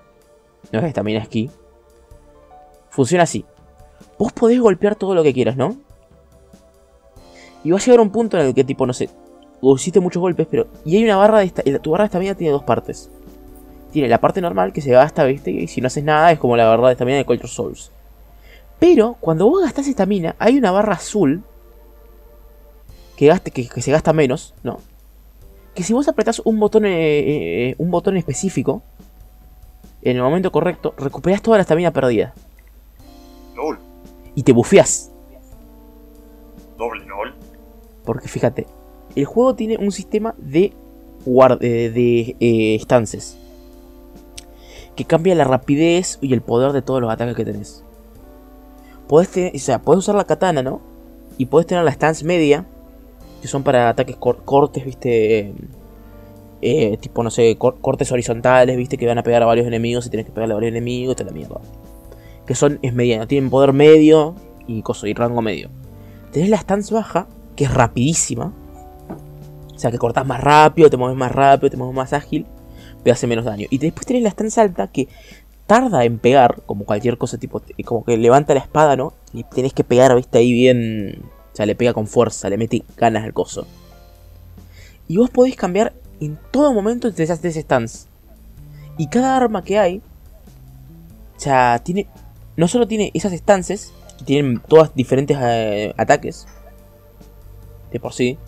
[0.72, 1.50] No es estamina, es Ki.
[2.90, 3.44] Funciona así.
[4.18, 5.76] Vos podés golpear todo lo que quieras, ¿no?
[7.64, 9.08] Y va a llegar un punto en el que, tipo, no sé.
[9.62, 10.66] Hiciste muchos golpes, pero.
[10.84, 11.62] Y hay una barra de esta.
[11.80, 13.10] Tu barra de estamina tiene dos partes.
[13.90, 15.50] Tiene la parte normal que se gasta, ¿viste?
[15.50, 17.90] Y si no haces nada, es como la barra de estamina de Culture Souls.
[18.78, 21.42] Pero cuando vos gastás estamina, hay una barra azul
[23.16, 24.80] que, gaste, que, que se gasta menos, ¿no?
[25.74, 28.82] Que si vos apretás un botón, eh, eh, un botón específico,
[30.02, 32.34] en el momento correcto, recuperás toda la estamina perdida.
[33.56, 33.78] LOL.
[34.36, 35.10] Y te bufeás.
[36.76, 37.34] Doble LOL.
[38.04, 38.66] Porque fíjate,
[39.16, 40.72] el juego tiene un sistema de,
[41.26, 43.36] guard de, de, eh, stances.
[44.94, 47.84] Que cambia la rapidez y el poder de todos los ataques que tenés.
[49.08, 50.80] Tener, o sea, podés usar la katana, ¿no?
[51.38, 52.66] Y podés tener la stance media.
[53.40, 55.54] Que son para ataques cor cortes, viste.
[56.60, 60.06] Eh, tipo, no sé, cor cortes horizontales, viste, que van a pegar a varios enemigos
[60.06, 61.60] y tenés que pegarle a varios enemigos, te la mierda.
[62.46, 64.34] Que son, es tienen poder medio
[64.66, 65.70] y, coso, y rango medio.
[66.32, 68.52] Tenés la stance baja, que es rapidísima.
[69.74, 72.46] O sea, que cortás más rápido, te mueves más rápido, te mueves más ágil,
[73.04, 73.68] pero hace menos daño.
[73.70, 75.08] Y después tenés la stance alta, que
[75.68, 79.12] tarda en pegar, como cualquier cosa, tipo, como que levanta la espada, ¿no?
[79.34, 81.22] Y tenés que pegar, viste, ahí bien.
[81.52, 83.66] O sea, le pega con fuerza, le mete ganas al coso.
[85.06, 88.08] Y vos podés cambiar en todo momento esas tres stands.
[88.96, 89.98] Y cada arma que hay,
[91.36, 92.08] o sea, tiene.
[92.56, 93.92] No solo tiene esas stances,
[94.24, 96.48] tienen todas diferentes eh, ataques,
[97.92, 98.38] de por sí,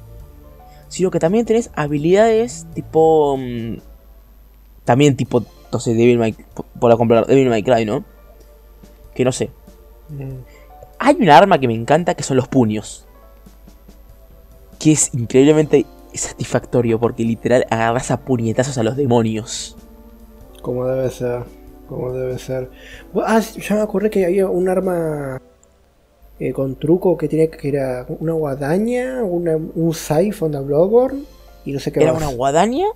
[0.88, 3.36] sino que también tenés habilidades tipo.
[3.36, 3.76] Mmm,
[4.84, 5.44] también tipo,
[5.78, 6.34] sé, Devil May,
[6.80, 8.04] por comprar Devil May Cry, ¿no?
[9.14, 9.50] Que no sé.
[10.08, 10.42] Mm.
[10.98, 13.06] Hay un arma que me encanta que son los puños.
[14.78, 19.76] Que es increíblemente satisfactorio porque literal agarras a puñetazos a los demonios.
[20.62, 21.44] Como debe ser.
[21.88, 22.70] Como debe ser.
[23.24, 25.40] Ah, ya me acordé que había un arma
[26.38, 31.22] eh, con truco que tenía que era una guadaña, una, un siphon de Bloodborne
[31.64, 32.22] y no sé qué Era más.
[32.22, 32.86] una guadaña,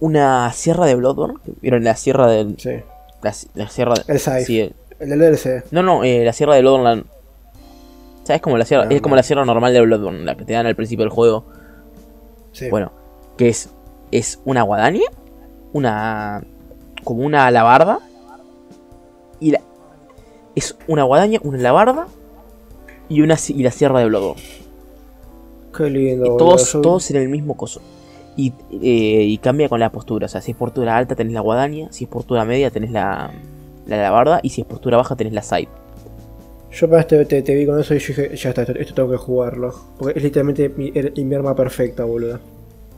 [0.00, 1.38] una sierra de Bloodborne.
[1.60, 2.56] ¿Vieron la sierra del.
[2.58, 2.70] Sí.
[3.22, 4.12] La, la sierra de.
[4.12, 4.44] El Scythe.
[4.44, 5.64] sí, el- El del DLC.
[5.70, 6.96] no, no, eh, la sierra de Bloodborne.
[6.96, 10.24] la- o sea, es como la sierra, Ah, es como la sierra normal de Bloodborne,
[10.24, 11.44] la que te dan al principio del juego.
[12.52, 12.68] Sí.
[12.70, 12.90] Bueno,
[13.36, 13.70] que es,
[14.10, 15.04] es una guadaña,
[15.72, 16.42] una.
[17.04, 18.00] como una alabarda.
[19.38, 19.60] Y la.
[20.54, 22.06] Es una guadaña, una alabarda.
[23.08, 24.42] Y, una, y la sierra de Bloodborne.
[25.76, 26.34] Qué lindo.
[26.34, 27.80] Y todos, todos en el mismo coso.
[28.36, 30.26] Y, eh, y cambia con la postura.
[30.26, 31.88] O sea, si es postura alta tenés la guadaña.
[31.90, 33.30] Si es postura media tenés la,
[33.86, 34.40] la alabarda.
[34.42, 35.68] Y si es postura baja tenés la side.
[36.70, 38.94] Yo para este te, te vi con eso y yo dije, ya está, esto, esto
[38.94, 39.74] tengo que jugarlo.
[39.98, 42.38] Porque es literalmente mi, el- mi arma perfecta, boludo.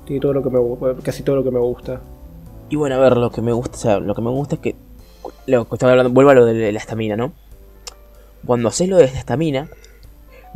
[0.05, 2.01] Tiene todo lo que me gu- casi todo lo que me gusta.
[2.71, 4.61] Y bueno, a ver, lo que me gusta, o sea, lo que me gusta es
[4.61, 4.75] que.
[5.47, 7.33] Lo que estaba hablando, vuelvo a lo de la estamina, ¿no?
[8.45, 9.69] Cuando haces lo de la estamina,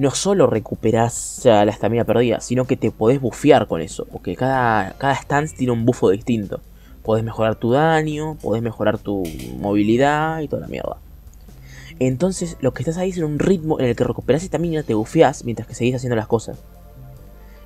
[0.02, 4.04] no solo recuperás la estamina perdida, sino que te podés bufear con eso.
[4.10, 6.60] Porque cada, cada stance tiene un bufo distinto.
[7.04, 9.22] Podés mejorar tu daño, podés mejorar tu
[9.60, 10.96] movilidad y toda la mierda.
[12.00, 14.94] Entonces, lo que estás ahí es en un ritmo en el que recuperás estamina, te
[14.94, 16.58] bufeás mientras que seguís haciendo las cosas.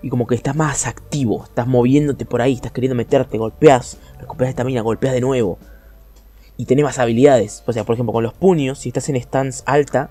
[0.03, 4.51] Y como que estás más activo, estás moviéndote por ahí, estás queriendo meterte, golpeás, recuperas
[4.51, 5.59] estamina, golpeás de nuevo.
[6.59, 7.65] Y tenés más habilidades.
[7.67, 10.11] O sea, por ejemplo, con los puños, si estás en stance alta,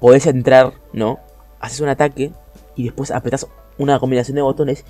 [0.00, 1.18] podés entrar, ¿no?
[1.60, 2.32] Haces un ataque
[2.76, 3.46] y después apretás
[3.78, 4.84] una combinación de botones.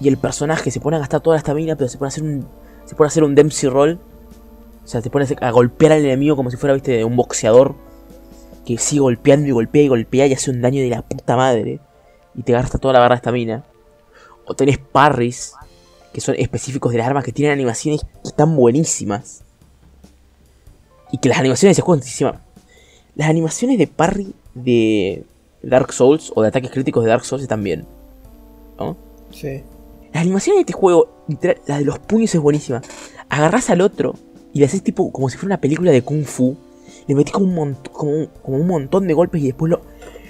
[0.00, 2.22] Y el personaje se pone a gastar toda la estamina, pero se pone a hacer
[2.22, 2.46] un.
[2.84, 3.98] Se pone a hacer un Dempsey roll.
[4.84, 7.74] O sea, se pone a, golpear al enemigo como si fuera, viste, un boxeador.
[8.64, 11.80] Que sigue golpeando y golpea y golpea y hace un daño de la puta madre.
[12.34, 13.64] Y te gasta toda la barra de estamina.
[14.44, 15.54] O tenés parries,
[16.12, 19.42] que son específicos de las armas que tienen animaciones que están buenísimas.
[21.10, 22.45] Y que las animaciones de ese encima-
[23.16, 25.24] Las animaciones de parry de
[25.62, 27.84] Dark Souls o de ataques críticos de Dark Souls están bien.
[28.78, 28.96] ¿No?
[29.30, 29.62] Sí.
[30.12, 32.82] Las animaciones de este juego, literal, la de los puños es buenísima.
[33.28, 34.14] Agarrás al otro
[34.52, 36.56] y le haces tipo como si fuera una película de Kung Fu.
[37.08, 39.80] Le metés como un, mont- como un, como un montón de golpes y después lo,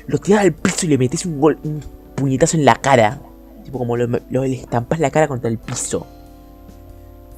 [0.06, 1.80] lo tirás al piso y le metés un, gol- un
[2.14, 3.20] puñetazo en la cara.
[3.64, 6.06] Tipo como lo, lo- le estampás la cara contra el piso.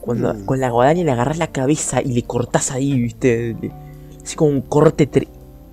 [0.00, 0.44] Cuando Mm.
[0.44, 3.56] con la guadaña le agarrás la cabeza y le cortás ahí, viste.
[4.22, 5.06] Así como un corte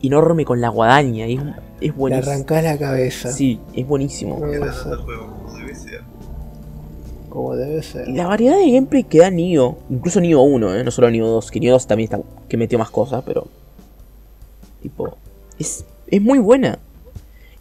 [0.07, 1.27] enorme con la guadaña.
[1.27, 1.47] Y es, es
[1.81, 2.31] Le buenísimo.
[2.31, 3.31] arrancás la cabeza.
[3.31, 4.35] Sí, es buenísimo.
[4.35, 4.91] Como debe ser.
[4.93, 6.01] el juego como debe ser.
[7.29, 8.07] Como debe ser.
[8.07, 10.83] Y la variedad de gameplay que da Nioh, incluso Nioh 1, ¿eh?
[10.83, 13.47] no solo Nioh 2, que Nioh 2 también está, que metió más cosas, pero
[14.81, 15.17] tipo,
[15.59, 16.79] es, es muy buena.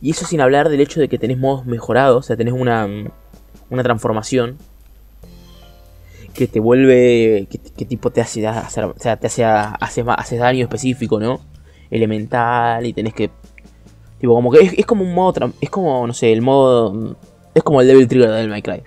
[0.01, 2.87] Y eso sin hablar del hecho de que tenés modos mejorados, o sea, tenés una,
[3.71, 4.59] una transformación
[6.35, 10.15] que te vuelve, que, que tipo te hace hacer, o sea, te hace, haces, ma-
[10.15, 11.41] haces daño específico, ¿no?
[11.91, 13.31] Elemental y tenés que,
[14.21, 17.17] tipo, como que es, como un modo, es como, no sé, el modo,
[17.55, 18.83] es como el Devil Trigger del Cry.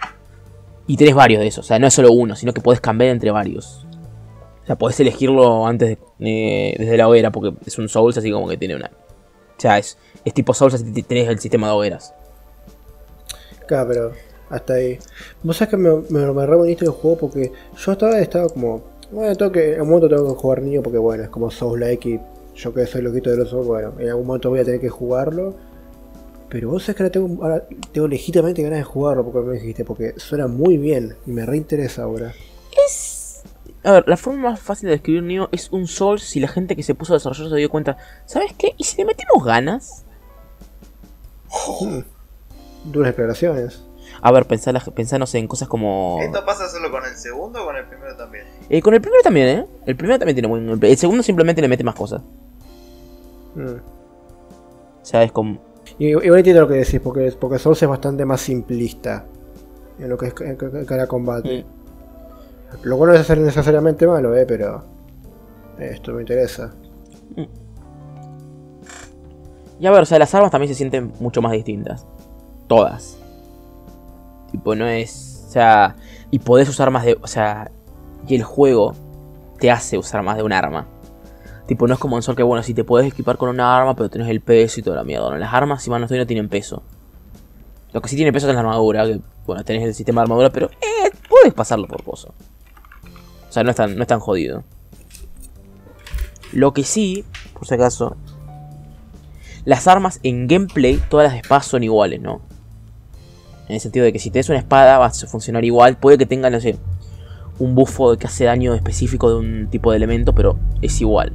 [0.87, 3.11] Y tenés varios de esos, o sea, no es solo uno, sino que podés cambiar
[3.11, 3.85] entre varios.
[4.63, 8.31] O sea, podés elegirlo antes de, eh, desde la hoguera, porque es un Souls, así
[8.31, 8.87] como que tiene una.
[8.87, 9.97] O sea, es,
[10.33, 12.13] tipo Souls, así que tenés el sistema de hogueras.
[13.65, 14.11] Claro, pero
[14.49, 14.99] hasta ahí.
[15.43, 18.81] Vos sabés que me, me, me re bonito el juego porque yo estaba, estaba como
[19.11, 22.09] Bueno, tengo que, un momento tengo que jugar niño porque bueno, es como Souls Like
[22.09, 22.19] y
[22.57, 24.89] yo que soy loquito de los Souls, bueno, en algún momento voy a tener que
[24.89, 25.55] jugarlo.
[26.49, 29.83] Pero vos sabés que ahora tengo, ahora tengo legítimamente ganas de jugarlo porque me dijiste,
[29.83, 32.33] porque suena muy bien y me reinteresa ahora.
[32.87, 33.43] Es.
[33.83, 36.75] A ver, la forma más fácil de describir Neo es un Souls si la gente
[36.75, 37.97] que se puso a desarrollar se dio cuenta.
[38.25, 38.73] ¿Sabes qué?
[38.77, 40.05] ¿Y si le metemos ganas?
[41.81, 41.99] Hmm.
[42.85, 43.83] Duras declaraciones.
[44.21, 46.19] A ver, pensá, pensá, no sé, en cosas como.
[46.21, 48.45] ¿Esto pasa solo con el segundo o con el primero también?
[48.69, 49.67] Eh, con el primero también, ¿eh?
[49.85, 50.79] El primero también tiene buen.
[50.81, 52.21] El segundo simplemente le mete más cosas.
[53.57, 55.01] Mm.
[55.01, 55.59] O sea, es como.
[55.97, 59.25] Y, igual entiendo lo que decís, porque, porque Souls es bastante más simplista
[59.99, 60.33] en lo que es
[60.85, 61.65] cada combate.
[62.83, 64.83] Lo bueno es hacer necesariamente malo, eh, pero
[65.79, 66.73] esto me interesa.
[69.79, 72.05] Y a ver, o sea, las armas también se sienten mucho más distintas.
[72.67, 73.17] Todas.
[74.51, 75.45] Tipo, no es.
[75.47, 75.95] O sea.
[76.31, 77.17] Y podés usar más de.
[77.21, 77.71] O sea.
[78.27, 78.93] Y el juego
[79.59, 80.87] te hace usar más de un arma.
[81.67, 83.93] Tipo, no es como en Sol que, bueno, si te puedes equipar con una arma,
[83.95, 85.29] pero tenés el peso y toda la mierda.
[85.29, 86.81] No, las armas, si mal no estoy, no tienen peso.
[87.91, 89.05] Lo que sí tiene peso es la armadura.
[89.05, 90.69] Que, bueno, tenés el sistema de armadura, pero.
[90.69, 92.33] Eh, puedes pasarlo por pozo.
[93.49, 94.63] O sea, no es tan, no es tan jodido.
[96.53, 98.15] Lo que sí, por si acaso,
[99.65, 102.41] las armas en gameplay, todas las espadas son iguales, ¿no?
[103.67, 105.97] En el sentido de que si tenés una espada va a funcionar igual.
[105.97, 106.77] Puede que tenga, no sé,
[107.59, 111.33] un buffo que hace daño específico de un tipo de elemento, pero es igual.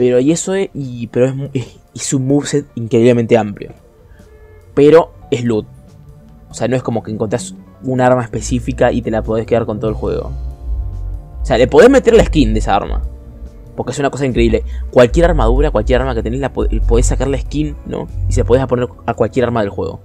[0.00, 0.70] Pero y eso es.
[0.72, 3.74] Y, pero es, es, un moveset increíblemente amplio.
[4.72, 5.66] Pero es loot.
[6.48, 9.66] O sea, no es como que encontrás un arma específica y te la podés quedar
[9.66, 10.32] con todo el juego.
[11.42, 13.02] O sea, le podés meter la skin de esa arma.
[13.76, 14.64] Porque es una cosa increíble.
[14.90, 18.08] Cualquier armadura, cualquier arma que tenés, la po- podés sacar la skin, ¿no?
[18.26, 20.00] Y se podés poner a cualquier arma del juego.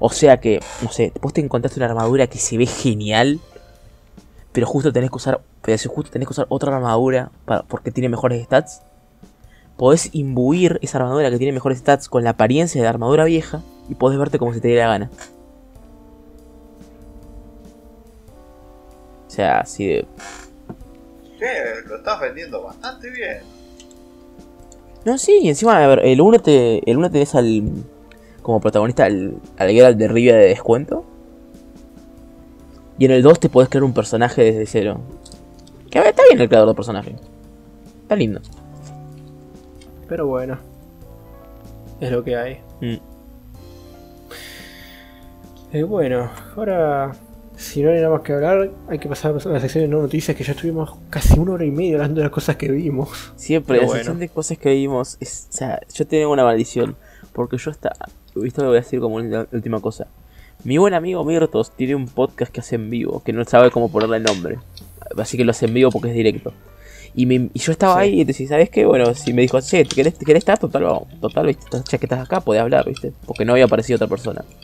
[0.00, 3.40] O sea que, no sé, vos te encontraste una armadura que se ve genial.
[4.52, 5.40] Pero justo tenés que usar.
[5.62, 8.82] Pero si justo tenés que usar otra armadura para, porque tiene mejores stats.
[9.76, 13.62] Podés imbuir esa armadura que tiene mejores stats con la apariencia de la armadura vieja.
[13.88, 15.10] Y podés verte como se te dé la gana.
[19.26, 20.06] O sea, así de.
[21.38, 23.38] Che, lo estás vendiendo bastante bien.
[25.04, 27.62] No, sí, y encima, a ver, el 1 te, el uno tenés al.
[28.42, 31.04] como protagonista al, al Geralt de Rivia de descuento.
[32.98, 35.00] Y en el 2 te podés crear un personaje desde cero.
[35.90, 37.16] Que está bien el creador de personaje.
[38.02, 38.40] Está lindo.
[40.08, 40.58] Pero bueno,
[42.00, 42.60] es lo que hay.
[42.80, 42.96] Mm.
[45.72, 47.12] Eh, bueno, ahora,
[47.56, 50.02] si no hay nada más que hablar, hay que pasar a la sección de no
[50.02, 53.32] noticias que ya estuvimos casi una hora y media hablando de las cosas que vimos.
[53.36, 53.98] Siempre, Pero la bueno.
[53.98, 55.16] sección de cosas que vimos.
[55.20, 56.96] Es, o sea, yo tengo una maldición.
[57.32, 57.92] Porque yo está.
[58.44, 60.06] Esto lo voy a decir como una última cosa.
[60.64, 63.22] Mi buen amigo Mirtos tiene un podcast que hace en vivo.
[63.24, 64.58] Que no sabe cómo ponerle el nombre.
[65.18, 66.52] Así que lo hace en vivo porque es directo.
[67.14, 68.00] Y, me- y yo estaba Sí.
[68.00, 68.86] ahí y decía, ¿sabes qué?
[68.86, 70.58] Bueno, si me dijo, che, ¿te querés, te querés estar?
[70.58, 71.08] Total, vamos.
[71.20, 71.64] Total, ¿viste?
[71.70, 73.12] Ya que estás acá, podés hablar, ¿viste?
[73.26, 74.44] Porque no había aparecido otra persona.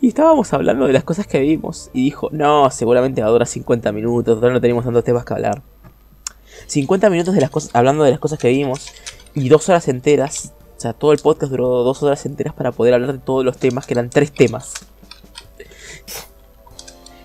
[0.00, 1.90] Y estábamos hablando de las cosas que vimos.
[1.92, 4.34] Y dijo, no, seguramente va a durar 50 minutos.
[4.36, 5.62] Total, no tenemos tantos temas que hablar.
[6.66, 8.88] 50 minutos de las cosas, hablando de las cosas que vimos.
[9.34, 10.54] Y dos horas enteras.
[10.76, 13.56] O sea, todo el podcast duró dos horas enteras para poder hablar de todos los
[13.56, 14.74] temas, que eran tres temas.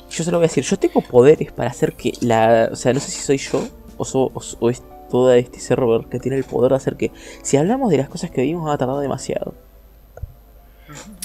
[0.09, 2.69] Yo se lo voy a decir, yo tengo poderes para hacer que la...
[2.71, 3.63] O sea, no sé si soy yo
[3.97, 7.11] o, so- o, es todo este server que tiene el poder de hacer que...
[7.43, 9.53] Si hablamos de las cosas que vimos va a tardar demasiado.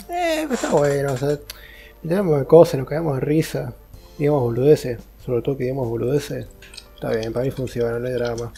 [0.08, 1.38] Eh, pero está bueno, o sea,
[2.02, 3.74] tenemos cosas, nos cagamos de risa,
[4.18, 6.46] digamos boludeces, sobre todo que digamos boludeces.
[6.94, 8.52] Está bien, para mí funciona, no hay drama.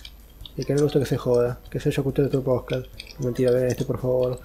[0.58, 2.84] Y que no le gusta que se joda, que se haya escuchado tu podcast.
[3.20, 4.38] Mentira, ven este por favor.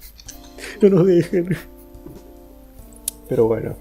[0.82, 1.56] no nos dejen.
[3.28, 3.76] Pero bueno.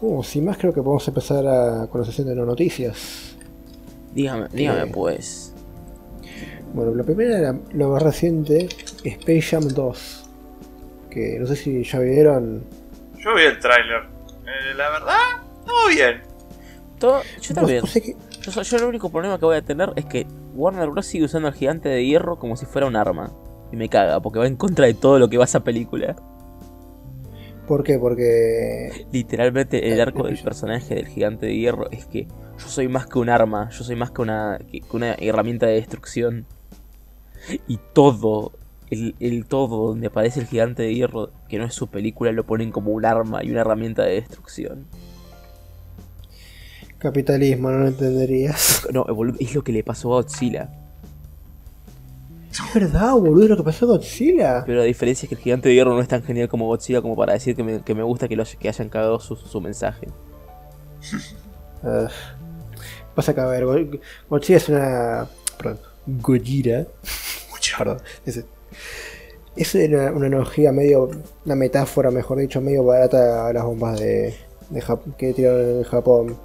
[0.00, 3.36] Uh, sin más creo que podemos empezar a, con la sesión de no noticias.
[4.14, 4.90] Dígame, dígame Eh.
[4.92, 5.52] pues.
[6.74, 8.68] Bueno, la primera, la, lo más reciente,
[9.04, 10.30] Space Jam 2.
[11.10, 12.64] Que no sé si ya vieron.
[13.18, 14.02] Yo vi el tráiler.
[14.46, 15.18] Eh, la verdad,
[15.66, 16.22] todo bien.
[16.98, 17.80] Todo, yo también.
[17.82, 20.90] No sé qué- Yo, yo el único problema que voy a tener es que Warner
[20.90, 21.06] Bros.
[21.06, 23.32] sigue usando al gigante de hierro como si fuera un arma.
[23.72, 26.16] Y me caga, porque va en contra de todo lo que va esa película.
[27.66, 27.98] ¿Por qué?
[27.98, 29.06] Porque.
[29.12, 33.06] Literalmente el Eh, arco del personaje del gigante de hierro es que yo soy más
[33.06, 36.46] que un arma, yo soy más que una, que una herramienta de destrucción.
[37.66, 38.52] Y todo,
[38.90, 42.44] el, el todo donde aparece el gigante de hierro, que no es su película, lo
[42.46, 44.86] ponen como un arma y una herramienta de destrucción.
[47.02, 48.86] Capitalismo, no lo entenderías.
[48.92, 50.70] No, boludo, es lo que le pasó a Godzilla.
[52.50, 54.62] Es verdad, boludo, lo que pasó con Godzilla.
[54.66, 57.00] Pero la diferencia es que el gigante de hierro no es tan genial como Godzilla
[57.00, 59.60] como para decir que me, que me gusta que, lo, que hayan cagado su, su
[59.60, 60.08] mensaje.
[61.84, 62.06] Ah,
[63.16, 63.98] pasa que, a ver, Go-
[64.30, 65.26] Godzilla es una.
[65.58, 66.86] Perdón, Gojira.
[67.78, 67.98] Perdón.
[68.24, 68.44] Es,
[69.56, 71.10] es una, una analogía medio.
[71.44, 74.32] Una metáfora, mejor dicho, medio barata a las bombas de,
[74.70, 76.36] de Jap- que tiraron en Japón.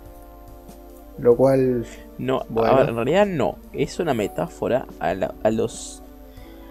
[1.19, 1.85] Lo cual.
[2.17, 2.71] No, Bueno.
[2.73, 3.57] a ver, en realidad no.
[3.73, 6.03] Es una metáfora a, la- a los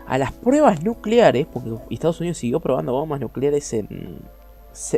[0.09, 4.21] a las pruebas nucleares, porque Estados Unidos siguió probando bombas nucleares en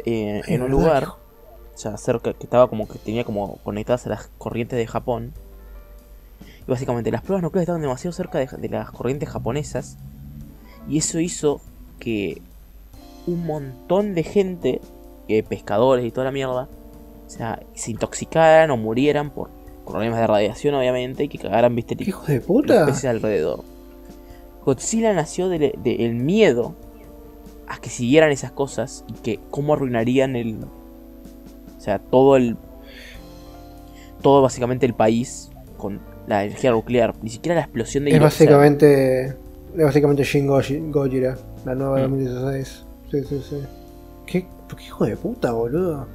[0.05, 1.07] eh, en un lugar,
[1.75, 5.33] sea, cerca que estaba como que tenía como conectadas a las corrientes de Japón.
[6.67, 9.97] Y básicamente las pruebas nucleares estaban demasiado cerca de, de las corrientes japonesas
[10.89, 11.61] y eso hizo
[11.99, 12.43] que
[13.27, 14.81] un montón de gente,
[15.29, 16.69] eh, pescadores y toda la mierda,
[17.29, 19.51] o sea, se intoxicaran o murieran por
[19.87, 22.87] problemas de radiación, obviamente, y que cagaran, viste, ¿Qué hijos de los puta?
[22.87, 23.63] peces alrededor.
[24.65, 26.75] Godzilla nació del miedo
[27.69, 30.65] a que siguieran esas cosas y que cómo arruinarían el.
[31.77, 32.57] O sea, todo el.
[34.23, 37.15] Todo básicamente el país con la energía nuclear.
[37.23, 39.27] Ni siquiera la explosión de Es básicamente.
[39.77, 42.11] Es básicamente Shin Goji- Gojira, la nueva de Mm.
[42.19, 42.85] 2016.
[43.11, 43.57] Sí, sí, sí.
[44.27, 44.47] ¿Qué,
[44.77, 46.07] qué hijo de puta, boludo?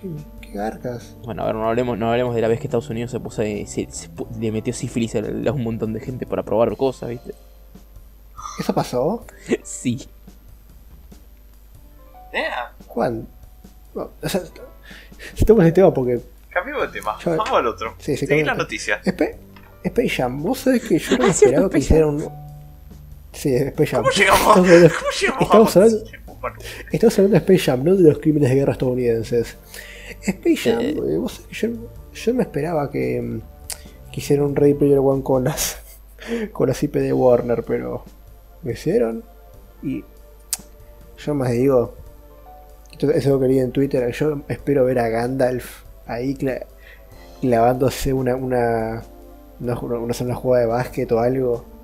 [0.00, 0.08] ¿Qué,
[0.52, 1.16] qué garcas?
[1.24, 3.42] Bueno, a ver, no hablemos, no hablemos de la vez que Estados Unidos se puso.
[3.42, 7.08] Se, se pu- le metió sífilis a, a un montón de gente para probar cosas,
[7.10, 7.34] ¿viste?
[8.60, 9.24] ¿Eso pasó?
[9.62, 10.06] sí.
[12.32, 12.72] Yeah.
[12.86, 13.26] ¿Cuándo?
[13.94, 14.40] No, o sea,
[15.36, 16.20] estamos en el tema porque.
[16.50, 17.16] Cambiamos de tema.
[17.24, 17.94] Ya- Vamos al otro.
[17.98, 19.00] Sí, sí, Seguí la noticia.
[19.04, 19.38] Spe-
[19.84, 22.28] Space Jam, vos sabés que yo no Ah, cierto, esperaba que hicieran un.
[23.32, 24.02] Sí, Space Jam.
[24.02, 24.40] ¿Cómo llegamos?
[24.40, 25.42] Estamos hablando, ¿Cómo llegamos?
[25.42, 26.04] estamos hablando-
[26.92, 29.56] estamos hablando de Space Jam, no de los crímenes de guerra estadounidenses.
[30.26, 30.90] Space Jam, Eh.
[30.96, 31.68] eh, vos sabés que yo,
[32.12, 33.40] yo no esperaba que,
[34.12, 35.78] que hicieran un Ready Player One con las,
[36.52, 38.04] con las IP de Warner, pero
[38.62, 39.24] lo hicieron.
[39.82, 40.04] Y
[41.18, 41.94] yo más digo,
[42.92, 46.66] esto- eso lo quería en Twitter, yo espero ver a Gandalf ahí cla-
[47.40, 49.02] clavándose una, una,
[49.60, 51.64] una, una, una jugada de básquet o algo.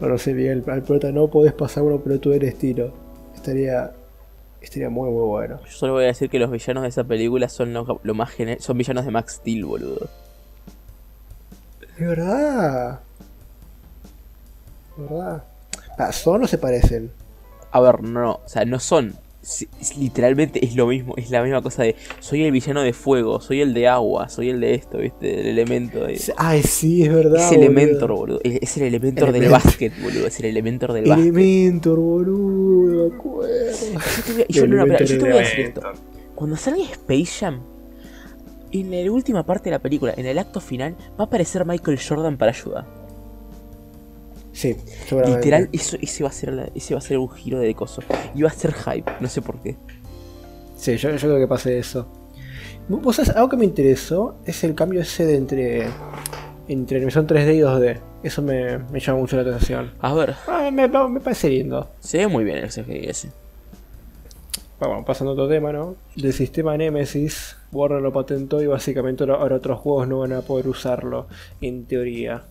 [0.00, 2.92] No sé, Miguel, al prota no podés pasar uno, pero tú eres tiro.
[3.34, 3.92] Estaría,
[4.60, 5.60] estaría muy, muy bueno.
[5.64, 8.30] Yo solo voy a decir que los villanos de esa película son lo, lo más
[8.58, 10.08] son villanos de Max Steel, boludo.
[11.80, 13.00] Es verdad.
[14.96, 15.44] Es verdad.
[15.98, 17.12] Ah, son o se parecen.
[17.72, 19.14] A ver, no, o sea, no son.
[19.42, 23.40] Es- literalmente es lo mismo, es la misma cosa de soy el villano de fuego,
[23.40, 25.40] soy el de agua, soy el de esto, ¿viste?
[25.40, 26.20] El elemento de.
[26.36, 27.40] Ay, sí, es verdad.
[27.40, 27.62] Es boludo.
[27.64, 28.40] Elementor, boludo.
[28.44, 29.64] Es es el Elementor del Elementor.
[29.64, 30.26] básquet, boludo.
[30.26, 31.24] Es el Elementor del básquet.
[31.26, 33.50] Elementor, boludo, me acuerdo.
[34.16, 35.80] Yo te voy a- yo, no, no, espera, yo te voy a decir esto.
[36.34, 37.60] Cuando salga Space Jam,
[38.72, 41.98] en la última parte de la película, en el acto final, va a aparecer Michael
[42.06, 42.99] Jordan para ayudar.
[44.52, 44.76] Sí,
[45.08, 45.38] seguramente.
[45.46, 48.02] Literal, eso, ese, va a ser la- ese va a ser un giro de coso.
[48.34, 49.76] Y va a ser hype, no sé por qué.
[50.76, 52.06] Sí, yo, yo creo que pase eso.
[52.88, 55.86] Vos sabés, algo que me interesó es el cambio ese de entre,
[56.66, 58.00] entre animación 3D y 2D.
[58.24, 59.92] Eso me, me llama mucho la atención.
[60.00, 61.88] A ver, Ah, me, me parece lindo.
[62.00, 63.30] se ve muy bien el CGI ese.
[64.78, 65.94] Bueno, pasando a otro tema, ¿no?
[66.16, 70.66] Del sistema Nemesis, Warner lo patentó y básicamente ahora otros juegos no van a poder
[70.68, 71.26] usarlo,
[71.60, 72.44] en teoría.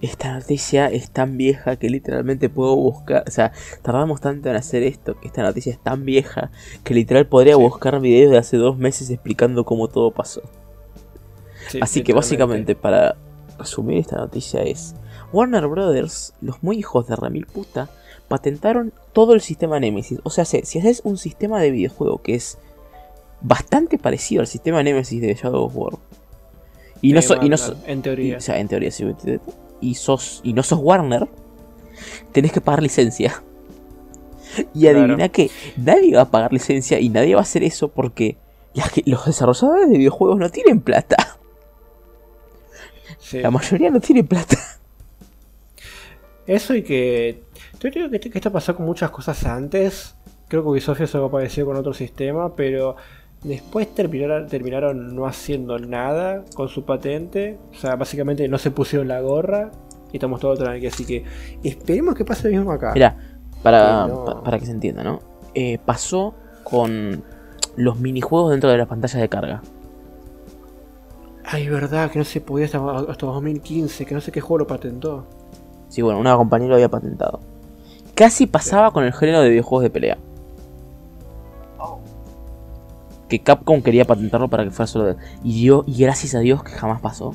[0.00, 3.24] Esta noticia es tan vieja que literalmente puedo buscar.
[3.26, 6.50] O sea, tardamos tanto en hacer esto que esta noticia es tan vieja
[6.84, 10.42] que literal podría buscar videos de hace dos meses explicando cómo todo pasó.
[11.68, 13.16] Sí, Así que básicamente, para
[13.58, 14.94] resumir esta noticia es:
[15.32, 17.88] Warner Brothers, los muy hijos de Ramil puta,
[18.28, 20.18] patentaron todo el sistema Nemesis.
[20.24, 22.58] O sea, si haces un sistema de videojuego que es
[23.40, 25.92] bastante parecido al sistema Nemesis de Shadow of War,
[27.00, 28.36] y no, so- y no mandan, so- en y- teoría.
[28.38, 29.04] o sea, en teoría, sí,
[29.82, 31.28] y sos y no sos Warner,
[32.32, 33.42] tenés que pagar licencia.
[34.74, 35.00] Y Claro.
[35.00, 38.36] adivina que nadie va a pagar licencia y nadie va a hacer eso porque
[39.04, 41.38] los desarrolladores de videojuegos no tienen plata.
[43.18, 43.40] Sí.
[43.40, 44.56] La mayoría no tiene plata.
[46.46, 47.42] Eso y que.
[47.80, 50.14] Yo creo que, que esto pasó con muchas cosas antes.
[50.48, 52.96] Creo que Ubisoft eso apareció con otro sistema, pero
[53.44, 57.58] después terminaron, terminaron no haciendo nada con su patente.
[57.72, 59.70] O sea, básicamente no se pusieron la gorra
[60.12, 60.86] y estamos todos tranqui.
[60.86, 61.24] Así que
[61.62, 62.92] esperemos que pase lo mismo acá.
[62.94, 63.16] Mira,
[63.62, 64.24] para, Sí, no.
[64.24, 65.20] pa- para que se entienda, ¿no?
[65.54, 67.22] Eh, pasó con
[67.76, 69.62] los minijuegos dentro de las pantallas de carga.
[71.44, 72.78] Ay, verdad, que no se podía hasta,
[73.10, 75.26] hasta 2015, que no sé qué juego lo patentó.
[75.88, 77.40] Sí, bueno, una compañía lo había patentado.
[78.14, 80.18] Casi pasaba con el género de videojuegos de pelea.
[83.32, 85.16] Que Capcom quería patentarlo para que fuera solo de...
[85.42, 87.34] Y, dio, y gracias a Dios que jamás pasó.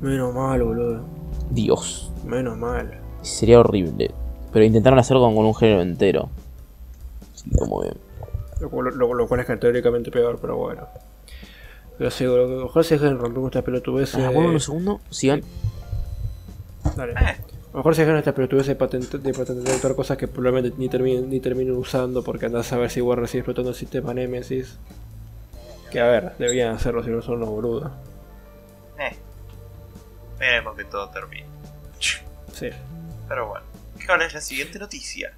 [0.00, 1.02] Menos mal, boludo.
[1.50, 2.10] Dios.
[2.24, 2.98] Menos mal.
[3.20, 4.10] Sería horrible.
[4.50, 6.30] Pero intentaron hacerlo con, con un género entero.
[7.58, 7.92] Como bien.
[8.62, 10.86] Lo, cual- lo- lo cual es teóricamente peor, pero bueno.
[11.98, 14.24] Pero sí, lo que mejor se dejan romper estas pelotudeces.
[14.24, 15.00] Ah, bueno, un segundo.
[15.10, 15.42] Sigan.
[16.96, 17.12] Dale.
[17.70, 20.88] A lo mejor se dejan estas pelotudeces de, patent- de patentar cosas que probablemente ni
[20.88, 24.76] terminen, ni terminen usando porque andás a ver si Warner sigue explotando el sistema Nemesis.
[25.92, 27.92] Que a ver, deberían hacerlo si no son unos boludos.
[28.98, 29.14] eh.
[30.38, 31.46] Veremos que todo termine.
[32.52, 32.70] Sí.
[33.28, 33.64] Pero bueno.
[34.06, 35.32] ¿Cuál es la siguiente noticia?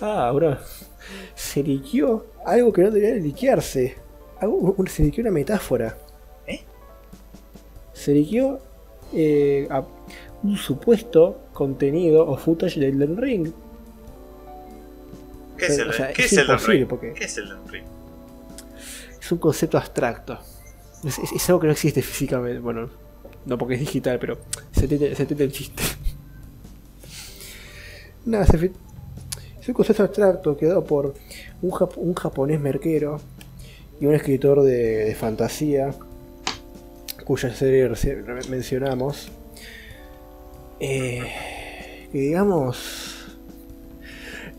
[0.00, 0.60] Ah, ahora
[1.34, 3.96] se liqueó algo que no debería liquearse.
[4.40, 5.96] Algo, un- se liqueó una metáfora.
[6.46, 6.64] ¿Eh?
[7.92, 8.58] Se liqueó
[9.12, 9.84] eh, a-
[10.42, 13.52] un supuesto contenido o footage del Elden Ring.
[15.56, 16.88] ¿Qué es el, O sea, ¿qué es es el imposible, Ring?
[16.88, 17.84] porque- ¿Qué es el Ring?
[19.20, 20.38] Es un concepto abstracto.
[21.04, 22.58] Es, algo que no existe físicamente.
[22.60, 22.88] Bueno,
[23.46, 24.38] no porque es digital, pero
[24.72, 25.82] se entiende, se entiende el chiste.
[28.24, 28.56] Nada, se
[29.60, 31.14] es un concepto abstracto creado por
[31.62, 33.20] un, jap- un japonés merquero
[34.00, 35.92] y un escritor de, de fantasía,
[37.24, 39.30] cuya serie recién mencionamos.
[40.80, 43.38] Eh, que digamos,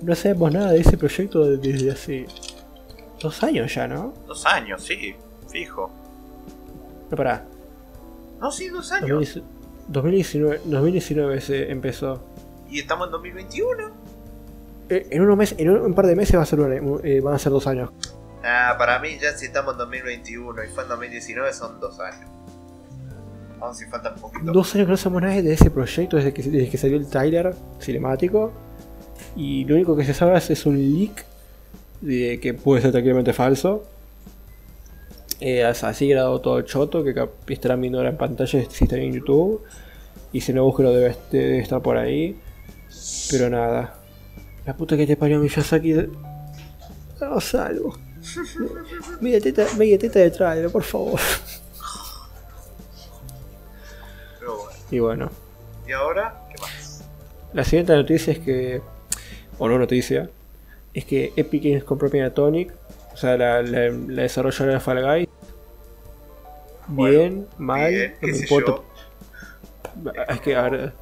[0.01, 2.25] no sabemos nada de ese proyecto desde hace
[3.21, 4.13] dos años ya, ¿no?
[4.27, 5.15] Dos años, sí,
[5.49, 5.91] fijo.
[7.09, 7.45] No, pará.
[8.39, 9.41] No, sí, dos años.
[9.87, 12.23] 2019, 2019 se empezó.
[12.69, 13.91] Y estamos en 2021.
[14.89, 17.33] Eh, En unos meses, en un, un par de meses va a ser eh, van
[17.33, 17.91] a ser dos años.
[18.43, 22.29] Ah, para mí ya si estamos en 2021 y fue en 2019 son dos años.
[23.59, 24.51] Vamos si falta un poquito.
[24.51, 27.07] Dos años que no sabemos nada de ese proyecto desde que, desde que salió el
[27.07, 28.51] trailer cinemático.
[29.35, 31.25] Y lo único que se sabe es, es un leak
[32.01, 33.83] de que puede ser tranquilamente falso.
[35.41, 37.13] Eh, as- así grabado todo el choto que
[37.47, 39.61] estarán viendo ahora en pantalla si está en YouTube.
[40.31, 42.37] Y si no búsquelo debe, debe estar por ahí.
[43.31, 43.95] Pero nada.
[44.65, 45.95] La puta que te parió Miyazaki.
[47.21, 47.97] No salgo.
[49.21, 51.19] Media teta, media teta de trailer, por favor.
[54.91, 55.29] Y bueno.
[55.87, 57.03] ¿Y ahora qué más?
[57.53, 58.81] La siguiente noticia es que,
[59.57, 60.29] o no noticia,
[60.93, 62.73] es que Epic Games compró Tonic,
[63.13, 65.27] o sea, la, la, la desarrolladora de Fall Guys.
[66.87, 68.71] Bueno, Bien, mal, bien, no me importa.
[68.71, 70.11] yo.
[70.29, 70.93] Es que, a ver,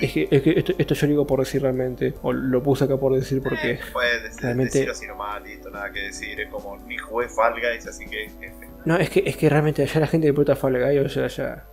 [0.00, 2.96] es que, es que esto, esto yo digo por decir realmente, o lo puse acá
[2.96, 3.72] por decir porque.
[3.72, 6.40] Eh, puedes decir, realmente- decirlo así nomás, listo, nada que decir.
[6.40, 8.24] Es como ni jugué Fall Guys, así que.
[8.26, 8.68] F.
[8.84, 11.28] No, es que, es que realmente ya la gente le importa Fall Guys, ya, ya,
[11.28, 11.64] ya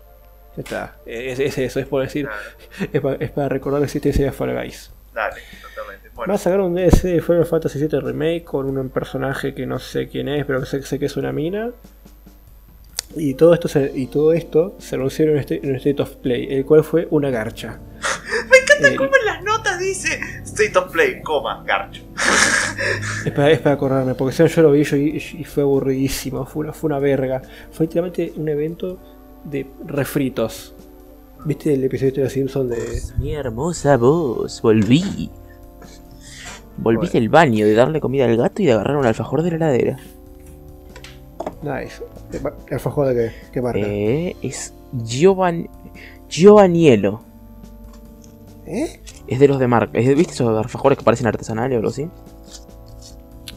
[0.62, 0.96] está.
[1.06, 2.28] Es, es eso, es por decir,
[2.92, 4.92] es, pa- es para recordar la existencia de Fall Guys.
[5.14, 6.10] dale, exactamente.
[6.10, 9.66] Va Bueno, a sacar un DLC de Final Fantasy VII Remake con un personaje que
[9.66, 11.72] no sé quién es, pero que sé, sé que es una mina.
[13.16, 16.02] Y todo esto se, y todo esto se anunció en un, sta- en un State
[16.02, 17.80] of Play, el cual fue una garcha.
[18.52, 22.04] me encanta eh, cómo en las notas dice State of Play, coma, garcho.
[23.26, 25.64] Es para, es para acordarme, porque si no yo lo vi yo y, y fue
[25.64, 27.42] aburridísimo, fue una, fue una verga.
[27.72, 28.98] Fue literalmente un evento
[29.44, 30.76] de refritos.
[31.46, 33.02] ¿Viste el episodio de los Simpsons de...
[33.18, 35.32] Mi hermosa voz, volví.
[36.78, 37.12] Volví Bueno.
[37.12, 40.00] del baño, de darle comida al gato y de agarrar un alfajor de la heladera.
[41.62, 42.04] Nice.
[42.32, 43.36] ¿El alfajor de qué?
[43.52, 43.80] ¿Qué marca?
[43.80, 44.74] Eh, es
[45.06, 45.70] Giovan...
[46.30, 47.22] Giovannielo.
[48.66, 49.02] ¿Eh?
[49.28, 49.98] Es de los de marca.
[50.00, 52.10] ¿Viste esos alfajores que parecen artesanales o algo así?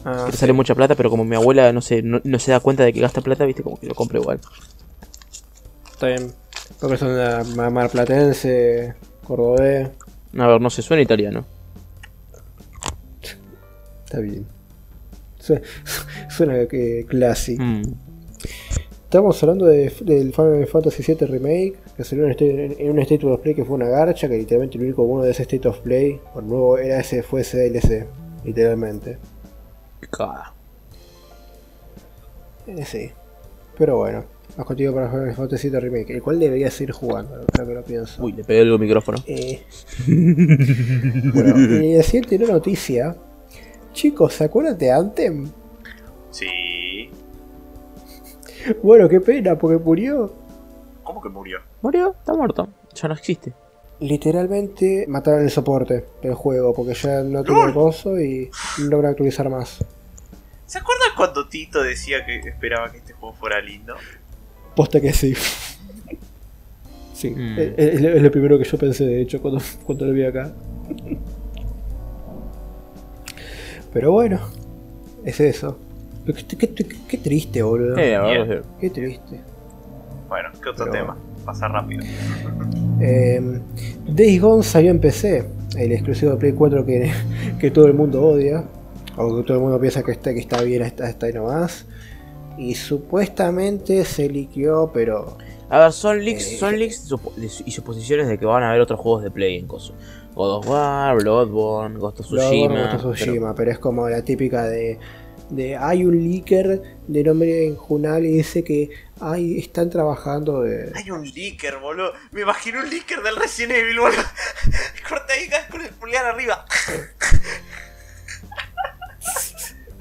[0.05, 2.51] Ah, que te sale mucha plata, pero como mi abuela no se, no, no se
[2.51, 4.39] da cuenta de que gasta plata, viste, como que lo compra igual.
[6.03, 6.33] Está bien.
[6.79, 8.93] Porque son de ma- marplatense,
[9.25, 9.89] cordobés.
[10.37, 11.45] A ver, no se suena italiano.
[14.05, 14.45] Está bien.
[15.39, 15.61] Suena,
[16.29, 17.57] suena que classy.
[17.57, 17.83] Mm.
[19.03, 23.25] Estamos hablando de, del Final Fantasy VII Remake, que salió en, este- en un State
[23.27, 25.79] of Play que fue una garcha, que literalmente el único bueno de ese State of
[25.79, 28.07] Play, por nuevo, era ese, fue ese DLC,
[28.43, 29.17] literalmente.
[30.09, 30.53] Ca-
[32.65, 33.11] Eh, sí.
[33.77, 34.23] Pero bueno,
[34.57, 37.83] más contigo para Final Fantasy VII Remake, el cual debería seguir jugando, creo que lo
[37.83, 38.23] pienso.
[38.23, 39.17] Uy, le pegué el micrófono.
[39.25, 39.63] Eh,
[41.33, 43.15] bueno, y la siguiente no noticia.
[43.93, 45.49] Chicos, ¿se acuerdan de Anthem?
[46.31, 47.09] Sí.
[48.81, 50.33] Bueno, qué pena, porque murió.
[51.03, 51.59] ¿Cómo que murió?
[51.81, 52.69] Murió, está muerto.
[52.95, 53.53] Ya no existe.
[53.99, 58.49] Literalmente mataron el soporte del juego, porque ya no tiene gozo y
[58.79, 59.83] no logra actualizar más.
[60.65, 63.95] ¿Se acuerdan cuando Tito decía que esperaba que este juego fuera lindo?
[64.75, 65.33] Posta que sí.
[67.13, 67.59] Sí, Mm.
[67.59, 70.23] es, es lo- es lo primero que yo pensé, de hecho, cuando, cuando lo vi
[70.25, 70.51] acá.
[73.93, 74.39] Pero bueno,
[75.23, 75.77] es eso.
[76.25, 77.95] Qué, qué- qué- qué triste, boludo.
[77.97, 78.61] Eh.
[78.79, 79.39] Qué triste.
[80.27, 81.17] Bueno, ¿qué otro Pero tema?
[81.45, 82.03] Pasa rápido.
[83.01, 83.41] Eh,
[84.07, 85.43] Days Gone salió en PC,
[85.77, 87.11] el exclusivo de Play 4 que,
[87.59, 88.63] que todo el mundo odia,
[89.17, 91.85] o que todo el mundo piensa que está, que está bien hasta, hasta ahí nomás.
[92.57, 95.37] Y supuestamente se liqueó, pero
[95.69, 98.69] A ver, son leaks, Eh, son leaks de su- y suposiciones de que van a
[98.69, 99.95] haber otros juegos de Play en coso.
[100.35, 102.81] God of War, Bloodborne, Ghost of Luego Tsushima.
[102.81, 103.71] Ghost of pero- Tsushima, pero...
[103.71, 104.99] es como la típica de,
[105.49, 108.89] de hay un leaker de nombre en Junal y dice que
[109.19, 110.91] ay, están trabajando de...
[110.95, 112.11] Hay un leaker, boludo.
[112.31, 114.21] Me imagino un leaker del Resident Evil, boludo.
[115.09, 116.65] Corta ahí con el pulgar arriba.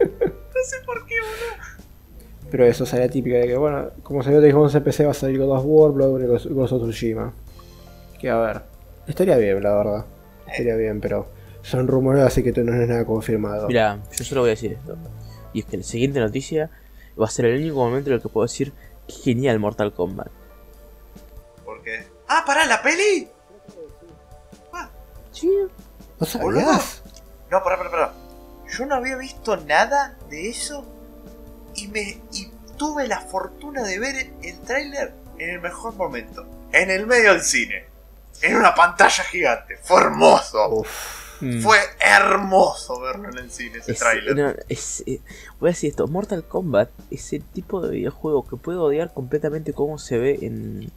[0.00, 1.71] no sé por qué, boludo.
[2.52, 5.14] Pero eso sería típica de que, bueno, como salió Days Gone en PC va a
[5.14, 7.32] salir God of War, Bloodborne y Ghost of Tsushima.
[8.20, 8.62] Que a ver,
[9.06, 10.04] estaría bien, la verdad.
[10.46, 11.28] Estaría bien, pero
[11.62, 13.68] son rumores, así que no es nada confirmado.
[13.68, 14.98] Mira, yo solo voy a decir esto.
[15.54, 16.70] Y es que la siguiente noticia
[17.18, 18.74] va a ser el único momento en el que puedo decir
[19.08, 20.28] que genial Mortal Kombat.
[21.64, 22.04] ¿Por qué?
[22.28, 23.28] Ah, pará, la peli.
[25.30, 25.50] Sí.
[26.20, 27.02] ¿No sabías?
[27.50, 28.12] No, pará, pará, pará.
[28.70, 30.91] Yo no había visto nada de eso
[31.76, 36.90] y me y tuve la fortuna de ver el tráiler en el mejor momento, en
[36.90, 37.84] el medio del cine,
[38.42, 39.76] en una pantalla gigante.
[39.82, 40.68] Fue hermoso.
[40.80, 41.22] Uf.
[41.40, 41.60] Mm.
[41.60, 44.36] Fue hermoso verlo en el cine ese Es- tráiler.
[44.36, 45.20] no, es- eh,
[45.58, 49.72] voy a decir esto, Mortal Kombat es el tipo de videojuego que puedo odiar completamente
[49.72, 50.92] cómo se ve en,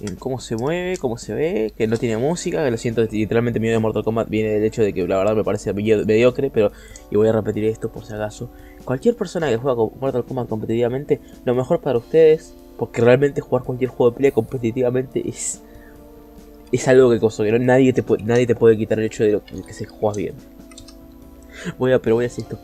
[0.00, 3.60] en cómo se mueve, cómo se ve, que no tiene música, que lo siento, literalmente
[3.60, 6.06] mi odio de Mortal Kombat viene del hecho de que la verdad me parece medio-
[6.06, 6.72] mediocre, pero,
[7.10, 8.50] y voy a repetir esto por si acaso,
[8.86, 13.90] cualquier persona que juega Mortal Kombat competitivamente, lo mejor para ustedes, porque realmente jugar cualquier
[13.90, 15.60] juego de pelea competitivamente es...
[16.72, 19.40] Es algo que, cosa, no- nadie, te puede, nadie te puede quitar el hecho de,
[19.66, 20.34] que se juegas bien.
[21.78, 22.58] Voy a, pero voy a decir esto.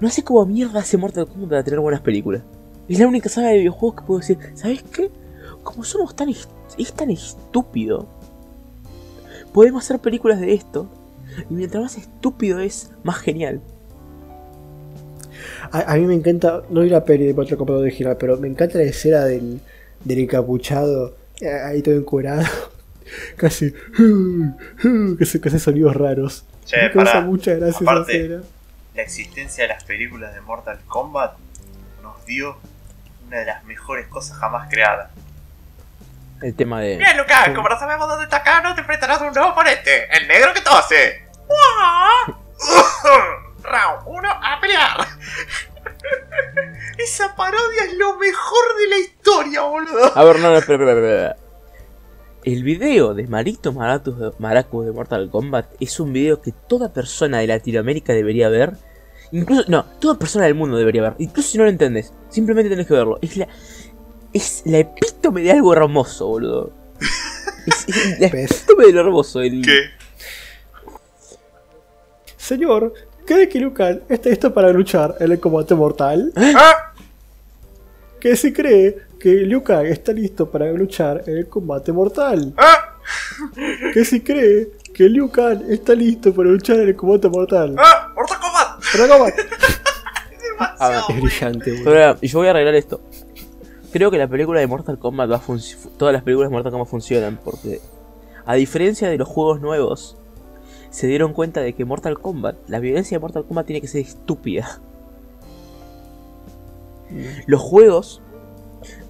[0.00, 2.42] No sé cómo mierda hace Mortal Kombat para tener buenas películas.
[2.88, 4.38] Es la única saga de videojuegos que puedo decir.
[4.54, 5.10] ¿Sabes qué?
[5.62, 8.06] Como somos tan est- es tan estúpido.
[9.52, 10.88] Podemos hacer películas de esto.
[11.50, 13.60] Y mientras más estúpido es, más genial.
[15.72, 18.48] A, a mí me encanta, no vi la peli de Mortal Kombat original, pero me
[18.48, 19.60] encanta la escena del,
[20.04, 22.44] del encapuchado, eh, ahí todo encuerado,
[23.36, 23.72] casi,
[25.18, 26.44] que se hace sonidos raros.
[26.64, 27.26] Che, me causa pará.
[27.26, 28.42] mucha gracia Aparte- esa escena.
[28.94, 31.34] La existencia de las películas de Mortal Kombat
[32.02, 32.56] nos dio
[33.26, 35.10] una de las mejores cosas jamás creadas.
[36.40, 36.96] El tema de.
[36.98, 40.28] Bien, Lucas, como no sabemos dónde está Kano, te enfrentarás a un nuevo oponente, el
[40.28, 41.24] negro que tose.
[43.64, 45.08] Round 1 a pelear.
[46.98, 50.16] Esa parodia es lo mejor de la historia, boludo.
[50.16, 51.36] A ver, no, no, espera, espera.
[52.44, 56.92] El video de Marito Maratus de, Maracus de Mortal Kombat es un video que toda
[56.92, 58.74] persona de Latinoamérica debería ver.
[59.32, 61.14] Incluso, no, toda persona del mundo debería ver.
[61.18, 63.18] Incluso si no lo entendés, simplemente tenés que verlo.
[63.22, 63.48] Es la,
[64.32, 66.72] es la epítome de algo hermoso, boludo.
[67.66, 69.40] Es, es la epítome de lo hermoso.
[69.40, 69.90] El, ¿Qué?
[72.36, 72.92] Señor,
[73.26, 76.32] ¿cree que Lucan está listo para luchar en el combate mortal?
[76.36, 76.92] ¿Ah?
[78.20, 82.52] Que si cree que Liu Kang está listo para luchar en el combate mortal.
[82.56, 82.96] ¿Ah?
[83.92, 87.74] Que si cree que Liu Kang está listo para luchar en el combate mortal.
[87.78, 88.12] ¿Ah?
[88.14, 88.82] ¡Mortal Kombat!
[88.92, 89.26] Pero ¿cómo?
[90.64, 91.84] Es A ver, Demasiado, brillante, boludo.
[91.84, 93.00] Pero, y yo voy a arreglar esto.
[93.92, 96.72] Creo que la película de Mortal Kombat va a func- Todas las películas de Mortal
[96.72, 97.80] Kombat funcionan porque,
[98.46, 100.16] a diferencia de los juegos nuevos,
[100.94, 104.02] se dieron cuenta de que Mortal Kombat, la violencia de Mortal Kombat tiene que ser
[104.02, 104.80] estúpida.
[107.46, 108.22] Los juegos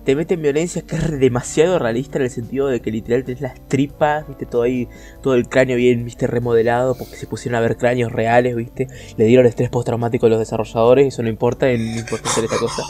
[0.02, 3.61] te meten violencia que es demasiado realista en el sentido de que literal tenés las
[3.69, 4.89] tripas, viste, todo ahí,
[5.23, 8.89] todo el cráneo bien, viste, remodelado, porque se pusieron a ver cráneos reales, viste,
[9.19, 12.82] le dieron estrés postraumático a los desarrolladores, eso no importa, es importante esta cosa.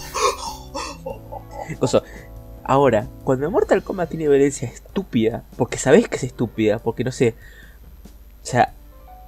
[1.81, 2.03] Cosa,
[2.63, 7.35] Ahora, cuando Mortal Kombat tiene violencia estúpida, porque sabés que es estúpida, porque no sé,
[8.41, 8.73] o sea,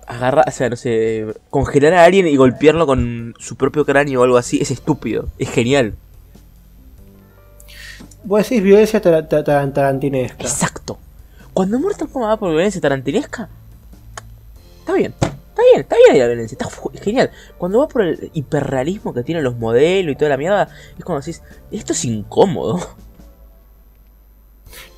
[0.06, 4.24] agarra, o sea, no sé, congelar a alguien y golpearlo con su propio cráneo o
[4.24, 5.94] algo así, es estúpido, es genial.
[8.24, 10.42] Vos decís violencia tar- tar- tar- tarantinesca.
[10.42, 10.98] Exacto.
[11.52, 13.48] Cuando Mortal Kombat va por violencia tarantinesca,
[14.80, 15.14] está bien.
[15.20, 16.68] Está bien, está bien la violencia, está
[17.02, 17.30] genial.
[17.56, 20.68] Cuando va por el hiperrealismo que tienen los modelos y toda la mierda,
[20.98, 22.78] es cuando decís, esto es incómodo.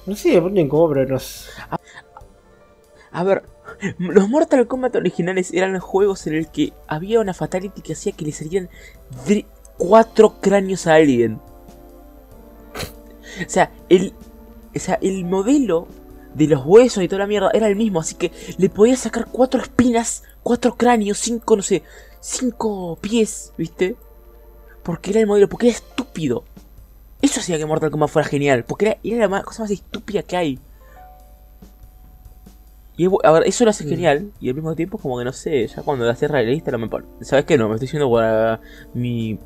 [0.06, 1.50] No sé, de pronto incómodo, pero no s-
[3.12, 3.42] A ver,
[3.98, 8.24] los Mortal Kombat originales eran juegos en el que había una fatality que hacía que
[8.24, 8.68] le salieran
[9.76, 11.40] cuatro cráneos a alguien.
[13.46, 14.12] O sea, el,
[14.74, 15.86] o sea, el modelo
[16.34, 19.26] de los huesos y toda la mierda era el mismo, así que le podías sacar
[19.30, 21.82] cuatro espinas, cuatro cráneos, cinco, no sé,
[22.20, 23.96] cinco pies, ¿viste?
[24.82, 26.44] Porque era el modelo, porque era estúpido.
[27.20, 30.58] Eso hacía que Mortal Kombat fuera genial, porque era, la cosa más estúpida que hay.
[32.98, 33.88] Y es bu- a ver, eso lo hace Mm.
[33.88, 36.78] genial y al mismo tiempo como que no sé, ya cuando la haces realista no
[36.78, 37.08] me importa.
[37.22, 37.56] ¿Sabes qué?
[37.56, 38.60] No, me estoy diciendo para
[38.92, 39.38] mi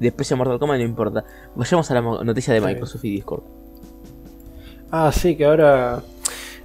[0.00, 1.24] desprecio a Mortal Kombat no importa.
[1.56, 2.60] Vayamos a la noticia de.
[2.60, 3.42] Microsoft y Discord.
[4.90, 6.02] Ah, sí, que ahora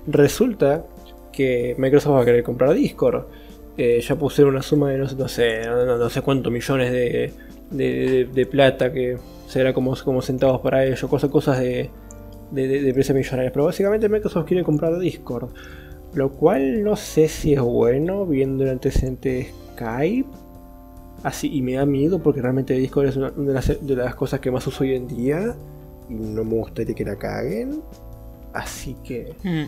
[0.08, 0.86] resulta
[1.32, 3.26] que Microsoft va a querer comprar Discord.
[3.78, 6.52] Eh, ya pusieron una suma de no, sé- no sé, no, no- no sé cuántos
[6.54, 7.34] millones de,
[7.72, 11.90] de, de- de plata que será como, como centavos para ellos, cosas, cosas de,
[12.52, 13.52] de, de, de precios millonarios.
[13.52, 15.50] Pero básicamente Microsoft quiere comprar Discord.
[16.14, 20.30] Lo cual no sé si es bueno viendo el antecedente de Skype.
[21.24, 24.14] Así, y me da miedo porque realmente Discord es una, una de, las, de las
[24.16, 25.56] cosas que más uso hoy en día.
[26.10, 27.82] Y no me gustaría que la caguen.
[28.54, 29.34] Así que.
[29.44, 29.64] Mm.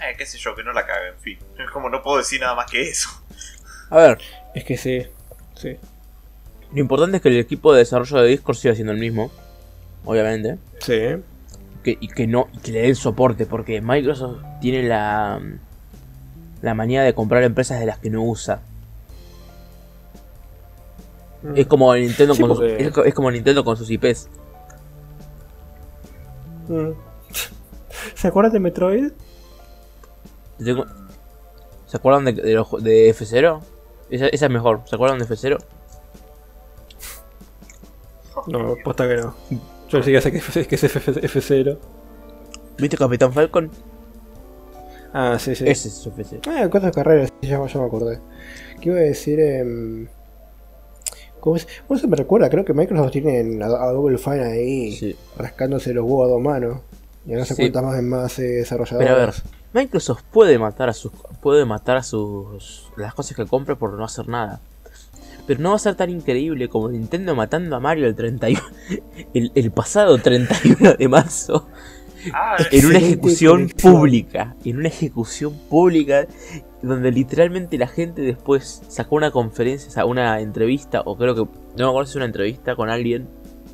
[0.00, 1.38] Eh, qué sé yo, que no la cague, en fin.
[1.62, 3.08] Es como no puedo decir nada más que eso.
[3.90, 4.18] A ver,
[4.54, 5.06] Es que sí.
[5.54, 5.76] Sí.
[6.72, 9.30] lo importante es que el equipo de desarrollo de Discord siga siendo el mismo,
[10.04, 10.58] obviamente.
[10.80, 11.22] Sí.
[11.82, 15.40] Que, y que no y que le den soporte porque Microsoft tiene la
[16.62, 18.60] la manía de comprar empresas de las que no usa
[21.56, 24.28] es como Nintendo Sí, con sus, es, co- es como Nintendo con sus IPs
[26.68, 26.90] Mm.
[28.14, 29.10] ¿Se acuerdan de Metroid?
[31.86, 33.60] ¿se acuerdan de, de, de F0?
[34.10, 35.58] Esa, esa es mejor ¿se acuerdan de F0?
[38.46, 39.34] No, posta que no.
[39.92, 41.78] Yo sí que sé que es, que es F- F0.
[42.78, 43.70] ¿viste Capitán Falcon?
[45.12, 45.64] Ah, sí, sí.
[45.68, 48.18] ese es F0 Ah, cosas de carreras, ya, ya me acordé.
[48.80, 49.38] ¿Qué iba a decir?
[49.40, 50.08] Em,
[51.40, 52.48] ¿Cómo, se me recuerda?
[52.48, 55.16] Creo que Microsoft tiene a, a Double Fine ahí Sí.
[55.36, 56.78] rascándose los huevos a dos manos.
[57.26, 57.62] Y no sé Sí.
[57.62, 59.06] cuántas más en más eh, desarrolladoras.
[59.08, 59.34] Pero a ver,
[59.74, 64.04] Microsoft puede matar a sus puede matar a sus las cosas que compre por no
[64.04, 64.60] hacer nada.
[65.46, 68.60] Pero no va a ser tan increíble como Nintendo matando a Mario el 31
[69.34, 71.66] el, el pasado 31 de marzo
[72.32, 73.92] Ah, en una ejecución conexión.
[73.94, 76.28] pública, en una ejecución pública
[76.80, 81.40] donde literalmente la gente después sacó una conferencia, o sea, una entrevista o creo que
[81.40, 83.26] no me acuerdo si es una entrevista con alguien,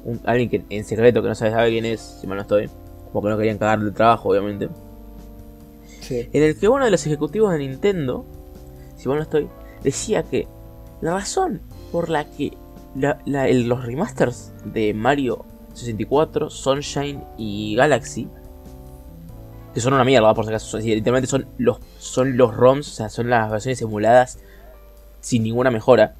[0.04, 2.70] un- alguien que en secreto que no sabe sabe quién es, si mal no estoy,
[3.12, 4.70] porque no querían cagarle el trabajo, obviamente
[6.00, 6.26] Sí.
[6.32, 8.24] en el que uno de los ejecutivos de Nintendo,
[8.96, 9.46] si mal no estoy,
[9.82, 10.48] decía que
[11.00, 11.60] la razón
[11.92, 12.56] por la que
[12.94, 15.44] los remasters de Mario
[15.74, 18.28] 64, Sunshine y Galaxy,
[19.74, 23.08] que son una mierda, por si acaso, literalmente son los, son los ROMs, o sea,
[23.08, 24.38] son las versiones emuladas
[25.20, 26.14] sin ninguna mejora,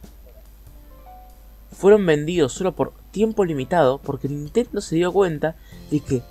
[1.73, 5.57] fueron vendidos solo por tiempo limitado porque Nintendo se dio cuenta
[5.91, 6.23] de que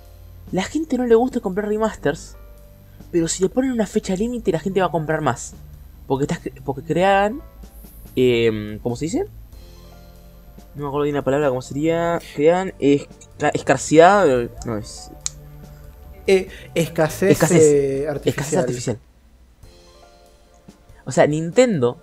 [0.52, 2.36] la gente no le gusta comprar remasters
[3.10, 5.54] pero si le ponen una fecha límite, la gente va a comprar más.
[6.06, 7.40] Porque, estás, porque crean.
[8.20, 9.24] Eh, ¿Cómo se dice?
[10.74, 12.18] No me acuerdo bien la palabra, ¿cómo sería?
[12.34, 14.28] Crean esca- escasidad.
[14.28, 15.12] eh, No, es.
[16.26, 17.62] Eh, escasez, Escasez.
[17.62, 18.34] eh, artificial.
[18.44, 18.98] Escasez artificial.
[21.06, 21.98] O sea, Nintendo,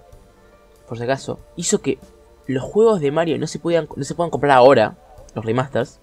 [0.88, 2.00] por si acaso, hizo que
[2.48, 4.98] los juegos de Mario no se, puedan, no se puedan comprar ahora,
[5.36, 6.00] los remasters,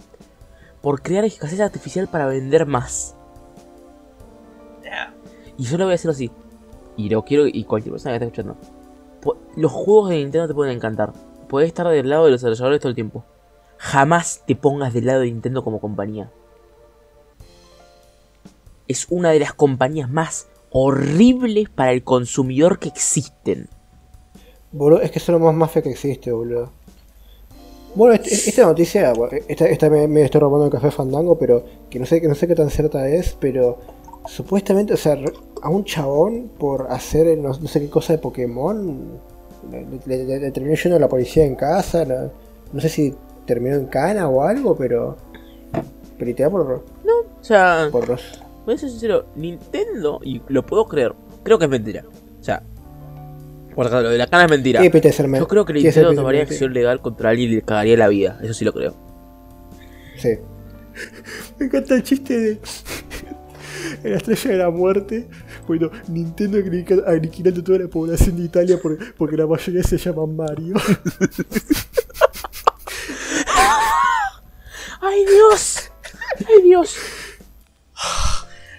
[0.82, 3.16] por crear escasez artificial para vender más.
[4.82, 5.14] yeah.
[5.56, 6.30] Y yo lo voy a hacer así.
[6.96, 8.81] Y lo quiero, y cualquier persona que esté escuchando.
[9.56, 11.12] Los juegos de Nintendo te pueden encantar.
[11.48, 13.24] Puedes estar del lado de los desarrolladores todo el tiempo.
[13.76, 16.30] Jamás te pongas del lado de Nintendo como compañía.
[18.88, 23.68] Es una de las compañías más horribles para el consumidor que existen.
[24.72, 26.70] Boludo, es que es lo más mafia que existe, boludo.
[27.94, 31.98] Bueno, esta noticia, bueno, esta, esta me, me estoy robando el café fandango, pero que
[31.98, 33.78] no sé, que no sé qué tan cierta es, pero
[34.26, 35.18] supuestamente, o sea,
[35.62, 39.18] a un chabón por hacer el no, no sé qué cosa de Pokémon,
[39.70, 42.30] le, le- le- le terminó yendo la policía en casa, no,
[42.72, 43.14] no sé si
[43.46, 45.16] terminó en cana o algo, pero...
[46.18, 46.84] Pero literal por, O
[47.40, 48.42] sea, por los...
[48.64, 52.04] voy a ser sincero, Nintendo, y lo puedo creer, creo que es mentira.
[52.40, 52.62] O sea,
[53.74, 54.80] por acá, lo de la cana es mentira.
[54.82, 57.96] ¿Qué Peter Sermen- Yo creo que Nintendo tomaría acción legal contra alguien y le cagaría
[57.96, 58.38] la vida.
[58.42, 58.94] Eso sí lo creo.
[60.18, 60.28] Sí.
[61.58, 62.60] Me encanta el chiste de.
[64.04, 65.28] En la estrella de la muerte.
[65.66, 66.58] Bueno, Nintendo
[67.06, 70.74] aniquilando toda la población de Italia por- porque la mayoría se llaman Mario.
[75.00, 75.90] ¡Ay, Dios!
[76.48, 76.96] ¡Ay, Dios!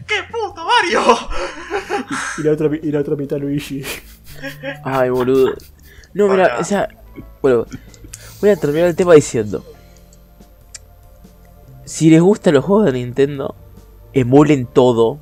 [0.08, 1.02] ¡Qué puto Mario!
[2.38, 3.84] Y la otra, y la otra mitad Luigi.
[4.84, 5.54] Ay, boludo.
[6.14, 6.88] No, mira, o sea,
[7.42, 7.66] bueno,
[8.42, 9.66] voy a terminar el tema diciendo.
[11.86, 13.56] Si les gustan los juegos de Nintendo,
[14.14, 15.20] emulen todo.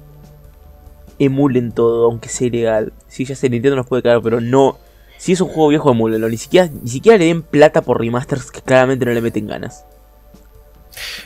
[1.19, 2.93] Emulen todo, aunque sea ilegal.
[3.07, 4.77] Si ya sé, Nintendo nos puede cagar, pero no.
[5.17, 6.29] Si es un juego viejo, emúlenlo.
[6.29, 9.85] Ni siquiera, ni siquiera le den plata por remasters que claramente no le meten ganas.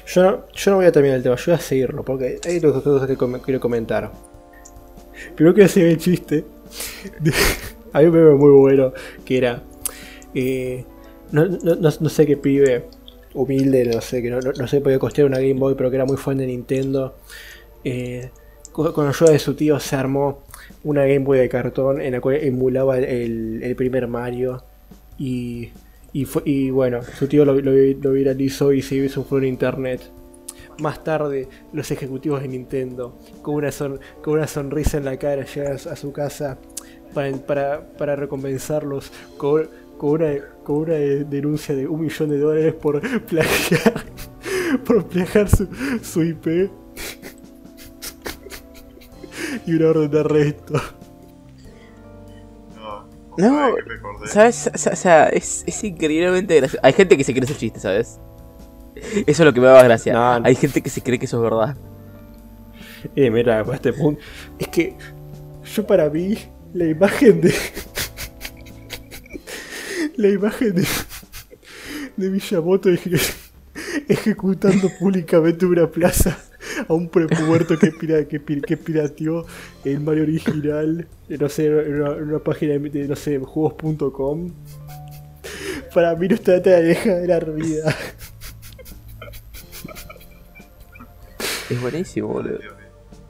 [0.06, 2.60] Yo no, yo no voy a terminar el tema, yo voy a seguirlo porque hay
[2.60, 4.12] dos cosas que quiero comentar.
[5.36, 6.46] Primero que hacer el chiste.
[7.94, 8.94] Hay un meme muy bueno
[9.24, 9.64] que era.
[10.34, 10.86] eh,
[11.32, 12.88] no, sé qué pibe
[13.34, 16.18] humilde, no sé, que no, se podía costear una Game Boy, pero que era muy
[16.18, 17.16] fan de Nintendo.
[17.86, 18.32] Eh,
[18.72, 20.40] con, ayuda de su tío se armó
[20.84, 24.64] una Game Boy de cartón en la cual emulaba el, primer Mario.
[25.18, 25.70] Y,
[26.12, 30.02] y, bueno, su tío lo, viralizó y se hizo un foro en internet.
[30.80, 36.12] Más tarde, los ejecutivos de Nintendo, con una, sonrisa en la cara, llegan a su-
[36.12, 36.58] casa
[37.46, 40.96] para, recompensarlos con, una,
[41.30, 44.06] denuncia de un millón de dólares por plagiar,
[44.86, 46.70] por plagiar su IP
[49.66, 50.74] y una orden de arresto.
[52.76, 53.08] No,
[53.38, 53.76] No.
[54.28, 54.70] ¿Sabes?
[54.74, 56.80] O sea, o sea, es, es increíblemente gracioso.
[56.86, 58.20] Hay gente que se cree esos chistes, ¿sabes?
[58.96, 60.14] Eso es lo que me da más gracia.
[60.14, 60.46] No, no.
[60.46, 61.76] Hay gente que se cree que eso es verdad.
[63.16, 64.22] Eh, mira, a este punto.
[64.58, 64.96] Es que
[65.76, 66.38] yo para mí,
[66.74, 67.54] la imagen de.
[70.16, 70.88] la imagen de.
[72.16, 73.36] de Miyamoto eje-
[74.08, 76.38] ejecutando públicamente una plaza
[76.88, 79.46] a un prepuberto que, pira, que, que pirateó
[79.84, 84.52] el Mario original, no sé, en una, en una página de, no sé, juegos.com.
[85.94, 87.96] Para mí no está tan alejada de la realidad.
[91.70, 92.60] Es buenísimo, boludo.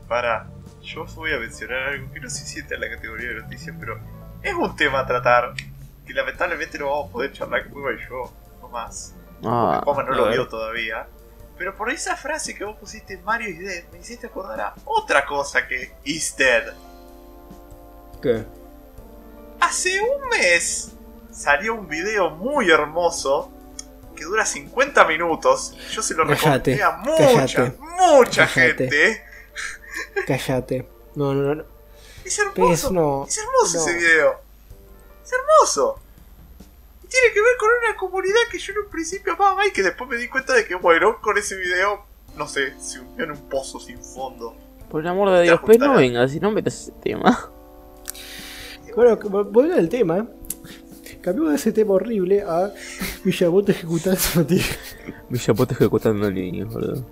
[0.07, 0.47] Para,
[0.81, 3.75] yo voy a mencionar algo que no sé si entra en la categoría de noticias,
[3.79, 3.97] pero
[4.41, 5.53] es un tema a tratar
[6.05, 8.31] que lamentablemente no vamos a poder charlar con y yo,
[8.61, 9.15] no más.
[9.43, 11.07] Ah, Poma no lo vio todavía.
[11.57, 15.25] Pero por esa frase que vos pusiste, Mario is dead, me hiciste acordar a otra
[15.25, 16.73] cosa que is dead.
[18.21, 18.45] ¿Qué?
[19.59, 20.91] Hace un mes
[21.31, 23.51] salió un video muy hermoso
[24.15, 25.77] que dura 50 minutos.
[25.91, 28.89] Yo se lo recomendé a mucha, cállate, mucha cállate.
[28.89, 29.23] gente.
[30.27, 30.89] Cállate.
[31.15, 31.65] No, no, no.
[32.23, 32.91] Es hermoso.
[32.91, 33.25] no.
[33.27, 33.85] Es hermoso no.
[33.85, 34.41] ese video.
[35.23, 35.99] Es hermoso.
[37.15, 40.09] Tiene que ver con una comunidad que yo en un principio amaba y que después
[40.09, 42.05] me di cuenta de que, bueno, con ese video,
[42.35, 44.53] no sé, se hundió en un pozo sin fondo.
[44.89, 47.51] por el amor de Dios, pues no vengas, si no metas ese tema.
[48.97, 50.27] Bueno, volviendo al tema,
[51.21, 52.73] cambiamos de ese tema horrible a
[53.23, 54.19] Miyamoto ejecutando.
[55.29, 57.05] Mi chapote ejecutando niños, boludo.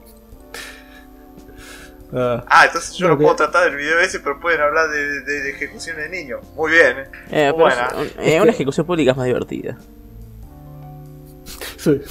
[2.15, 5.21] Ah, Ah, entonces yo No, que- puedo tratar del video ese, pero pueden hablar de,
[5.21, 6.41] de- de ejecución de niños.
[6.55, 7.07] Muy bien, eh.
[7.47, 7.89] Eh, Buena.
[8.19, 9.77] es- eh, una ejecución pública es más divertida.
[11.77, 12.01] sí.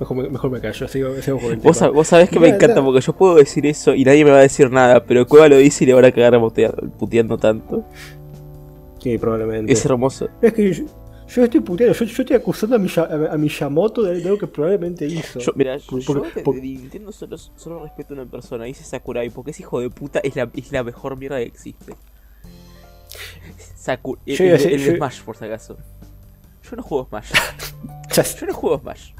[0.00, 2.48] Mejor, me- mejor me callo, sigo, sigo con el Vos, sab- vos sabés que me
[2.48, 5.48] encanta porque yo puedo decir eso y nadie me va a decir nada, pero Cueva
[5.48, 7.84] lo dice y le van a cagar putea- puteando tanto.
[9.02, 9.72] Sí, probablemente.
[9.72, 10.28] Es hermoso.
[10.42, 10.84] Es que yo,
[11.28, 14.38] yo estoy puteando, yo, yo estoy acusando a, Miya- a, a Miyamoto de, de algo
[14.38, 15.38] que probablemente hizo.
[15.38, 18.84] Yo, mira, yo por- de, por- de Nintendo solo, solo respeto a una persona, dice
[18.84, 21.94] Sakurai, porque ese hijo de puta es la, es la mejor mierda que existe.
[23.76, 25.76] Saku el, el- el yo- Smash, por si acaso.
[26.68, 27.30] Yo no juego Smash.
[28.40, 29.12] Yo no juego Smash.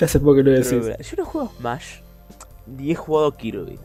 [0.00, 0.82] Ya sé por qué lo Pero, decís.
[0.84, 1.96] mira, yo no juego Smash,
[2.66, 3.78] ni he jugado Kirby.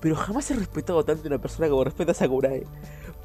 [0.00, 2.62] Pero jamás he respetado tanto a una persona como respeta a Sakurai.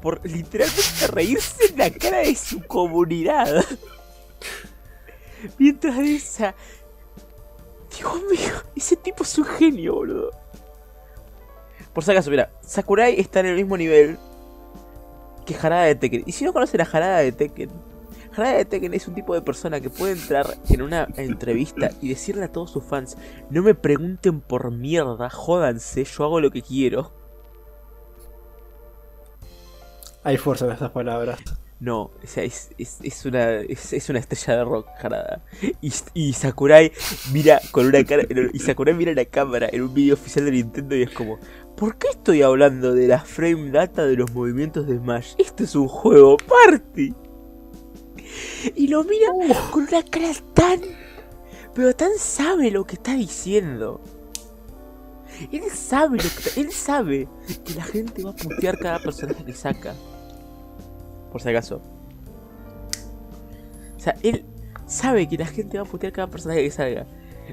[0.02, 3.64] Por literalmente reírse en la cara de su comunidad.
[5.58, 6.54] Mientras esa.
[7.96, 10.30] Dios mío, ese tipo es un genio, boludo.
[11.92, 14.18] Por si acaso, mira, Sakurai está en el mismo nivel
[15.44, 16.24] que Harada de Tekken.
[16.26, 17.70] Y si no conocen a Harada de Tekken,
[18.34, 22.08] Harada de Tekken es un tipo de persona que puede entrar en una entrevista y
[22.08, 23.16] decirle a todos sus fans:
[23.50, 27.21] No me pregunten por mierda, jódanse, yo hago lo que quiero.
[30.24, 31.40] Hay fuerza en estas palabras.
[31.80, 35.42] No, o sea, es, es, es una, es, es una estrella de rock, Harada.
[35.80, 36.92] Y, y Sakurai
[37.32, 38.22] mira con una cara.
[38.52, 41.40] Y Sakurai mira la cámara en un video oficial de Nintendo y es como:
[41.76, 45.34] ¿Por qué estoy hablando de la frame data de los movimientos de Smash?
[45.38, 47.12] Esto es un juego party.
[48.76, 49.32] Y lo mira
[49.72, 50.80] con una cara tan.
[51.74, 54.00] Pero tan sabe lo que está diciendo.
[55.50, 56.60] Él sabe lo que.
[56.60, 57.26] Él sabe
[57.64, 59.96] que la gente va a putear cada personaje que saca.
[61.32, 61.80] Por si acaso.
[63.96, 64.44] O sea, él
[64.86, 67.06] sabe que la gente va a putear cada personaje que salga.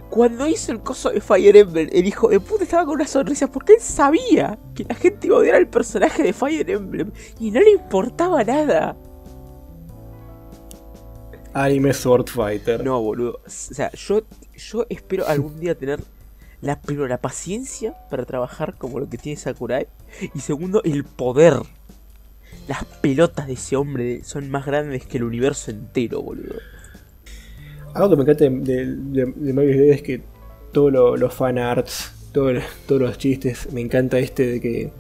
[0.10, 3.52] Cuando hizo el coso de Fire Emblem, el hijo de puta estaba con una sonrisa
[3.52, 7.52] porque él sabía que la gente iba a odiar al personaje de Fire Emblem y
[7.52, 8.96] no le importaba nada.
[11.54, 12.84] Anime Sword Fighter.
[12.84, 13.42] No, boludo.
[13.46, 14.22] O sea, yo,
[14.56, 16.00] yo espero algún día tener
[16.62, 19.88] la, primero, la paciencia para trabajar como lo que tiene Sakurai.
[20.34, 21.56] Y segundo, el poder.
[22.70, 26.56] Las pelotas de ese hombre son más grandes que el universo entero, boludo.
[27.96, 29.96] Algo que me encanta de, de, de- Mario Bros.
[29.96, 30.22] es que
[30.72, 33.74] todos lo- los fan arts Todos, todos los chistes.
[33.74, 34.92] Me encanta este de que.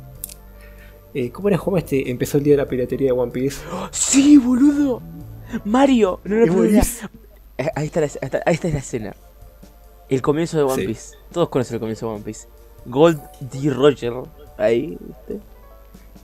[1.13, 2.09] eh, ¿Cómo era juego este?
[2.09, 3.61] Empezó el día de la piratería de One Piece.
[3.91, 5.01] ¡Sí, boludo!
[5.63, 6.19] Mario.
[6.23, 6.53] No, no.
[6.53, 7.09] buenísimo.
[7.57, 9.15] Eh, Ahí está, la, ahí está- ahí está la escena.
[10.09, 10.87] El comienzo de One Sí.
[10.87, 11.15] Piece.
[11.31, 12.47] Todos conocen el comienzo de One Piece.
[12.87, 13.21] Gold
[13.51, 13.69] D.
[13.69, 14.13] Roger.
[14.57, 15.39] Ahí, ¿viste?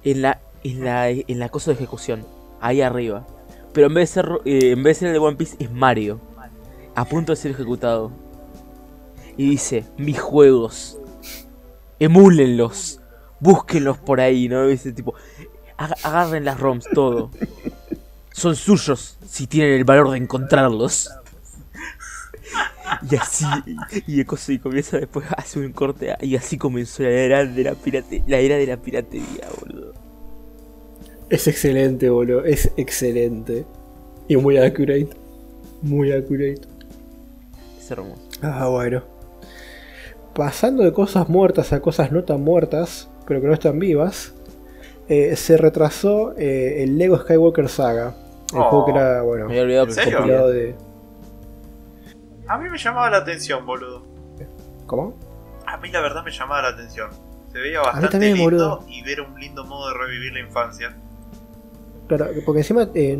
[0.03, 0.39] En la,
[0.71, 2.25] en la, en la cosa de ejecución.
[2.61, 3.25] Ahí arriba.
[3.73, 5.71] Pero en vez de ser, eh, en vez de ser el de One Piece, es
[5.71, 6.19] Mario.
[6.95, 8.11] A punto de ser ejecutado.
[9.37, 10.97] Y dice, mis juegos.
[11.99, 13.01] Emúlenlos.
[13.39, 14.65] Búsquenlos por ahí, ¿no?
[14.67, 15.13] Dice tipo,
[15.77, 17.31] "Aga- agarren las ROMs, todo.
[18.31, 21.09] Son suyos si tienen el valor de encontrarlos.
[23.09, 23.45] Y así,
[24.07, 27.73] y y comienza después a hacer un corte y así comenzó la era de la
[27.73, 29.84] pirate, la era de la piratería, boludo.
[31.29, 32.43] Es excelente, boludo.
[32.45, 33.65] Es excelente.
[34.27, 35.09] Y muy accurate.
[35.81, 36.61] Muy accurate.
[37.79, 38.21] Es hermoso.
[38.41, 39.03] Ah, bueno.
[40.33, 44.33] Pasando de cosas muertas a cosas no tan muertas, pero que no están vivas,
[45.07, 48.15] eh, se retrasó eh, el Lego Skywalker Saga.
[48.53, 48.63] El Oh.
[48.69, 50.75] juego que era, bueno, Me había olvidado de.
[52.47, 54.03] A mí me llamaba la atención, boludo.
[54.85, 55.17] ¿Cómo?
[55.65, 57.09] A mí la verdad me llamaba la atención.
[57.51, 58.45] Se veía bastante también, lindo
[58.77, 58.85] boludo.
[58.87, 60.95] y ver un lindo modo de revivir la infancia.
[62.07, 62.89] Claro, porque encima.
[62.93, 63.17] eh,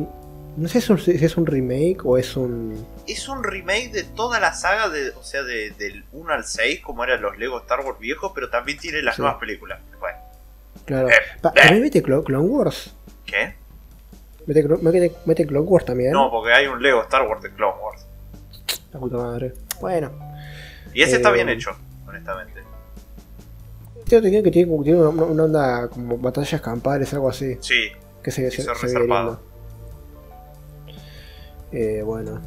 [0.57, 2.86] no sé si es, un, remake o es un.
[3.07, 6.80] Es un remake de toda la saga, de, o sea, de- del 1 al 6,
[6.82, 9.22] como eran los Lego Star Wars viejos, pero también tiene las Sí.
[9.22, 9.80] nuevas películas.
[9.99, 10.18] Bueno,
[10.86, 11.10] Claro.
[11.10, 12.94] Eh, Pa- ¿También mete Clo- Clone Wars?
[13.26, 13.56] ¿qué?
[14.45, 16.12] ¿Mete, mete, mete Clone Wars también?
[16.12, 18.06] No, porque hay un Lego Star Wars de Clone Wars.
[18.94, 19.53] La puta madre.
[19.82, 20.12] Bueno.
[20.94, 21.72] Y ese está Eh, bien hecho,
[22.07, 22.62] honestamente.
[24.07, 27.57] Tengo entendido que tiene, tiene una, una onda como batallas campales, algo así.
[27.60, 27.90] Sí,
[28.26, 29.30] Que se, se, son se ve reservado.
[29.30, 29.41] lindo.
[31.72, 32.41] Eh, bueno.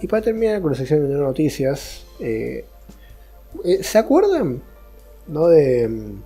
[0.00, 2.04] Y para terminar con la sección de noticias.
[2.20, 2.64] eh,
[3.64, 4.62] eh, ¿Se acuerdan?
[5.28, 5.48] ¿No?
[5.48, 6.22] De mm,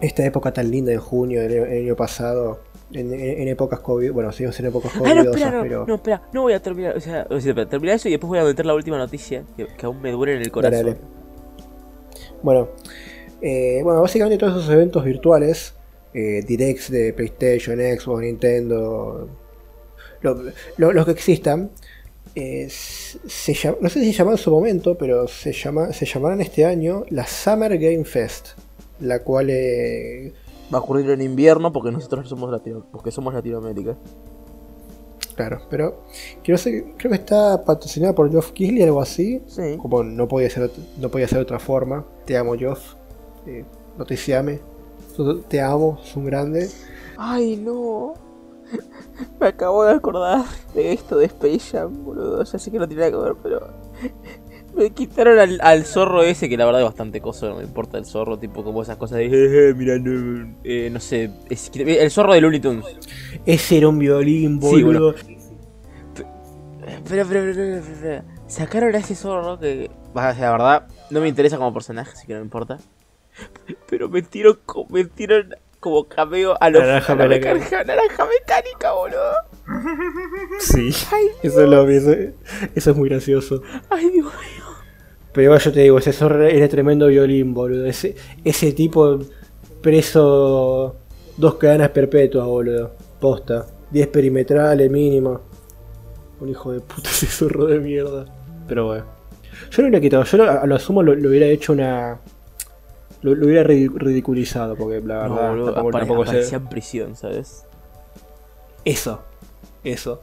[0.00, 2.60] esta época tan linda en junio del año, pasado.
[2.92, 4.12] En, en- en épocas COVID.
[4.12, 5.10] Bueno, seguimos en épocas COVID.
[5.10, 5.86] Ah, no, espera, no, pero.
[5.86, 8.28] no, espera, no voy a terminar, o sea, o sea, espera, terminar eso y después
[8.28, 10.72] voy a meter la última noticia que, que aún me duele en el corazón.
[10.78, 11.00] Dale, dale.
[12.42, 12.68] Bueno,
[13.40, 15.74] eh, bueno, básicamente todos esos eventos virtuales,
[16.14, 19.28] eh, directs de PlayStation, Xbox, Nintendo,
[20.20, 20.42] lo-
[20.76, 21.70] lo- los que existan,
[22.34, 26.40] eh, se no sé si se llamaron en su momento, pero se, llama, se llamarán
[26.40, 28.50] este año la Summer Game Fest,
[29.00, 30.32] la cual eh,
[30.72, 33.94] Va a ocurrir en invierno porque nosotros somos Latino, porque somos Latinoamérica.
[35.36, 36.04] claro, pero
[36.42, 36.56] creo
[36.96, 39.76] que está patrocinada por Geoff Keighley, algo así, Sí.
[39.76, 42.06] como no podía ser, no podía ser de otra forma.
[42.24, 42.94] Te amo, Geoff.
[43.46, 43.64] Eh,
[43.98, 44.06] no
[45.48, 46.68] te amo, es un grande.
[47.16, 48.14] Ay, no.
[49.40, 50.44] Me acabo de acordar
[50.74, 52.42] de esto de Space Jam, boludo.
[52.44, 53.68] Ya sé que no tiene nada que ver, pero.
[54.74, 57.98] Me quitaron al, al zorro ese, que la verdad es bastante coso, no me importa
[57.98, 59.26] el zorro, tipo como esas cosas de.
[59.26, 61.30] "Eh, eh, mira, no, eh, no sé.
[61.50, 62.86] es- el zorro de Looney Tunes.
[63.44, 65.14] Ese era un violín, Sí, boludo.
[66.14, 69.90] Pero, pero, pero, pero, pero, sacaron a ese zorro que.
[70.14, 72.78] La verdad, no me interesa como personaje, así que no me importa.
[73.88, 74.58] Pero metieron,
[74.90, 77.64] metieron como cameo a, los, Naranja a la mecánica.
[77.78, 79.32] mecánica, naranja mecánica, boludo.
[80.60, 82.12] Sí, Ay, eso lo vi, eso,
[82.74, 83.62] eso es muy gracioso.
[83.90, 84.64] Ay, Dios mío.
[85.32, 87.86] Pero yo te digo, ese zorro era tremendo violín, boludo.
[87.86, 88.14] Ese,
[88.44, 89.18] ese tipo
[89.80, 90.96] preso
[91.36, 92.92] dos cadenas perpetuas, boludo.
[93.20, 93.66] Posta.
[93.90, 95.40] 10 perimetrales mínimo.
[96.40, 98.26] Un hijo de puta ese zorro de mierda.
[98.68, 99.04] Pero bueno.
[99.70, 102.18] Yo no lo hubiera quitado, yo lo- a lo sumo lo, lo hubiera hecho una.
[103.22, 106.54] Lo, lo hubiera ridi- ridiculizado, porque la No, verdad boludo, tampoco, apare- tampoco sé.
[106.56, 107.64] en prisión, ¿sabes?
[108.84, 109.22] Eso.
[109.84, 110.22] Eso.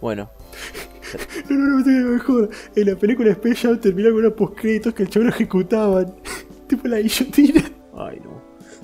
[0.00, 0.30] Bueno,
[1.50, 2.50] No, no, no, no, mejor.
[2.76, 6.14] En la película Space Jam termina con unos postcréditos que el chabón ejecutaban.
[6.68, 7.64] tipo la guillotina.
[7.96, 8.40] ay no.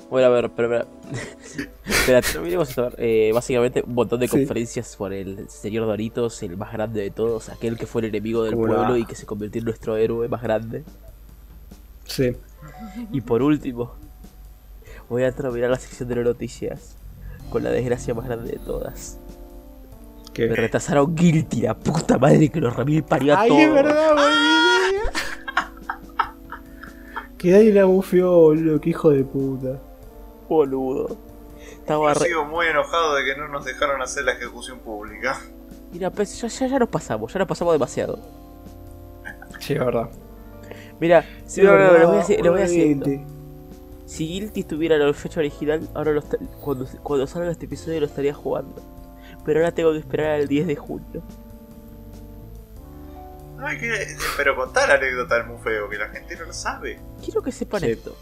[0.09, 0.87] Bueno, a ver, pero, pero,
[1.85, 4.37] espera, terminemos esto, eh, básicamente un montón de Sí.
[4.37, 8.43] conferencias por el señor Doritos, el más grande de todos, aquel que fue el enemigo
[8.43, 10.83] del pueblo y que se convirtió en nuestro héroe más grande.
[12.05, 12.35] Sí.
[13.11, 13.93] Y por último,
[15.09, 16.95] voy a terminar la sección de las noticias
[17.49, 19.17] con la desgracia más grande de todas.
[20.27, 20.47] Me ¿Qué?
[20.55, 23.61] retrasaron Guilty, la puta madre que los remil parió a Ay, todos.
[23.61, 24.27] es verdad, boludo.
[27.37, 28.81] Que ahí la bufió, boludo.
[28.81, 29.79] Qué hijo de puta.
[30.49, 31.17] Boludo.
[31.71, 32.25] Estaba Yo re...
[32.27, 35.39] sigo muy enojado de que no nos dejaron hacer la ejecución pública.
[35.91, 38.19] Mira, pues ya, ya, ya nos pasamos, ya nos pasamos demasiado.
[39.59, 40.09] Sí, es verdad.
[40.99, 41.25] Mira,
[41.57, 42.97] no, no, no, les voy a voy decir.
[43.03, 43.33] esto.
[44.05, 48.05] Si Guilty estuviera la fecha original, ahora lo está- cuando, cuando salga este episodio lo
[48.05, 48.75] estaría jugando.
[49.45, 51.21] Pero ahora tengo que esperar al 10 de junio.
[53.57, 53.91] No hay que.
[54.37, 56.99] Pero contá la anécdota del mufeo, que la gente no lo sabe.
[57.23, 57.91] Quiero que sepan Sí.
[57.91, 58.15] esto.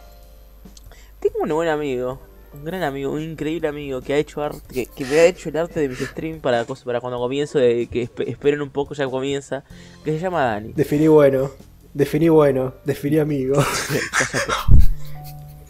[1.20, 2.20] Tengo un buen amigo,
[2.54, 5.50] un gran amigo, un increíble amigo que ha hecho arte, que, que me ha hecho
[5.50, 9.08] el arte de mis streams para, cuando comienzo, de que espe- esperen un poco, ya
[9.08, 9.64] comienza,
[10.04, 10.74] que se llama Dani.
[10.74, 11.50] Definí bueno.
[11.96, 12.74] Definí bueno.
[12.84, 13.56] Definí amigo.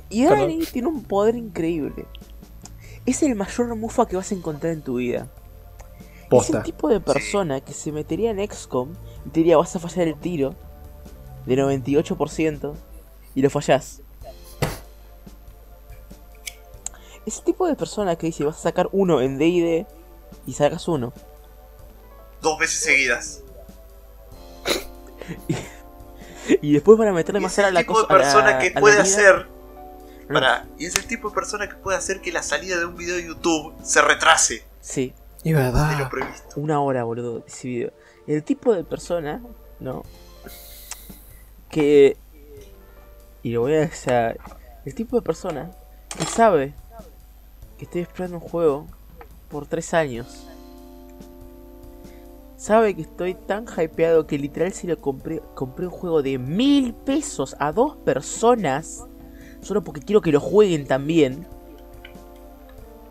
[0.07, 0.39] Y Perdón.
[0.39, 2.05] Dani tiene un poder increíble.
[3.05, 5.27] Es el mayor mufa que vas a encontrar en tu vida.
[5.97, 6.63] Es el Posta.
[6.63, 8.93] tipo de persona que se metería en XCOM
[9.25, 10.55] y te diría vas a fallar el tiro
[11.45, 12.73] de 98%
[13.33, 14.01] y lo fallás.
[17.25, 19.85] Ese tipo de persona que dice vas a sacar uno en DD
[20.45, 21.11] y sacas uno.
[22.41, 23.43] Dos veces seguidas.
[26.61, 28.07] Y después para meterle Y más a el la tipo cosa.
[28.07, 29.47] de a la- persona que puede hacer.
[30.27, 32.85] No, Pará, y es el tipo de persona que puede hacer que la salida de
[32.85, 35.13] un video de YouTube se retrase Sí,
[35.43, 36.09] lo verdad.
[36.09, 36.59] previsto.
[36.59, 37.91] una hora, boludo, ese video.
[38.25, 39.41] El tipo de persona,
[39.79, 40.03] ¿no?
[41.69, 42.17] Que.
[43.43, 44.39] Y lo voy a decir.
[44.85, 45.71] El tipo de persona
[46.17, 46.73] que sabe
[47.77, 48.87] que estoy esperando un juego
[49.49, 50.47] por tres años.
[52.57, 56.93] Sabe que estoy tan hypeado que literal si lo compré, compré un juego de mil
[56.93, 59.05] pesos a dos personas.
[59.61, 61.45] Solo porque quiero que lo jueguen también.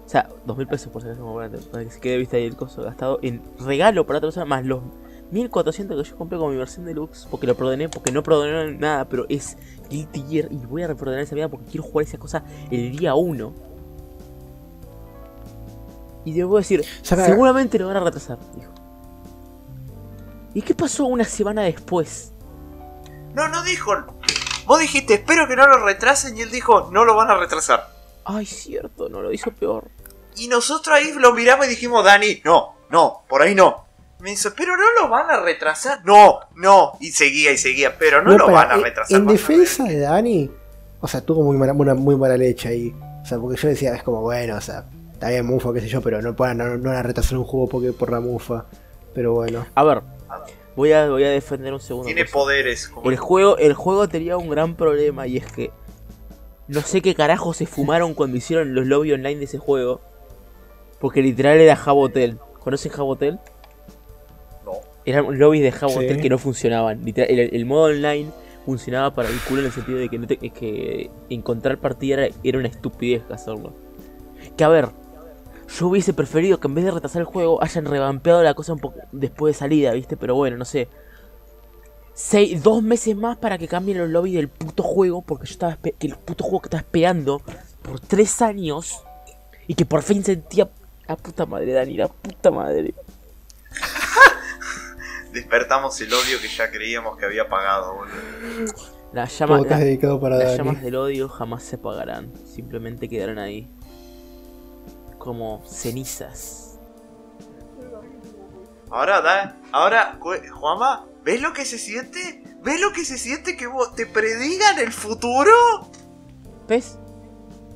[0.05, 2.45] O sea, dos mil pesos por si acaso, para para que se quede vista ahí
[2.45, 4.83] el costo gastado en regalo para otra persona, más los
[5.31, 9.07] 1400 que yo compré con mi versión deluxe, porque lo proordené, porque no proordené nada,
[9.09, 9.57] pero es
[9.91, 13.15] Guilty Gear y voy a reproordenar esa mierda porque quiero jugar esa cosa el día
[13.15, 13.53] 1.
[16.27, 18.74] Y debo decir, seguramente lo van a retrasar, dijo.
[20.55, 22.33] ¿Y qué pasó una semana después?
[23.35, 23.93] No, no dijo.
[24.67, 26.37] Vos dijiste, espero que no lo retrasen.
[26.39, 27.89] Y él dijo, no lo van a retrasar.
[28.25, 29.89] Ay, cierto, no lo hizo peor.
[30.37, 33.85] Y nosotros ahí lo miramos y dijimos, Dani, no, no, por ahí no.
[34.21, 36.01] Me dice, pero no lo van a retrasar.
[36.05, 36.93] No, no.
[37.01, 39.19] Y seguía y seguía, pero no, lo van a en- retrasar.
[39.19, 40.51] En defensa de Dani,
[41.01, 42.95] o sea, tuvo muy mala, una muy mala leche ahí.
[43.23, 45.89] O sea, porque yo decía, es como, bueno, o sea, está bien mufa, qué sé
[45.89, 48.65] yo, pero no no, no van a retrasar un juego porque por la mufa.
[49.15, 49.67] Pero bueno.
[49.75, 50.03] A ver,
[50.77, 52.07] voy a, voy a defender un segundo.
[52.07, 52.33] Tiene cosa.
[52.35, 52.89] poderes.
[52.89, 55.71] Como El juego, el juego tenía un gran problema y es que
[56.69, 60.01] no sé qué carajo se fumaron cuando hicieron los lobby online de ese juego.
[61.01, 62.39] Porque literal era Jabotel.
[62.61, 63.39] ¿Conocen Jabotel?
[64.65, 64.73] No.
[65.05, 66.23] Eran lobbies de Jabotel Sí.
[66.23, 67.05] que no funcionaban.
[67.05, 68.31] Literal, el, el modo online
[68.65, 72.35] funcionaba para el culo en el sentido de que, no te- que encontrar partida era,
[72.43, 73.75] era una estupidez hacerlo.
[74.57, 74.89] Que a ver,
[75.79, 78.79] yo hubiese preferido que en vez de retrasar el juego hayan revampeado la cosa un
[78.79, 80.17] poco después de salida, ¿viste?
[80.17, 80.89] Pero bueno, no sé.
[82.15, 85.23] Seis, dos meses más para que cambien los lobbies del puto juego.
[85.23, 87.43] Porque yo estaba que el puto juego que estaba esperando
[87.83, 89.03] por tres años.
[89.67, 90.69] Y que por fin sentía.
[91.09, 92.95] La puta madre, Dani, la puta madre.
[95.33, 98.73] Despertamos el odio que ya creíamos que había apagado, boludo.
[99.13, 100.57] Las la- para las Dani.
[100.59, 102.33] llamas del odio jamás se apagarán.
[102.47, 103.69] Simplemente quedarán ahí.
[105.25, 106.79] Como cenizas.
[108.91, 112.45] Ahora, da, ahora, Ju- Juanma, ¿ves lo que se siente?
[112.63, 115.51] ¿Ves lo que se siente que vos te predigan el futuro?
[116.69, 116.99] ¿Ves?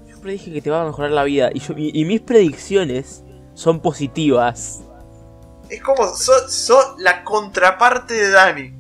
[0.07, 1.51] Yo predije que te va a mejorar la vida.
[1.55, 4.83] Y, yo, y, y mis predicciones son positivas.
[5.71, 8.75] Es como, sos so la contraparte de Dani.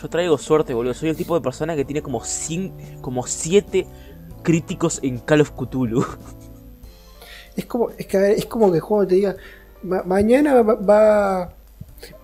[0.00, 0.94] Yo traigo suerte, boludo.
[0.94, 3.86] Soy el tipo de persona que tiene como cin- como siete
[4.42, 6.04] críticos en Call of Cthulhu.
[7.56, 9.36] Es como, es que, a ver, es como que el juego te diga,
[9.82, 11.52] "Ma- mañana va, va,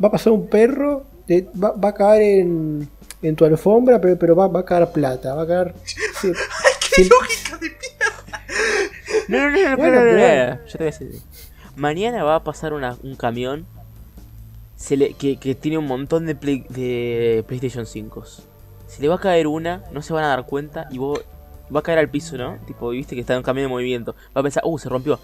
[0.02, 2.88] va a pasar un perro, te- va, va a caer en,
[3.22, 5.74] en tu alfombra, pero, pero va, va a caer plata, va a caer...
[5.84, 6.32] sí,
[6.96, 8.46] ¡Qué sí, lógica de mierda!
[9.28, 11.10] No, no, no, no, Bueno, no, no, no, Yo te voy a decir.
[11.76, 13.66] Mañana va a pasar una- un camión
[14.76, 18.24] se le- que, que tiene un montón de, Play- de PlayStation 5.
[18.88, 21.20] Se le va a caer una, no se van a dar cuenta y vos
[21.74, 22.58] va a caer al piso, ¿no?
[22.66, 24.14] Tipo, viste que está en camión de movimiento.
[24.36, 25.18] Va a pensar, uh, se rompió.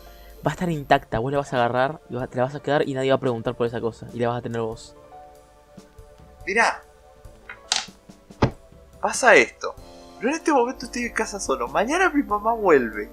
[0.46, 2.94] Va a estar intacta, vos la vas a agarrar te la vas a quedar y
[2.94, 4.06] nadie va a preguntar por esa cosa.
[4.12, 4.94] Y la vas a tener vos.
[6.46, 6.82] Mirá.
[9.00, 9.74] Pasa esto.
[10.20, 11.68] Yo en este momento estoy en casa solo.
[11.68, 13.10] Mañana mi mamá vuelve.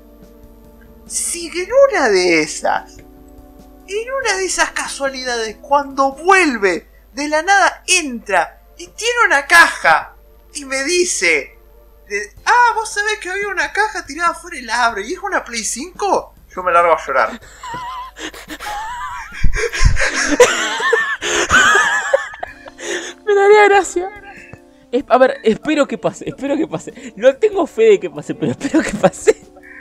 [1.08, 7.84] Si en una de esas, en una de esas casualidades, cuando vuelve, de la nada
[7.88, 10.16] entra y tiene una caja
[10.54, 11.53] y me dice,
[12.14, 15.20] de- ah, vos sabés que había una caja tirada afuera y la abre y es
[15.20, 17.40] una Play 5, yo me largo a llorar.
[23.26, 24.10] Me daría gracia.
[24.92, 27.14] Es- a ver, espero que pase, espero que pase.
[27.16, 29.34] No tengo fe de que pase, pero espero que pase.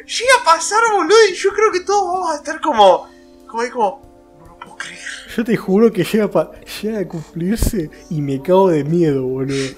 [0.06, 3.08] Llega a pasar, boludo, y yo creo que todos vamos a estar como,
[3.46, 4.98] como ahí como, no lo puedo creer.
[5.36, 6.50] Yo te juro que llega, pa-
[6.82, 9.76] llega a cumplirse y me cago de miedo, boludo.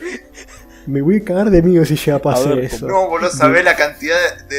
[0.87, 2.87] Me voy a cagar de miedo si llega a pasar ver, eso.
[2.87, 4.17] No, boludo, sabés la cantidad
[4.49, 4.57] de,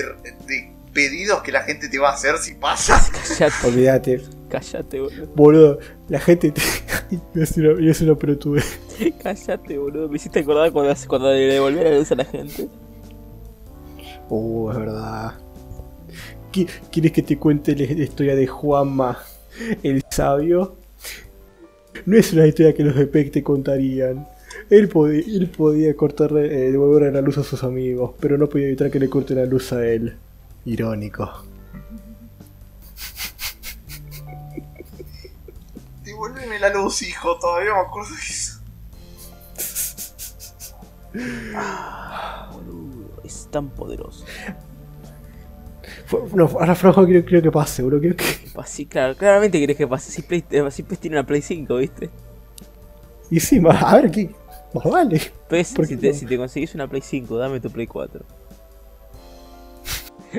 [0.47, 2.99] de pedidos que la gente te va a hacer si pasa.
[3.37, 4.21] Callate, Olvídate.
[4.49, 5.27] callate, boludo.
[5.35, 6.61] Boludo, la gente te...
[7.41, 8.79] Hacer una, hacer una pelotudez.
[9.21, 10.09] Callate, boludo.
[10.09, 12.67] Me hiciste acordar cuando, cuando le devolví la luz a la gente.
[14.29, 15.33] Uh, es verdad.
[16.51, 19.19] ¿Qui- ¿Quieres que te cuente la la historia de Juanma,
[19.83, 20.77] el sabio?
[22.05, 24.27] No es una historia que los de Peck te contarían.
[24.69, 28.67] Él, podía, él podía cortarle, eh, devolverle la luz a sus amigos, pero no podía
[28.67, 30.17] evitar que le corten la luz a él.
[30.65, 31.45] Irónico.
[36.03, 38.61] Devuélveme la luz, hijo, todavía me acuerdo de eso.
[42.51, 44.25] Boludo, es tan poderoso.
[46.33, 47.99] No, ahora Franjo quiero, quiero que pase, bro.
[47.99, 48.25] Quiero que...
[48.55, 50.11] Así, claro, claramente querés que pase.
[50.11, 52.09] Si Play, eh, si Play tiene una Play 5, ¿viste?
[53.29, 54.29] Y sí, a ver, ¿qué?
[54.75, 55.31] Más vale.
[55.47, 56.13] Pues, ¿Por si te, no?
[56.13, 58.21] si te conseguís una Play 5, dame tu Play 4.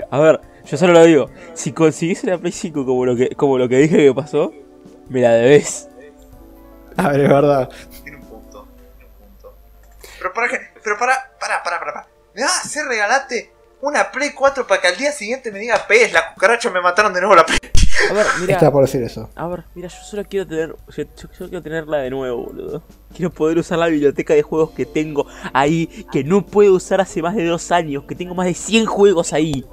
[0.11, 1.31] A ver, yo solo lo digo.
[1.55, 4.53] Si conseguís una Play 5 como lo que, como lo que dije que pasó,
[5.09, 5.89] me la debes.
[6.99, 7.71] A ver, es verdad.
[8.03, 8.69] Tiene un punto,
[8.99, 9.57] tiene un punto.
[10.19, 11.93] Pero para qué, pero para, para, para, para.
[11.95, 12.09] para.
[12.35, 13.51] ¿Me vas a hacer regalarte
[13.81, 17.15] una Play 4 para que al día siguiente me diga, pez, la cucaracha me mataron
[17.15, 17.59] de nuevo la Play?
[18.11, 18.55] A ver, mira.
[18.55, 19.29] Estaba por decir eso.
[19.35, 20.77] A ver, mira, yo solo quiero tener.
[20.89, 22.83] Yo, yo solo quiero tenerla de nuevo, boludo.
[23.15, 27.23] Quiero poder usar la biblioteca de juegos que tengo ahí, que no puedo usar hace
[27.23, 29.65] más de dos años, que tengo más de 100 juegos ahí.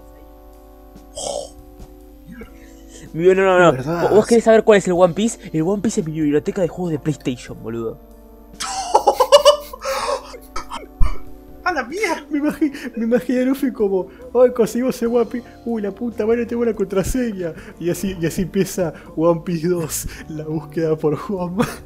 [3.13, 4.09] No, no, no.
[4.09, 5.39] ¿Vos querés saber cuál es el One Piece?
[5.53, 8.12] El One Piece es mi biblioteca de juegos de PlayStation, boludo.
[11.73, 12.25] La mierda!
[12.29, 16.25] Me imaginé, me imaginé a Luffy como, ay, conseguimos ese One Piece, uy, la puta
[16.25, 17.53] madre, tengo una contraseña.
[17.79, 21.67] Y así, y así empieza One Piece 2, la búsqueda por Juanma.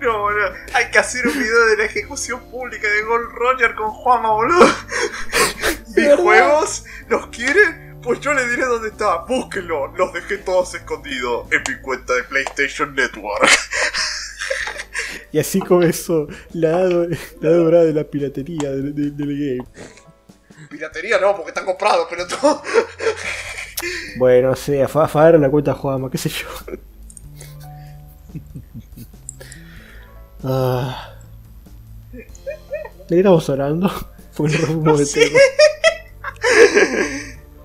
[0.00, 0.52] No, boludo.
[0.72, 4.66] Hay que hacer un video de la ejecución pública de Gold Roger con Juanma, boludo.
[5.96, 7.98] Mis juegos, ¿los quieren?
[8.02, 9.24] Pues yo les diré dónde está.
[9.24, 9.88] Búsquenlo.
[9.96, 13.48] Los dejé todos escondidos en mi cuenta de PlayStation Network.
[15.32, 17.08] Y así comenzó la edad,
[17.40, 19.68] la dorada de la piratería del, del- del game.
[20.70, 22.62] Piratería no, porque está comprado, pero todo.
[24.16, 26.46] Bueno, o sea, fue a fagar la cuenta Juanma, qué sé yo.
[30.42, 31.14] Ah.
[32.12, 32.26] ¿De
[33.08, 33.90] qué estamos hablando?
[34.36, 35.38] Porque nos fuimos de tema.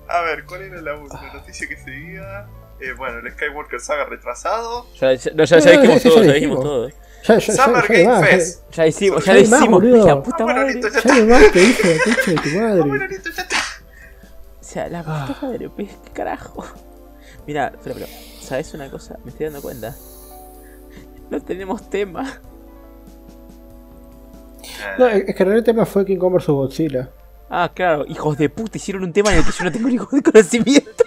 [0.08, 2.46] A ver, ¿cuál era la, la noticia que seguía?
[2.80, 4.86] Eh, bueno, el Skywalker Saga retrasado.
[5.00, 6.64] Ya, ya, no, ya, ya No, dijimos todo, ya dijimos dijimos.
[6.64, 6.90] todo.
[7.26, 8.70] Ya, ya, ya, Summer ya, Game Fest.
[8.72, 10.74] Ya hicimos, ya Ya lo hicimos, la puta bueno, madre.
[10.74, 12.80] listo, ya no más te hijo de concha de tu madre.
[12.82, 13.56] bueno, listo, ya está.
[14.60, 16.64] O sea, la puta madre, qué carajo.
[17.46, 18.06] Mira, pero, pero,
[18.40, 19.18] ¿sabes una cosa?
[19.24, 19.94] Me estoy dando cuenta.
[21.30, 22.40] No tenemos tema.
[24.98, 27.10] No, es que en el tema fue King Kong vs Godzilla.
[27.50, 30.20] Ah, claro, hijos de puta, hicieron un tema en el que yo no tengo ningún
[30.22, 31.04] conocimiento.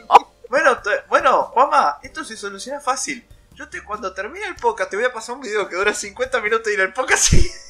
[0.49, 0.77] Bueno,
[1.10, 3.26] bueno, Juanma, esto se soluciona fácil.
[3.56, 6.42] Yo te, cuando termine el podcast te voy a pasar un video que dura 50
[6.42, 7.52] minutos y en el podcast sí.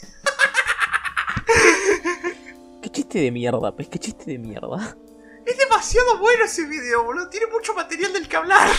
[2.82, 4.96] Qué chiste de mierda, pues, qué chiste de mierda.
[5.46, 7.30] Es demasiado bueno ese video, boludo.
[7.30, 8.70] Tiene mucho material del que hablar.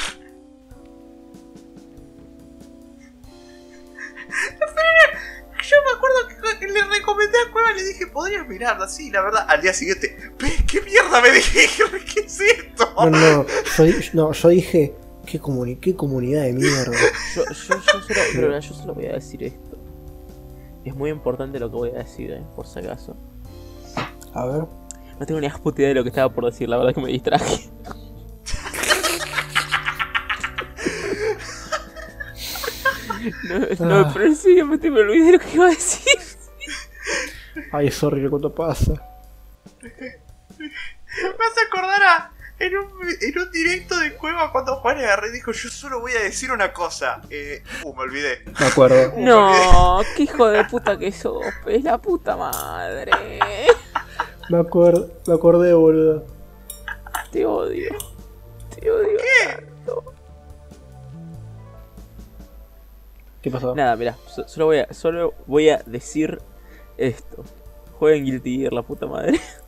[5.62, 9.22] Yo me acuerdo que le recomendé a Cueva y le dije, podrías mirarla, sí, la
[9.22, 9.46] verdad.
[9.48, 11.66] Al día siguiente, "Ve, ¿qué mierda me dije?
[12.14, 12.92] ¿Qué es esto?
[12.96, 13.46] No, no,
[13.78, 14.94] yo, no, yo dije,
[15.24, 16.92] qué, comuni- qué comunidad de mierda.
[17.34, 19.76] Yo, yo, yo, solo, pero yo solo voy a decir esto.
[20.84, 23.16] Es muy importante lo que voy a decir, eh, por si acaso.
[24.34, 24.64] A ver.
[25.18, 27.08] No tengo ni puta idea de lo que estaba por decir, la verdad que me
[27.10, 27.70] distraje.
[33.48, 34.10] No, no, Ah.
[34.12, 36.18] pero en serio me, me olvidé de lo que iba a decir.
[37.72, 38.92] Ay, sorry, lo cuánto pasa.
[39.80, 39.90] Me
[41.46, 42.32] hace acordar a.
[42.60, 42.84] En un,
[43.20, 46.72] en un directo de Cueva cuando Juan agarré dijo, yo solo voy a decir una
[46.72, 47.20] cosa.
[47.28, 48.44] Eh, uh, me olvidé.
[48.60, 48.96] Me acuerdo.
[49.14, 49.72] Uh, me olvidé.
[49.72, 53.10] No, qué hijo de puta que sos, es la puta madre.
[54.50, 56.24] Me acuerdo, me acordé, boludo.
[57.32, 57.90] Te odio.
[58.78, 59.18] Te odio.
[59.56, 60.04] tanto.
[63.42, 63.74] ¿Qué pasó?
[63.74, 66.40] Nada, mira, so- solo voy a, solo voy a decir
[66.96, 67.44] esto.
[67.98, 69.40] Jueguen Guilty Gear, la puta madre.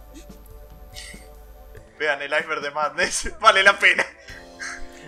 [1.99, 4.05] Vean el iceberg de Madness, vale la pena.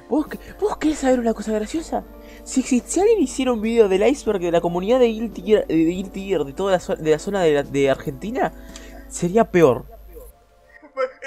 [0.08, 2.02] ¿Vos, que- ¿Vos querés saber una cosa graciosa?
[2.44, 5.66] Si, si, si alguien hiciera un video del iceberg de la comunidad de Guilty Gear,
[5.66, 8.52] de Guilty Gear, de toda la, de la zona de, la- de Argentina,
[9.08, 9.84] sería peor.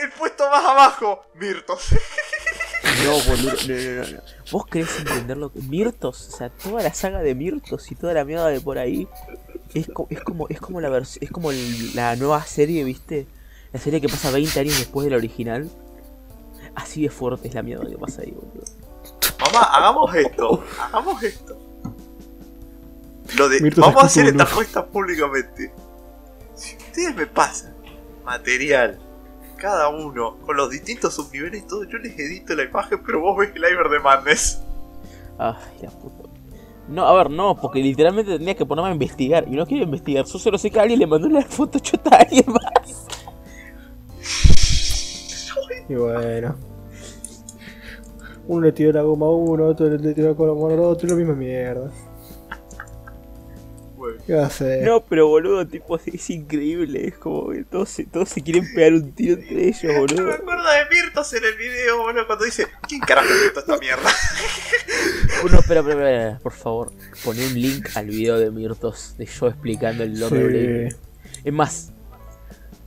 [0.01, 1.89] El puesto más abajo, Mirtos.
[3.05, 4.21] No, boludo, no, no, no, no.
[4.51, 5.51] ¿Vos querés entenderlo?
[5.53, 9.07] Mirtos, o sea, toda la saga de Mirtos y toda la mierda de por ahí
[9.73, 13.27] es, co- es como es como la es como el- la nueva serie, ¿viste?
[13.73, 15.69] La serie que pasa 20 años después de la original.
[16.76, 18.64] Así de fuerte es la mierda que pasa ahí, boludo.
[19.39, 20.64] Mamá, hagamos esto.
[20.80, 21.57] Hagamos esto.
[23.38, 25.73] Lo de, Mirto vamos a hacer esta apuesta públicamente.
[26.56, 27.73] Si ustedes me pasan
[28.26, 28.99] material,
[29.57, 33.38] cada uno, con los distintos subniveles y todo, yo les edito la imagen, pero vos
[33.38, 34.61] ves el Iver de Madness.
[35.38, 36.30] Ay, la puta.
[36.88, 39.48] No, a ver, no, porque literalmente tendría que ponerme a investigar.
[39.48, 42.19] Y no quiero investigar, yo solo sé que alguien le mandó una foto chota a
[42.19, 43.07] alguien más.
[45.89, 46.56] Y bueno.
[48.48, 51.15] Uno le tiró la goma a uno, otro le tiró la goma al otro, lo
[51.15, 51.91] mismo mierda.
[54.26, 54.84] ¿Qué va a hacer?
[54.85, 57.07] No, pero boludo, tipo, es increíble.
[57.07, 60.34] Es como que todos se, todos se quieren pegar un tiro entre ellos, me boludo.
[60.34, 64.10] acuerdo de Mirtos en el video, boludo, cuando dice, ¿quién carajo inventó esta mierda?
[65.49, 66.91] No, espera, espera, espera, por favor.
[67.26, 70.91] Poné un link al video de Mirtos de yo explicando el lore.
[70.91, 70.98] Sí.
[71.45, 71.91] Es más,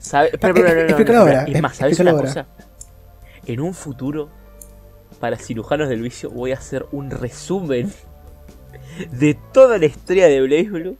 [0.04, 0.28] ¿sabe?
[0.32, 1.40] Espera, espera, no, no, no, explícalo espera.
[1.40, 2.22] ahora, Es más, ¿sabes una ahora.
[2.26, 2.46] cosa?
[3.46, 4.28] En un futuro,
[5.20, 7.92] para cirujanos del vicio, voy a hacer un resumen
[9.12, 10.96] de toda la historia de Blaze Blue.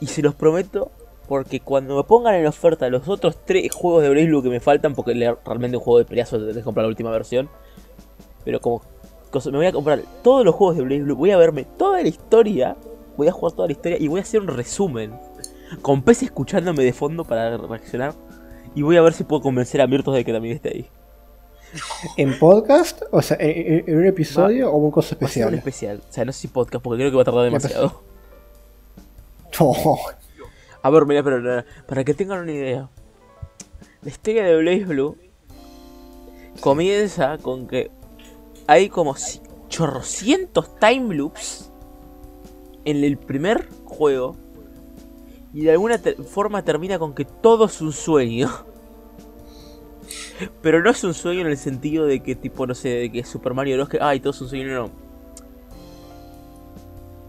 [0.00, 0.90] Y se los prometo,
[1.26, 4.60] porque cuando me pongan en oferta los otros tres juegos de Blaze Blue que me
[4.60, 7.48] faltan, porque realmente un juego de peleazo que comprar la última versión.
[8.44, 8.82] Pero como
[9.30, 12.02] cosa- me voy a comprar todos los juegos de Blaze Blue, voy a verme toda
[12.02, 12.76] la historia,
[13.16, 15.18] voy a jugar toda la historia y voy a hacer un resumen.
[15.82, 18.14] Con Pez escuchándome de fondo para reaccionar.
[18.74, 20.90] Y voy a ver si puedo convencer a Mirtos de que también esté ahí.
[22.16, 23.02] ¿En podcast?
[23.10, 25.54] O sea, ¿en, un episodio o un cosa ser un especial?
[25.54, 26.02] especial.
[26.08, 28.02] O sea, no sé si podcast, porque creo que va a tardar demasiado.
[29.58, 29.98] Oh,
[30.82, 32.88] A ver, mira, pero no, para que tengan una idea.
[34.02, 35.16] La historia de Blaze Blue
[36.60, 37.90] comienza con que
[38.66, 39.16] hay como
[39.68, 41.72] chorrocientos time loops
[42.84, 44.36] en el primer juego
[45.56, 48.50] y de alguna forma termina con que todo es un sueño.
[50.60, 53.24] Pero no es un sueño en el sentido de que tipo, no sé, de que
[53.24, 53.88] Super Mario Bros.
[53.88, 54.90] que, ay, todo es un sueño, no.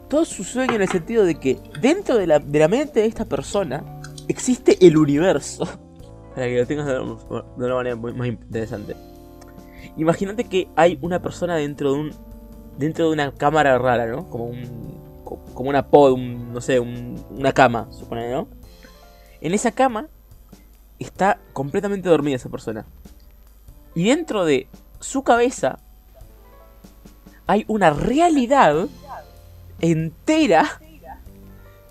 [0.10, 3.00] Todo es un sueño en el sentido de que dentro de la, de la mente
[3.00, 5.64] de esta persona existe el universo.
[6.36, 8.94] Para que lo tengas de, una manera más interesante.
[9.96, 12.12] Imagínate que hay una persona dentro de un
[12.78, 14.30] dentro de una cámara rara, ¿no?
[14.30, 14.97] Como un
[15.54, 18.48] como una pod, un, no sé, un- una cama, supone, ¿no?
[19.42, 20.08] En esa cama
[21.00, 22.86] está completamente dormida esa persona.
[23.96, 24.68] Y dentro de
[25.00, 25.80] su cabeza
[27.46, 28.88] hay una realidad
[29.80, 30.82] entera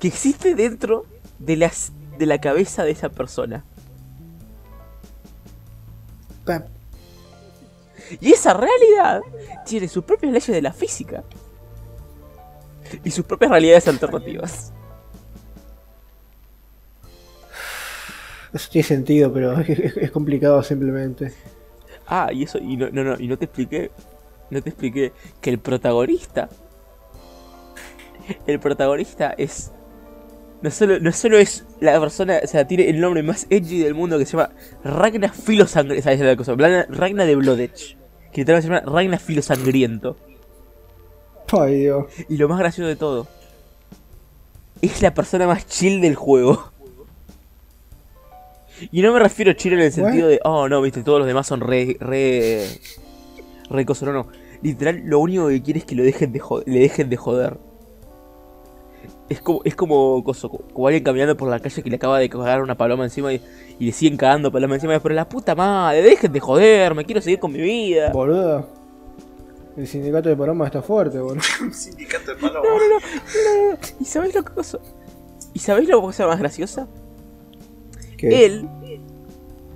[0.01, 1.07] que existe dentro
[1.39, 3.65] de, las, de la cabeza de esa persona.
[8.21, 9.23] Y esa realidad
[9.65, 11.25] tiene sus propias leyes de la física.
[13.05, 14.73] Y sus propias realidades alternativas.
[18.53, 21.33] Eso tiene sentido, pero es, es- es complicado simplemente.
[22.07, 23.91] Ah, y eso, y no, no, no, y no te expliqué.
[24.51, 26.49] No te expliqué que el protagonista.
[28.47, 29.73] El protagonista es.
[30.63, 33.95] No solo, no solo es la persona, o sea, tiene el nombre más edgy del
[33.95, 34.51] mundo que se llama
[34.83, 36.01] Ragna Filo Sangriento.
[36.01, 36.55] Esa es la cosa.
[36.57, 37.97] Ragna, de Bloodedge.
[38.33, 40.17] Que literalmente se llama Ragna Filo Sangriento.
[41.53, 42.07] Ay, Dios.
[42.29, 43.27] Y lo más gracioso de todo.
[44.83, 46.73] Es la persona más chill del juego.
[48.93, 51.27] Y no me refiero a chill en el sentido de, oh no, viste, todos los
[51.27, 52.67] demás son re, re,
[53.71, 54.27] re no, no.
[54.63, 57.57] Literal, lo único que quiere es que lo dejen de le dejen de joder.
[59.29, 62.29] Es como, es como, coso, como alguien caminando por la calle que le acaba de
[62.29, 63.41] cagar una paloma encima y,
[63.79, 64.99] y le siguen cagando paloma encima.
[65.01, 68.13] Pero la puta madre, dejen de joder, me quiero seguir con mi vida.
[68.13, 68.76] Boludo.
[69.77, 71.43] El sindicato de Paloma está fuerte, boludo.
[71.61, 72.63] Un sindicato de palomas.
[72.65, 73.79] No, no, no, no, no.
[74.01, 74.79] ¿Y sabéis lo que cosa?
[75.53, 76.87] ¿Y sabéis la cosa más graciosa?
[78.17, 78.69] Que Él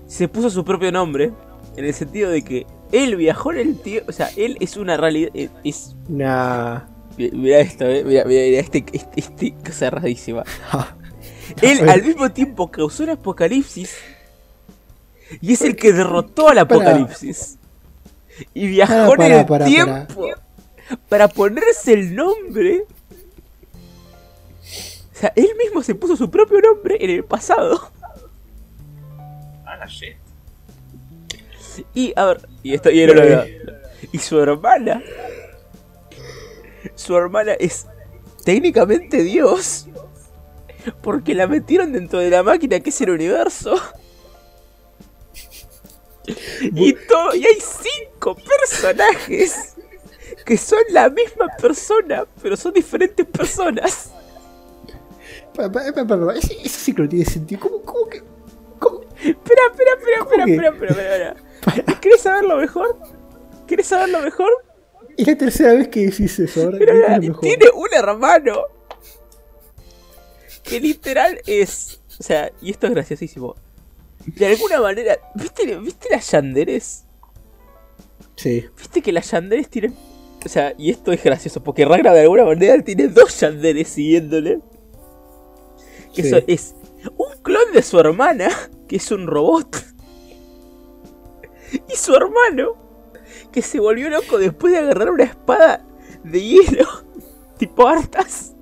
[0.06, 1.32] se puso su propio nombre
[1.76, 4.96] en el sentido de que él viajó en el tiempo, o sea, él es una
[4.96, 6.80] realidad, eh, es Nah.
[7.16, 10.42] mi- Mira esto, eh, mira, mira, mira, este, este, este cosa rarísima.
[11.62, 13.94] Él al mismo tiempo causó un apocalipsis
[15.40, 17.58] y es el que derrotó al apocalipsis.
[18.54, 20.28] Y viajó Pará, en el tiempo
[21.08, 22.84] para ponerse el nombre.
[25.12, 27.92] O sea, él mismo se puso su propio nombre en el pasado.
[29.66, 30.16] Ah, la shit.
[31.94, 33.44] Y, a ver, y esto y, no lo veo.
[34.12, 35.02] y su hermana.
[36.94, 37.86] Su hermana es
[38.44, 39.86] técnicamente Dios.
[41.02, 43.74] Porque la metieron dentro de la máquina que es el universo.
[46.62, 49.74] Y, todo, y hay cinco personajes
[50.44, 54.10] que son la misma persona, pero son diferentes personas.
[55.52, 57.60] Eso eso sí que no tiene sentido.
[57.60, 58.22] ¿Cómo, cómo que.?
[58.78, 59.00] ¿Cómo?
[59.22, 61.36] Espera, espera, espera, ¿Cómo espera, espera, espera, espera,
[61.66, 62.00] espera.
[62.00, 62.98] ¿Quieres saberlo mejor?
[63.66, 64.50] ¿Quieres saberlo mejor?
[65.16, 66.62] Es la tercera vez que decís eso.
[66.62, 67.40] Ahora es lo mejor.
[67.40, 68.62] tiene un hermano
[70.62, 72.00] que literal es.
[72.18, 73.56] O sea, y esto es graciosísimo.
[74.26, 77.04] De alguna manera, ¿viste, ¿viste las yanderes?
[78.36, 78.66] Sí.
[78.76, 79.94] ¿Viste que las yanderes tienen.
[80.44, 84.60] O sea, y esto es gracioso, porque Ragnar de alguna manera tiene dos yanderes siguiéndole.
[86.14, 86.28] Que Sí.
[86.28, 86.74] eso es
[87.16, 88.48] un clon de su hermana,
[88.88, 89.84] que es un robot.
[91.88, 92.76] Y su hermano,
[93.52, 95.86] que se volvió loco después de agarrar una espada
[96.24, 96.86] de hielo,
[97.58, 98.54] tipo hartas.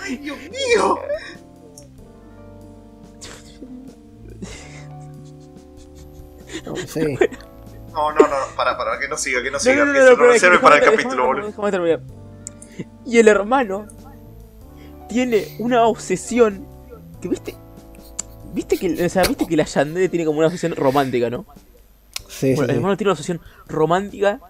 [0.00, 0.98] ¡Ay, Dios mío!
[6.64, 7.18] No sé.
[7.92, 10.16] No, no, no, para, para, que no siga, que no siga, no, que no, eso
[10.16, 12.00] no, no sirve para el capítulo, boludo.
[13.06, 13.86] Y el hermano
[15.08, 16.66] tiene una obsesión
[17.22, 17.54] que viste.
[18.52, 21.46] Viste que, o sea, viste que la Yandere tiene como una obsesión romántica, ¿no?
[22.28, 22.74] Sí, Bueno, sí, el sí.
[22.76, 24.40] hermano tiene una obsesión romántica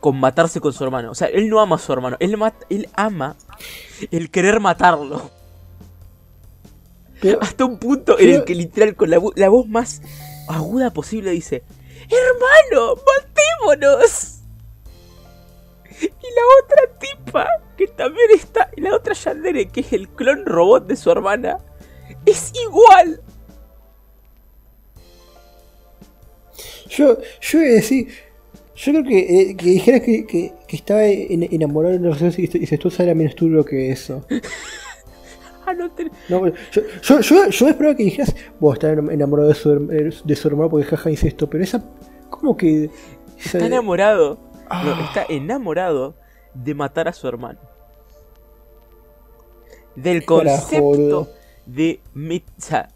[0.00, 1.10] con matarse con su hermano.
[1.10, 3.34] O sea, él no ama a su hermano, él, mata- él ama
[4.10, 5.30] el querer matarlo.
[7.20, 10.02] Pero- Hasta un punto en el que literal con la, la voz más
[10.48, 11.62] aguda posible dice,
[12.10, 14.30] hermano, matémonos.
[16.00, 17.46] Y la otra tipa,
[17.76, 21.58] que también está, y la otra Yandere, que es el clon robot de su hermana,
[22.26, 23.20] es igual.
[26.88, 28.08] Yo, yo iba a decir.
[28.76, 29.18] Yo creo que,
[29.50, 32.74] eh, que dijeras que, que, que estaba en- enamorado de relación y se- y se
[32.74, 34.26] estuvo era menos turbio que eso.
[35.66, 39.48] Ah, no te- No, bueno, yo, yo, yo, yo esperaba que dijeras, vos estás enamorado
[39.48, 41.82] de su, herm- de su hermano porque jaja dice esto, pero esa.
[42.30, 42.84] ¿Cómo que.?
[43.38, 44.38] esa- Está enamorado.
[44.64, 45.04] No, Ah.
[45.08, 46.14] está enamorado
[46.54, 47.58] de matar a su hermano.
[49.94, 51.28] Del concepto
[51.66, 52.88] de o sea,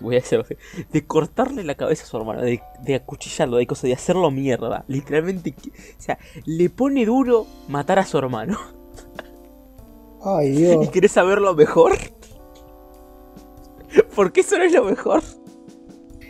[0.00, 0.56] voy a hacerlo así,
[0.92, 4.84] de cortarle la cabeza a su hermano, de, de acuchillarlo, de cosas, de hacerlo mierda.
[4.88, 8.58] Literalmente, o sea, le pone duro matar a su hermano.
[10.22, 11.92] Ay, ¿Y querés saber lo mejor?
[14.14, 15.22] Porque eso no es lo mejor.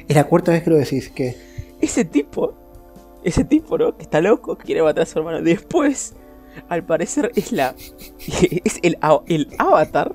[0.09, 1.37] Es la cuarta vez que lo decís, que.
[1.81, 2.55] Ese tipo,
[3.25, 3.97] ese tipo, ¿no?
[3.97, 5.43] Que está loco, que quiere matar a su hermano.
[5.43, 6.15] Después,
[6.69, 7.75] al parecer, es la.
[8.65, 10.15] Es el, a- el avatar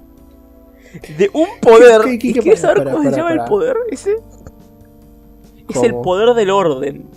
[1.18, 2.02] de un poder.
[2.02, 4.15] ¿Qué- qué- ¿Y qué- quieres saber para, cómo se para, llama el poder ese?
[5.69, 7.10] Es el poder del orden.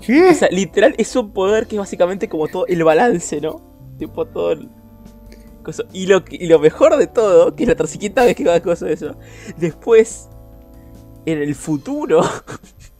[0.00, 0.30] ¿Qué?
[0.30, 3.60] O sea, literal, es un poder que es básicamente como todo el balance, ¿no?
[4.00, 4.68] Tipo todo el.
[5.92, 8.62] Y lo, y lo mejor de todo, que es la tercera vez que va a
[8.62, 9.14] cosa de eso.
[9.58, 10.30] Después,
[11.26, 12.22] en el futuro.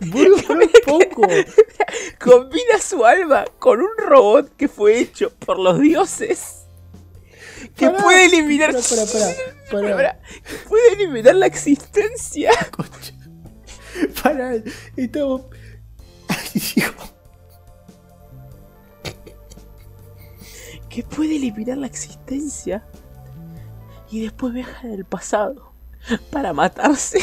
[0.86, 1.22] Poco.
[2.18, 6.66] combina su alma con un robot que fue hecho por los dioses.
[7.76, 8.72] Que Pará, puede eliminar.
[8.72, 9.34] pará, pará, pará,
[9.70, 9.96] pará.
[9.96, 12.52] Pará, que puede eliminar la existencia.
[14.22, 14.56] Para,
[14.96, 15.42] estamos.
[16.28, 17.19] Ay, hijo.
[20.90, 22.84] Que puede eliminar la existencia.
[24.10, 25.72] Y después viaja en el pasado.
[26.30, 27.20] Para matarse.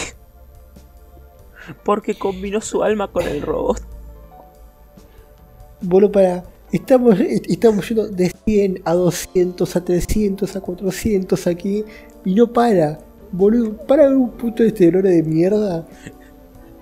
[1.84, 3.81] Porque combinó su alma con el robot.
[5.81, 6.44] Boludo, para.
[6.72, 11.84] Estamos, estamos yendo de 100 a 200 a 300 a 400 aquí.
[12.26, 12.99] Y no para.
[13.31, 15.85] Boludo, para un puto de este de mierda.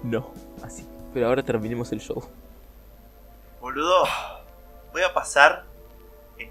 [0.04, 0.32] No,
[0.64, 0.86] así.
[1.14, 2.24] Pero ahora terminemos el show.
[3.60, 4.04] Boludo,
[4.92, 5.66] voy a pasar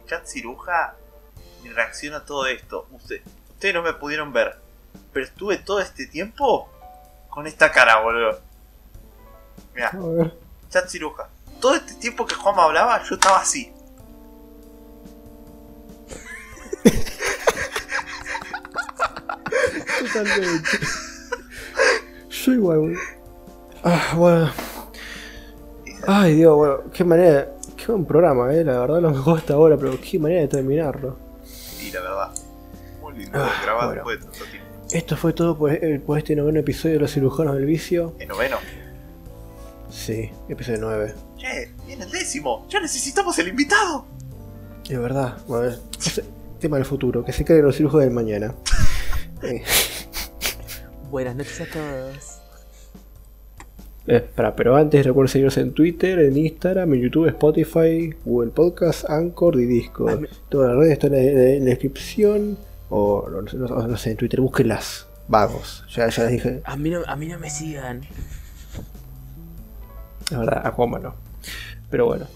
[0.04, 0.94] en chat ciruja
[1.62, 2.86] mi reacción a todo esto.
[2.92, 4.56] Usted, ustedes no me pudieron ver,
[5.12, 6.68] pero estuve todo este tiempo
[7.30, 8.40] con esta cara, boludo.
[9.74, 9.92] Mira,
[10.68, 11.28] chat ciruja.
[11.60, 13.72] Todo este tiempo que Juan me hablaba, yo estaba así.
[20.12, 20.70] Totalmente.
[22.28, 23.00] Yo igual, boludo.
[23.82, 24.52] Ah, bueno.
[26.06, 27.53] Ay, Dios, bueno, qué manera.
[27.84, 28.64] Qué buen programa, eh.
[28.64, 31.18] La verdad, lo mejor hasta ahora, pero qué manera de terminarlo.
[31.82, 32.30] Y la verdad,
[33.02, 33.94] muy lindo Ah, de grabar bueno.
[33.94, 34.70] después de tanto tiempo.
[34.92, 38.14] Esto fue todo por, eh, por este noveno episodio de Los Cirujanos del Vicio.
[38.18, 38.56] ¿En noveno?
[39.90, 41.14] Sí, episodio 9.
[41.36, 42.66] Che, viene el décimo.
[42.68, 44.06] Ya necesitamos el invitado.
[44.88, 46.22] Es verdad, bueno, es-
[46.60, 48.54] tema del futuro, que se carguen los cirujanos del mañana.
[49.42, 49.62] Eh,
[51.10, 52.40] Buenas noches a todos.
[54.06, 59.08] Eh, pará, pero antes recuerden seguirnos en Twitter, en Instagram, en YouTube, Spotify, Google Podcast,
[59.08, 60.20] Anchor y Ah, Discord.
[60.20, 62.58] me- Todas las redes están en la, en la descripción.
[62.90, 65.06] O no, no- no sé, en Twitter, búsquenlas.
[65.26, 65.84] Vagos.
[65.94, 66.60] Ya, ya les dije.
[66.64, 68.02] A mí no, a mí no me sigan.
[70.30, 71.14] La verdad, a Juanma no.
[71.90, 72.26] Pero bueno.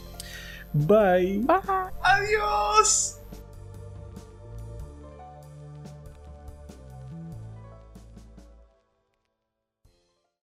[0.73, 1.45] Bye.
[2.03, 3.18] ¡Adiós!